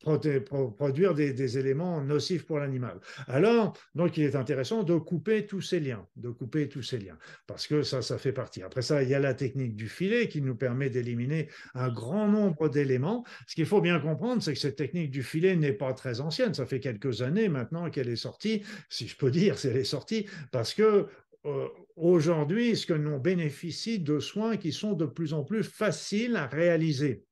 produire 0.03 1.15
des, 1.15 1.59
éléments 1.59 2.01
nocifs 2.03 2.45
pour 2.45 2.59
l'animal. 2.59 3.01
Alors, 3.27 3.77
donc, 3.95 4.17
il 4.17 4.25
est 4.25 4.37
intéressant 4.37 4.83
de 4.83 4.97
couper 4.97 5.47
tous 5.47 5.61
ces 5.61 5.81
liens, 5.81 6.07
de 6.17 6.31
couper 6.31 6.69
tous 6.69 6.83
ces 6.83 6.99
liens, 6.99 7.19
parce 7.47 7.67
que 7.67 7.83
ça, 7.83 8.03
ça 8.03 8.19
fait 8.19 8.33
partie. 8.33 8.63
Après 8.63 8.83
ça, 8.83 9.03
il 9.03 9.09
y 9.09 9.15
a 9.15 9.21
la 9.21 9.35
technique 9.35 9.77
du 9.77 9.89
filet 9.89 10.29
qui 10.29 10.43
nous 10.43 10.55
permet 10.55 10.91
d'éliminer 10.91 11.49
un 11.75 11.89
grand 11.89 12.29
nombre 12.29 12.69
d'éléments. 12.69 13.25
Ce 13.47 13.55
qu'il 13.55 13.67
faut 13.67 13.81
bien 13.81 14.01
comprendre, 14.01 14.43
c'est 14.43 14.55
que 14.55 14.59
cette 14.59 14.77
technique 14.77 15.11
du 15.11 15.23
filet 15.23 15.57
n'est 15.57 15.73
pas 15.73 15.93
très 15.93 16.21
ancienne. 16.21 16.55
Ça 16.55 16.67
fait 16.67 16.81
quelques 16.81 17.23
années 17.23 17.49
maintenant 17.49 17.91
qu'elle 17.91 18.09
est 18.09 18.17
sortie, 18.17 18.63
si 18.89 19.09
je 19.09 19.17
peux 19.17 19.31
dire, 19.31 19.57
elle 19.65 19.77
est 19.77 19.85
sortie, 19.85 20.27
parce 20.51 20.75
que 20.75 21.07
euh, 21.45 21.69
aujourd'hui, 21.97 22.77
ce 22.77 22.87
que 22.87 22.93
nous 22.93 23.19
bénéficie 23.19 23.99
de 23.99 24.21
soins 24.21 24.57
qui 24.57 24.73
sont 24.73 24.93
de 24.93 25.07
plus 25.07 25.33
en 25.33 25.43
plus 25.43 25.65
faciles 25.65 26.37
à 26.37 26.47
réaliser. 26.47 27.25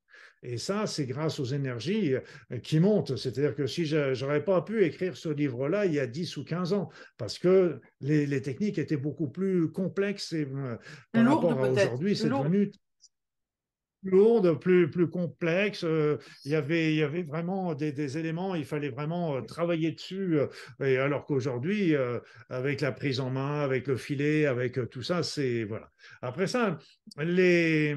Et 0.43 0.57
ça, 0.57 0.87
c'est 0.87 1.05
grâce 1.05 1.39
aux 1.39 1.45
énergies 1.45 2.15
euh, 2.15 2.57
qui 2.59 2.79
montent. 2.79 3.15
C'est-à-dire 3.15 3.55
que 3.55 3.67
si 3.67 3.85
je 3.85 4.19
n'aurais 4.19 4.43
pas 4.43 4.61
pu 4.61 4.83
écrire 4.83 5.15
ce 5.15 5.29
livre-là 5.29 5.85
il 5.85 5.93
y 5.93 5.99
a 5.99 6.07
10 6.07 6.37
ou 6.37 6.43
15 6.43 6.73
ans, 6.73 6.89
parce 7.17 7.37
que 7.37 7.79
les, 7.99 8.41
techniques 8.41 8.79
étaient 8.79 8.97
beaucoup 8.97 9.29
plus 9.29 9.71
complexes 9.71 10.33
et 10.33 10.47
euh, 10.47 10.77
par 11.11 11.25
rapport 11.25 11.63
à 11.63 11.69
aujourd'hui, 11.69 12.15
c'est 12.15 12.29
devenu 12.29 12.71
lourde, 14.03 14.59
plus, 14.59 14.89
plus 14.89 15.07
complexe. 15.07 15.83
Euh, 15.83 16.17
il, 16.43 16.51
y 16.51 16.55
avait, 16.55 16.91
il 16.91 16.97
y 16.97 17.03
avait 17.03 17.21
vraiment 17.21 17.75
des, 17.75 18.17
éléments, 18.17 18.55
il 18.55 18.65
fallait 18.65 18.89
vraiment 18.89 19.43
travailler 19.43 19.91
dessus. 19.91 20.39
et 20.83 20.97
alors 20.97 21.25
qu'aujourd'hui, 21.25 21.93
avec 22.49 22.81
la 22.81 22.91
prise 22.93 23.19
en 23.19 23.29
main, 23.29 23.61
avec 23.61 23.85
le 23.85 23.97
filet, 23.97 24.47
avec 24.47 24.89
tout 24.89 25.03
ça, 25.03 25.21
c'est. 25.21 25.65
Voilà. 25.65 25.91
Après 26.23 26.47
ça, 26.47 26.79
les 27.19 27.95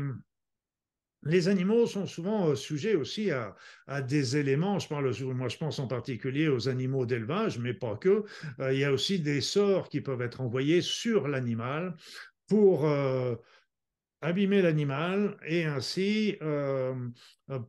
les 1.25 1.49
animaux 1.49 1.87
sont 1.87 2.07
souvent 2.07 2.49
euh, 2.49 2.55
sujets 2.55 2.95
aussi 2.95 3.31
à, 3.31 4.03
des 4.03 4.37
éléments, 4.37 4.79
je 4.79 4.89
parle, 4.89 5.13
moi 5.35 5.49
je 5.49 5.57
pense 5.57 5.79
en 5.79 5.87
particulier 5.87 6.49
aux 6.49 6.69
animaux 6.69 7.07
d'élevage, 7.07 7.59
mais 7.59 7.75
pas 7.75 7.97
que, 7.97 8.25
euh, 8.61 8.73
il 8.73 8.79
y 8.79 8.85
a 8.85 8.93
aussi 8.93 9.19
des 9.21 9.41
sorts 9.41 9.89
qui 9.89 10.01
peuvent 10.01 10.23
être 10.23 10.41
envoyés 10.41 10.81
sur 10.81 11.29
l'animal 11.29 11.95
pour 12.49 12.87
euh, 12.87 13.37
abîmer 14.21 14.63
l'animal 14.63 15.37
et 15.47 15.65
ainsi 15.65 16.39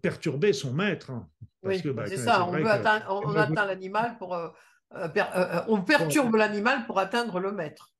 perturber 0.01 0.53
son 0.53 0.73
maître. 0.73 1.11
oui, 1.63 1.81
bah, 1.93 2.05
c'est 2.07 2.17
ça, 2.17 2.47
on, 2.47 2.53
atteint 2.65 3.65
l'animal 3.65 4.17
pour... 4.17 4.37
on 5.67 5.81
perturbe 5.81 6.35
l'animal 6.35 6.85
pour 6.85 6.99
atteindre 6.99 7.39
le 7.39 7.51
maître. 7.51 7.94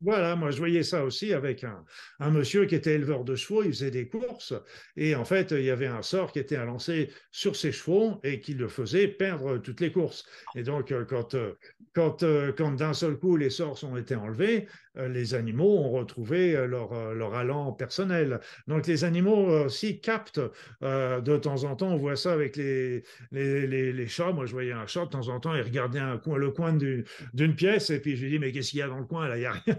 Voilà, 0.00 0.36
moi 0.36 0.52
je 0.52 0.58
voyais 0.58 0.84
ça 0.84 1.04
aussi 1.04 1.32
avec 1.32 1.64
un, 1.64 2.30
monsieur 2.30 2.66
qui 2.66 2.76
était 2.76 2.94
éleveur 2.94 3.24
de 3.24 3.34
chevaux, 3.34 3.64
il 3.64 3.70
faisait 3.70 3.90
des 3.90 4.06
courses 4.06 4.54
et 4.96 5.16
en 5.16 5.24
fait 5.24 5.50
il 5.50 5.64
y 5.64 5.70
avait 5.70 5.88
un 5.88 6.02
sort 6.02 6.30
qui 6.30 6.38
était 6.38 6.54
à 6.54 6.64
lancer 6.64 7.10
sur 7.32 7.56
ses 7.56 7.72
chevaux 7.72 8.20
et 8.22 8.38
qui 8.40 8.54
le 8.54 8.68
faisait 8.68 9.08
perdre 9.08 9.58
toutes 9.58 9.80
les 9.80 9.90
courses. 9.90 10.24
Et 10.54 10.62
donc 10.62 10.92
euh, 10.92 11.04
quand, 11.04 11.34
euh, 11.34 11.54
quand, 11.94 12.22
euh, 12.22 12.52
quand 12.56 12.72
d'un 12.72 12.92
seul 12.92 13.18
coup 13.18 13.36
les 13.36 13.50
sorts 13.50 13.82
ont 13.82 13.96
été 13.96 14.14
enlevés, 14.14 14.68
les 14.98 15.34
animaux 15.34 15.78
ont 15.78 15.90
retrouvé 15.90 16.52
leur, 16.66 17.14
leur 17.14 17.34
allant 17.34 17.72
personnel. 17.72 18.40
Donc 18.66 18.86
les 18.86 19.04
animaux 19.04 19.64
aussi 19.64 20.00
captent 20.00 20.40
de 20.80 21.36
temps 21.36 21.64
en 21.64 21.76
temps, 21.76 21.92
on 21.92 21.96
voit 21.96 22.16
ça 22.16 22.32
avec 22.32 22.56
les, 22.56 23.04
les, 23.32 23.92
les, 23.92 24.06
chats. 24.06 24.32
Moi 24.32 24.46
je 24.46 24.52
voyais 24.52 24.72
un 24.72 24.86
chat 24.86 25.04
de 25.06 25.10
temps 25.10 25.28
en 25.28 25.40
temps, 25.40 25.54
il 25.54 25.62
regardait 25.62 25.98
un 25.98 26.18
coin, 26.18 26.36
le 26.36 26.50
coin 26.50 26.72
d'une 26.72 27.54
pièce 27.54 27.90
et 27.90 28.00
puis 28.00 28.16
je 28.16 28.24
lui 28.24 28.30
dis 28.32 28.38
mais 28.38 28.52
qu'est-ce 28.52 28.70
qu'il 28.70 28.80
y 28.80 28.82
a 28.82 28.88
dans 28.88 28.98
le 28.98 29.04
coin 29.04 29.28
là? 29.28 29.36
Il 29.36 29.40
n'y 29.40 29.46
a 29.46 29.52
rien. 29.52 29.76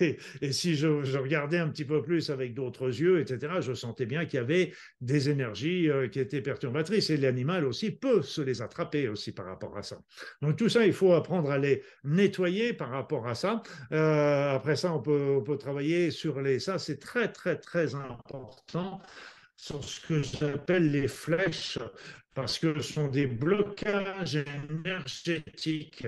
et, 0.40 0.52
si 0.52 0.74
je, 0.74 1.18
regardais 1.18 1.58
un 1.58 1.68
petit 1.68 1.84
peu 1.84 2.02
plus 2.02 2.30
avec 2.30 2.54
d'autres 2.54 2.88
yeux, 2.88 3.20
etc., 3.20 3.54
je 3.60 3.74
sentais 3.74 4.06
bien 4.06 4.24
qu'il 4.24 4.38
y 4.38 4.42
avait 4.42 4.72
des 5.00 5.28
énergies 5.28 5.90
euh, 5.90 6.08
qui 6.08 6.20
étaient 6.20 6.40
perturbatrices. 6.40 7.10
Et 7.10 7.16
l'animal 7.16 7.64
aussi 7.64 7.90
peut 7.90 8.22
se 8.22 8.40
les 8.40 8.62
attraper 8.62 9.08
aussi 9.08 9.32
par 9.32 9.46
rapport 9.46 9.76
à 9.76 9.82
ça. 9.82 9.98
Donc 10.42 10.56
tout 10.56 10.68
ça, 10.68 10.86
il 10.86 10.92
faut 10.92 11.12
apprendre 11.12 11.50
à 11.50 11.58
les 11.58 11.82
nettoyer 12.04 12.72
par 12.72 12.90
rapport 12.90 13.26
à 13.26 13.34
ça. 13.34 13.62
Euh, 13.92 14.45
après 14.54 14.76
ça, 14.76 14.92
on 14.92 15.00
peut, 15.00 15.42
travailler 15.58 16.10
sur 16.10 16.40
les... 16.40 16.58
Ça, 16.58 16.78
c'est 16.78 16.98
très, 16.98 17.32
très, 17.32 17.56
très 17.56 17.94
important 17.94 19.00
sur 19.56 19.82
ce 19.82 20.00
que 20.00 20.22
j'appelle 20.22 20.90
les 20.90 21.08
flèches 21.08 21.78
parce 22.36 22.58
que 22.58 22.82
ce 22.82 22.92
sont 22.92 23.08
des 23.08 23.26
blocages 23.26 24.44
énergétiques. 24.68 26.06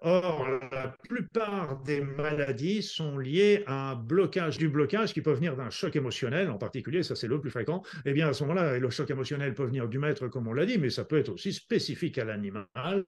Or, 0.00 0.46
la 0.70 0.94
plupart 1.08 1.82
des 1.82 2.00
maladies 2.00 2.80
sont 2.80 3.18
liées 3.18 3.64
à 3.66 3.90
un 3.90 3.94
blocage 3.96 4.56
du 4.56 4.68
blocage 4.68 5.12
qui 5.12 5.20
peut 5.20 5.32
venir 5.32 5.56
d'un 5.56 5.70
choc 5.70 5.96
émotionnel 5.96 6.48
en 6.48 6.58
particulier, 6.58 7.02
ça 7.02 7.16
c'est 7.16 7.26
le 7.26 7.40
plus 7.40 7.50
fréquent. 7.50 7.82
Eh 8.04 8.12
bien, 8.12 8.28
à 8.28 8.32
ce 8.32 8.44
moment-là, 8.44 8.78
le 8.78 8.90
choc 8.90 9.10
émotionnel 9.10 9.52
peut 9.52 9.64
venir 9.64 9.88
du 9.88 9.98
maître, 9.98 10.28
comme 10.28 10.46
on 10.46 10.52
l'a 10.52 10.64
dit, 10.64 10.78
mais 10.78 10.90
ça 10.90 11.04
peut 11.04 11.18
être 11.18 11.30
aussi 11.30 11.52
spécifique 11.52 12.18
à 12.18 12.24
l'animal 12.24 13.04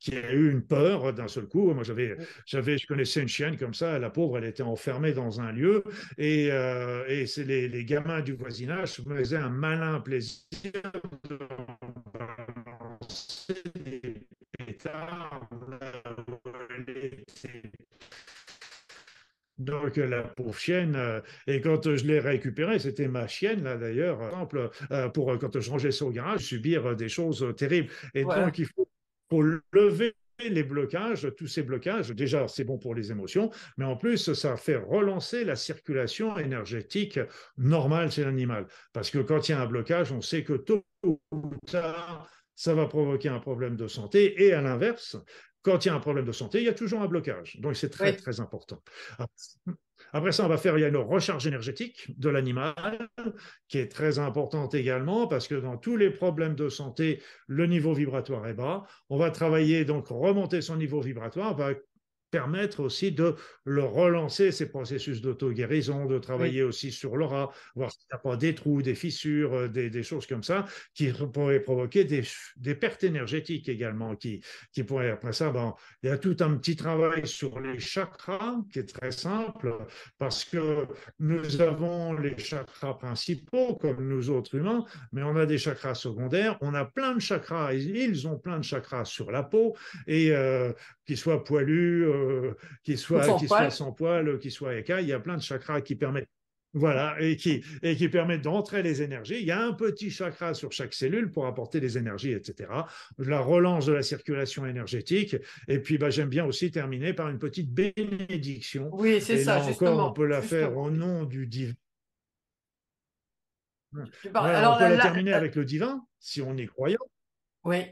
qui 0.00 0.16
a 0.16 0.32
eu 0.32 0.50
une 0.50 0.62
peur 0.62 1.12
d'un 1.12 1.28
seul 1.28 1.46
coup. 1.46 1.72
Moi, 1.72 1.82
j'avais, 1.82 2.16
j'avais, 2.46 2.78
je 2.78 2.86
connaissais 2.86 3.20
une 3.20 3.28
chienne 3.28 3.56
comme 3.56 3.74
ça, 3.74 3.98
la 3.98 4.10
pauvre, 4.10 4.38
elle 4.38 4.44
était 4.44 4.62
enfermée 4.62 5.12
dans 5.12 5.40
un 5.40 5.52
lieu, 5.52 5.84
et, 6.16 6.48
euh, 6.50 7.04
et 7.08 7.26
c'est 7.26 7.44
les, 7.44 7.68
les, 7.68 7.84
gamins 7.84 8.20
du 8.20 8.32
voisinage 8.32 9.00
me 9.06 9.16
faisaient 9.16 9.36
un 9.36 9.48
malin 9.48 10.00
plaisir 10.00 10.42
de 11.28 11.38
des 13.74 14.26
pétards. 14.56 15.48
Donc 19.58 19.96
la 19.96 20.22
pauvre 20.22 20.56
chienne, 20.56 20.94
euh, 20.94 21.20
et 21.48 21.60
quand 21.60 21.96
je 21.96 22.06
l'ai 22.06 22.20
récupérée, 22.20 22.78
c'était 22.78 23.08
ma 23.08 23.26
chienne 23.26 23.64
là 23.64 23.76
d'ailleurs, 23.76 24.22
exemple, 24.22 24.70
euh, 24.92 25.08
pour 25.08 25.36
quand 25.38 25.58
je 25.58 25.70
rangeais 25.70 25.90
son 25.90 26.10
garage, 26.10 26.42
subir 26.42 26.94
des 26.94 27.08
choses 27.08 27.44
terribles. 27.56 27.90
Et 28.14 28.22
donc 28.22 28.58
il 28.58 28.66
faut 28.66 28.88
pour 29.28 29.42
lever 29.72 30.14
les 30.46 30.62
blocages, 30.62 31.28
tous 31.36 31.48
ces 31.48 31.62
blocages, 31.62 32.10
déjà 32.10 32.46
c'est 32.46 32.64
bon 32.64 32.78
pour 32.78 32.94
les 32.94 33.10
émotions, 33.10 33.50
mais 33.76 33.84
en 33.84 33.96
plus 33.96 34.32
ça 34.34 34.56
fait 34.56 34.76
relancer 34.76 35.44
la 35.44 35.56
circulation 35.56 36.38
énergétique 36.38 37.18
normale 37.56 38.12
chez 38.12 38.24
l'animal. 38.24 38.66
Parce 38.92 39.10
que 39.10 39.18
quand 39.18 39.48
il 39.48 39.52
y 39.52 39.54
a 39.54 39.60
un 39.60 39.66
blocage, 39.66 40.12
on 40.12 40.20
sait 40.20 40.44
que 40.44 40.52
tôt 40.52 40.84
ou 41.02 41.18
tard, 41.66 42.30
ça 42.54 42.74
va 42.74 42.86
provoquer 42.86 43.28
un 43.28 43.40
problème 43.40 43.76
de 43.76 43.88
santé. 43.88 44.44
Et 44.44 44.52
à 44.52 44.60
l'inverse, 44.60 45.16
quand 45.62 45.84
il 45.84 45.88
y 45.88 45.90
a 45.90 45.94
un 45.94 46.00
problème 46.00 46.24
de 46.24 46.32
santé, 46.32 46.58
il 46.58 46.64
y 46.64 46.68
a 46.68 46.74
toujours 46.74 47.02
un 47.02 47.08
blocage. 47.08 47.58
Donc 47.60 47.76
c'est 47.76 47.90
très, 47.90 48.14
très 48.14 48.40
important. 48.40 48.82
Après 50.12 50.32
ça, 50.32 50.44
on 50.44 50.48
va 50.48 50.56
faire 50.56 50.78
y 50.78 50.84
a 50.84 50.88
une 50.88 50.96
recharge 50.96 51.46
énergétique 51.46 52.18
de 52.18 52.28
l'animal 52.28 53.08
qui 53.68 53.78
est 53.78 53.90
très 53.90 54.18
importante 54.18 54.74
également 54.74 55.26
parce 55.26 55.48
que 55.48 55.54
dans 55.54 55.76
tous 55.76 55.96
les 55.96 56.10
problèmes 56.10 56.54
de 56.54 56.68
santé, 56.68 57.22
le 57.46 57.66
niveau 57.66 57.92
vibratoire 57.92 58.46
est 58.46 58.54
bas. 58.54 58.84
On 59.10 59.18
va 59.18 59.30
travailler 59.30 59.84
donc 59.84 60.08
remonter 60.08 60.62
son 60.62 60.76
niveau 60.76 61.00
vibratoire, 61.00 61.56
permettre 62.30 62.80
aussi 62.80 63.12
de 63.12 63.34
le 63.64 63.84
relancer, 63.84 64.52
ces 64.52 64.68
processus 64.68 65.20
d'auto-guérison, 65.20 66.06
de 66.06 66.18
travailler 66.18 66.62
aussi 66.62 66.92
sur 66.92 67.16
l'aura, 67.16 67.52
voir 67.74 67.90
s'il 67.90 68.06
n'y 68.10 68.16
a 68.16 68.18
pas 68.18 68.36
des 68.36 68.54
trous, 68.54 68.82
des 68.82 68.94
fissures, 68.94 69.54
euh, 69.54 69.68
des, 69.68 70.02
choses 70.02 70.26
comme 70.26 70.42
ça, 70.42 70.64
qui 70.94 71.12
pourraient 71.32 71.60
provoquer 71.60 72.04
des, 72.04 72.74
pertes 72.74 73.04
énergétiques 73.04 73.68
également, 73.68 74.16
qui, 74.16 74.42
qui 74.72 74.84
pourraient, 74.84 75.10
après 75.10 75.32
ça, 75.32 75.50
bon, 75.50 75.74
il 76.02 76.08
y 76.08 76.12
a 76.12 76.18
tout 76.18 76.36
un 76.40 76.56
petit 76.56 76.76
travail 76.76 77.26
sur 77.26 77.60
les 77.60 77.78
chakras, 77.78 78.56
qui 78.72 78.78
est 78.80 78.94
très 78.94 79.10
simple, 79.10 79.76
parce 80.18 80.44
que 80.44 80.86
nous 81.18 81.60
avons 81.60 82.14
les 82.14 82.38
chakras 82.38 82.94
principaux, 82.94 83.74
comme 83.76 84.08
nous 84.08 84.30
autres 84.30 84.54
humains, 84.54 84.84
mais 85.12 85.22
on 85.22 85.36
a 85.36 85.46
des 85.46 85.58
chakras 85.58 85.94
secondaires, 85.94 86.56
on 86.60 86.74
a 86.74 86.84
plein 86.84 87.14
de 87.14 87.20
chakras, 87.20 87.74
ils 87.74 88.26
ont 88.28 88.38
plein 88.38 88.58
de 88.58 88.64
chakras 88.64 89.04
sur 89.04 89.30
la 89.30 89.42
peau, 89.42 89.76
et 90.06 90.32
euh, 90.32 90.72
qu'ils 91.06 91.16
soient 91.16 91.44
poilus, 91.44 92.06
euh, 92.18 92.56
qu'ils 92.82 92.98
soient, 92.98 93.70
sans 93.70 93.92
poil, 93.92 94.38
qu'ils 94.38 94.52
soient 94.52 94.76
écailles, 94.76 95.04
il 95.04 95.08
y 95.08 95.12
a 95.12 95.20
plein 95.20 95.36
de 95.36 95.42
chakras 95.42 95.80
qui 95.80 95.96
permettent 95.96 96.28
voilà, 96.74 97.16
et 97.18 97.36
qui, 97.36 97.64
et 97.82 97.96
qui 97.96 98.08
permettent 98.08 98.42
d'entrer 98.42 98.82
les 98.82 99.00
énergies. 99.00 99.38
Il 99.40 99.46
y 99.46 99.50
a 99.50 99.60
un 99.60 99.72
petit 99.72 100.10
chakra 100.10 100.52
sur 100.52 100.70
chaque 100.70 100.92
cellule 100.92 101.30
pour 101.30 101.46
apporter 101.46 101.80
des 101.80 101.96
énergies, 101.96 102.32
etc. 102.32 102.70
La 103.16 103.40
relance 103.40 103.86
de 103.86 103.92
la 103.92 104.02
circulation 104.02 104.66
énergétique. 104.66 105.36
Et 105.66 105.78
puis, 105.78 105.96
bah, 105.96 106.10
j'aime 106.10 106.28
bien 106.28 106.44
aussi 106.44 106.70
terminer 106.70 107.14
par 107.14 107.30
une 107.30 107.38
petite 107.38 107.72
bénédiction. 107.72 108.90
Oui, 108.92 109.20
c'est 109.20 109.42
ça, 109.42 109.64
encore, 109.64 110.10
on 110.10 110.12
peut 110.12 110.26
la 110.26 110.42
faire 110.42 110.76
au 110.76 110.90
nom 110.90 111.24
du 111.24 111.46
divin. 111.46 111.74
Alors, 114.34 114.74
on 114.74 114.78
peut 114.78 114.94
la, 114.94 115.02
terminer 115.02 115.32
avec 115.32 115.54
le 115.54 115.64
divin, 115.64 116.04
si 116.20 116.42
on 116.42 116.54
est 116.58 116.66
croyant. 116.66 117.00
Oui. 117.64 117.82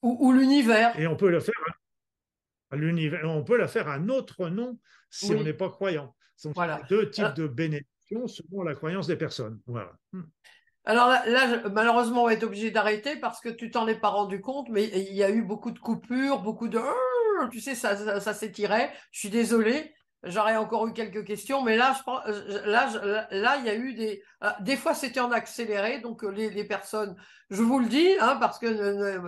Ou, 0.00 0.16
ou 0.18 0.32
l'univers. 0.32 0.98
Et 0.98 1.06
on 1.06 1.16
peut 1.16 1.30
le 1.30 1.40
faire 1.40 1.54
l'univers. 2.72 3.20
On 3.24 3.44
peut 3.44 3.56
la 3.56 3.68
faire 3.68 3.88
à 3.88 3.98
notre 3.98 4.48
nom 4.48 4.78
si 5.10 5.32
on 5.32 5.42
n'est 5.42 5.54
pas 5.54 5.70
croyant. 5.70 6.14
Ce 6.36 6.52
sont 6.52 6.62
deux 6.88 7.10
types 7.10 7.34
de 7.34 7.46
bénédictions 7.46 8.26
selon 8.26 8.62
la 8.62 8.74
croyance 8.74 9.06
des 9.06 9.16
personnes. 9.16 9.60
Voilà. 9.66 9.92
Hmm. 10.12 10.22
Alors 10.84 11.08
là, 11.08 11.68
malheureusement, 11.68 12.22
on 12.22 12.26
va 12.26 12.34
être 12.34 12.44
obligé 12.44 12.70
d'arrêter 12.70 13.16
parce 13.16 13.40
que 13.40 13.48
tu 13.48 13.70
t'en 13.70 13.88
es 13.88 13.96
pas 13.96 14.08
rendu 14.08 14.40
compte, 14.40 14.68
mais 14.68 14.84
il 14.84 15.14
y 15.14 15.24
a 15.24 15.30
eu 15.30 15.42
beaucoup 15.42 15.72
de 15.72 15.78
coupures, 15.80 16.42
beaucoup 16.42 16.68
de... 16.68 16.80
Tu 17.50 17.60
sais, 17.60 17.74
ça, 17.74 18.20
ça, 18.20 18.32
s'étirait. 18.32 18.92
Je 19.10 19.18
suis 19.18 19.28
désolé. 19.28 19.92
J'aurais 20.22 20.56
encore 20.56 20.86
eu 20.86 20.92
quelques 20.92 21.24
questions, 21.24 21.62
mais 21.62 21.76
là, 21.76 21.94
je 21.98 22.02
pense, 22.02 22.24
là, 22.64 22.88
là, 23.30 23.56
il 23.58 23.66
y 23.66 23.68
a 23.68 23.74
eu 23.74 23.94
des, 23.94 24.22
euh, 24.42 24.50
des 24.60 24.76
fois, 24.76 24.94
c'était 24.94 25.20
en 25.20 25.30
accéléré, 25.30 26.00
donc 26.00 26.24
euh, 26.24 26.30
les, 26.30 26.50
les, 26.50 26.64
personnes, 26.64 27.14
je 27.50 27.62
vous 27.62 27.78
le 27.78 27.86
dis, 27.86 28.08
hein, 28.18 28.36
parce 28.40 28.58
que 28.58 29.20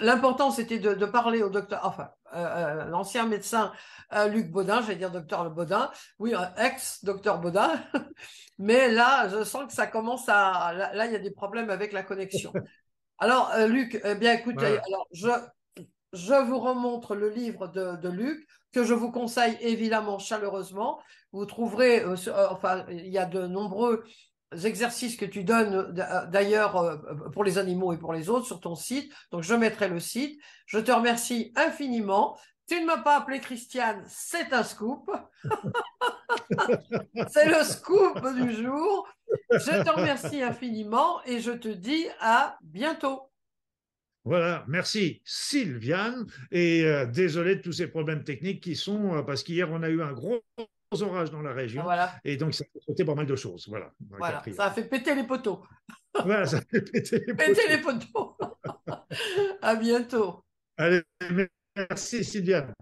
l'important, 0.00 0.50
c'était 0.50 0.78
de, 0.78 0.94
de, 0.94 1.06
parler 1.06 1.42
au 1.42 1.50
docteur, 1.50 1.80
enfin, 1.84 2.10
euh, 2.34 2.84
l'ancien 2.86 3.26
médecin 3.26 3.72
Luc 4.28 4.50
Baudin, 4.50 4.82
j'allais 4.82 4.96
dire 4.96 5.10
docteur 5.10 5.44
Le 5.44 5.50
Baudin, 5.50 5.90
oui, 6.18 6.34
ex-docteur 6.58 7.40
Baudin, 7.40 7.72
mais 8.58 8.90
là, 8.90 9.28
je 9.28 9.44
sens 9.44 9.66
que 9.66 9.72
ça 9.72 9.86
commence 9.86 10.28
à, 10.28 10.72
là, 10.72 11.06
il 11.06 11.12
y 11.12 11.16
a 11.16 11.20
des 11.20 11.30
problèmes 11.30 11.70
avec 11.70 11.92
la 11.92 12.02
connexion. 12.02 12.52
Alors, 13.18 13.52
Luc, 13.68 14.00
eh 14.02 14.14
bien, 14.14 14.32
écoutez, 14.32 14.78
alors, 14.78 15.06
je, 15.12 15.28
je 16.14 16.34
vous 16.42 16.58
remontre 16.58 17.14
le 17.14 17.28
livre 17.28 17.68
de, 17.68 17.96
de 17.96 18.08
Luc 18.08 18.48
que 18.72 18.84
je 18.84 18.94
vous 18.94 19.10
conseille 19.10 19.56
évidemment 19.60 20.18
chaleureusement. 20.18 21.00
Vous 21.32 21.46
trouverez, 21.46 22.02
euh, 22.02 22.16
euh, 22.28 22.48
enfin, 22.50 22.84
il 22.88 23.08
y 23.08 23.18
a 23.18 23.26
de 23.26 23.46
nombreux 23.46 24.04
exercices 24.64 25.16
que 25.16 25.24
tu 25.24 25.44
donnes 25.44 25.94
euh, 25.98 26.26
d'ailleurs 26.26 27.00
pour 27.32 27.44
les 27.44 27.58
animaux 27.58 27.92
et 27.92 27.98
pour 27.98 28.12
les 28.12 28.28
autres 28.28 28.46
sur 28.46 28.60
ton 28.60 28.74
site. 28.74 29.12
Donc, 29.30 29.42
je 29.42 29.54
mettrai 29.54 29.88
le 29.88 30.00
site. 30.00 30.40
Je 30.66 30.78
te 30.78 30.90
remercie 30.90 31.52
infiniment. 31.56 32.36
Tu 32.66 32.80
ne 32.80 32.86
m'as 32.86 33.02
pas 33.02 33.16
appelé 33.16 33.40
Christiane, 33.40 34.04
c'est 34.06 34.52
un 34.52 34.62
scoop. 34.62 35.10
c'est 37.28 37.48
le 37.48 37.64
scoop 37.64 38.24
du 38.34 38.54
jour. 38.54 39.08
Je 39.50 39.82
te 39.82 39.90
remercie 39.90 40.40
infiniment 40.40 41.20
et 41.24 41.40
je 41.40 41.50
te 41.50 41.66
dis 41.66 42.06
à 42.20 42.56
bientôt. 42.62 43.30
Voilà, 44.24 44.64
merci 44.68 45.22
Sylviane. 45.24 46.26
Et 46.52 46.84
euh, 46.84 47.06
désolé 47.06 47.56
de 47.56 47.62
tous 47.62 47.72
ces 47.72 47.88
problèmes 47.88 48.22
techniques 48.22 48.62
qui 48.62 48.76
sont, 48.76 49.16
euh, 49.16 49.22
parce 49.22 49.42
qu'hier, 49.42 49.70
on 49.72 49.82
a 49.82 49.88
eu 49.88 50.02
un 50.02 50.12
gros 50.12 50.40
orage 51.02 51.30
dans 51.30 51.42
la 51.42 51.52
région. 51.52 51.84
Et 52.24 52.36
donc, 52.36 52.54
ça 52.54 52.64
a 52.64 52.94
fait 52.94 53.04
pas 53.04 53.14
mal 53.14 53.26
de 53.26 53.36
choses. 53.36 53.66
Voilà, 53.68 53.92
voilà 54.10 54.42
ça 54.52 54.66
a 54.66 54.70
fait 54.70 54.84
péter 54.84 55.14
les 55.14 55.24
poteaux. 55.24 55.62
voilà, 56.14 56.46
ça 56.46 56.58
a 56.58 56.60
fait 56.60 56.82
péter 56.82 57.18
les 57.26 57.34
poteaux. 57.34 57.36
Péter 57.36 57.68
les 57.68 57.78
poteaux. 57.78 58.36
à 59.62 59.76
bientôt. 59.76 60.44
Allez, 60.76 61.02
merci 61.76 62.24
Sylviane. 62.24 62.72